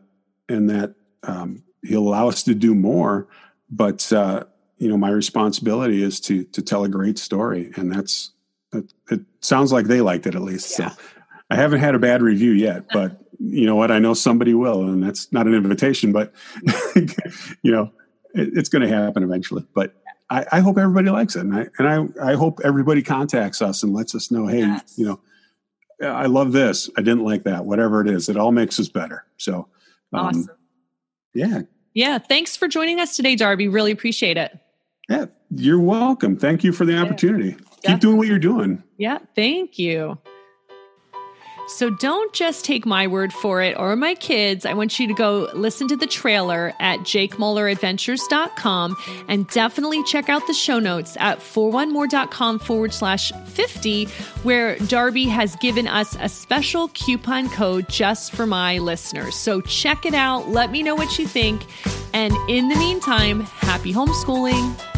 and 0.48 0.68
that 0.70 0.94
um, 1.22 1.62
He'll 1.82 2.06
allow 2.06 2.28
us 2.28 2.42
to 2.44 2.54
do 2.54 2.74
more. 2.74 3.28
But 3.70 4.12
uh, 4.12 4.44
you 4.76 4.88
know, 4.88 4.98
my 4.98 5.10
responsibility 5.10 6.02
is 6.02 6.20
to 6.20 6.44
to 6.44 6.62
tell 6.62 6.84
a 6.84 6.88
great 6.88 7.18
story, 7.18 7.72
and 7.76 7.90
that's 7.90 8.32
it. 8.74 8.92
it 9.10 9.20
sounds 9.40 9.72
like 9.72 9.86
they 9.86 10.00
liked 10.00 10.26
it 10.26 10.34
at 10.34 10.42
least. 10.42 10.78
Yeah. 10.78 10.90
So 10.90 10.96
I 11.50 11.56
haven't 11.56 11.80
had 11.80 11.94
a 11.94 11.98
bad 11.98 12.22
review 12.22 12.52
yet, 12.52 12.86
but 12.92 13.18
you 13.38 13.66
know 13.66 13.76
what? 13.76 13.90
I 13.90 13.98
know 13.98 14.14
somebody 14.14 14.54
will, 14.54 14.82
and 14.82 15.02
that's 15.02 15.32
not 15.32 15.46
an 15.46 15.54
invitation, 15.54 16.12
but 16.12 16.32
you 17.62 17.72
know, 17.72 17.90
it's 18.34 18.68
going 18.68 18.82
to 18.82 18.88
happen 18.88 19.22
eventually. 19.22 19.64
But 19.74 19.94
I, 20.30 20.46
I, 20.52 20.60
hope 20.60 20.78
everybody 20.78 21.10
likes 21.10 21.36
it, 21.36 21.40
and 21.40 21.54
I 21.54 21.66
and 21.78 21.88
I, 21.88 22.30
I 22.30 22.34
hope 22.34 22.60
everybody 22.64 23.02
contacts 23.02 23.60
us 23.60 23.82
and 23.82 23.92
lets 23.92 24.14
us 24.14 24.30
know, 24.30 24.46
hey, 24.46 24.60
yes. 24.60 24.94
you 24.96 25.06
know, 25.06 25.20
I 26.08 26.26
love 26.26 26.52
this, 26.52 26.90
I 26.96 27.02
didn't 27.02 27.24
like 27.24 27.44
that, 27.44 27.64
whatever 27.64 28.00
it 28.00 28.08
is, 28.08 28.28
it 28.28 28.36
all 28.36 28.52
makes 28.52 28.80
us 28.80 28.88
better. 28.88 29.24
So, 29.36 29.68
um, 30.12 30.26
awesome. 30.26 30.48
Yeah. 31.34 31.62
Yeah. 31.94 32.18
Thanks 32.18 32.56
for 32.56 32.68
joining 32.68 33.00
us 33.00 33.16
today, 33.16 33.36
Darby. 33.36 33.68
Really 33.68 33.92
appreciate 33.92 34.36
it. 34.36 34.58
Yeah, 35.08 35.26
you're 35.50 35.80
welcome. 35.80 36.36
Thank 36.36 36.64
you 36.64 36.72
for 36.72 36.84
the 36.84 36.96
opportunity. 36.98 37.56
Yeah. 37.84 37.92
Keep 37.92 38.00
doing 38.00 38.16
what 38.16 38.28
you're 38.28 38.38
doing. 38.38 38.82
Yeah. 38.96 39.18
Thank 39.34 39.78
you. 39.78 40.18
So 41.68 41.90
don't 41.90 42.32
just 42.32 42.64
take 42.64 42.84
my 42.84 43.06
word 43.06 43.32
for 43.32 43.62
it 43.62 43.76
or 43.78 43.96
my 43.96 44.14
kids. 44.14 44.66
I 44.66 44.74
want 44.74 44.98
you 44.98 45.06
to 45.06 45.14
go 45.14 45.48
listen 45.54 45.88
to 45.88 45.96
the 45.96 46.06
trailer 46.06 46.74
at 46.80 47.00
jakemulleradventures.com 47.00 48.96
and 49.28 49.48
definitely 49.48 50.02
check 50.04 50.28
out 50.28 50.46
the 50.46 50.54
show 50.54 50.78
notes 50.78 51.16
at 51.20 51.38
41more.com 51.38 52.58
forward 52.58 52.92
slash 52.92 53.32
50, 53.46 54.04
where 54.42 54.76
Darby 54.80 55.24
has 55.24 55.56
given 55.56 55.86
us 55.88 56.16
a 56.20 56.28
special 56.28 56.88
coupon 56.88 57.48
code 57.50 57.88
just 57.88 58.32
for 58.32 58.46
my 58.46 58.78
listeners. 58.78 59.34
So 59.36 59.60
check 59.62 60.04
it 60.04 60.14
out. 60.14 60.48
Let 60.48 60.70
me 60.70 60.82
know 60.82 60.94
what 60.94 61.18
you 61.18 61.26
think. 61.26 61.62
And 62.12 62.34
in 62.48 62.68
the 62.68 62.76
meantime, 62.76 63.40
happy 63.40 63.92
homeschooling. 63.92 64.91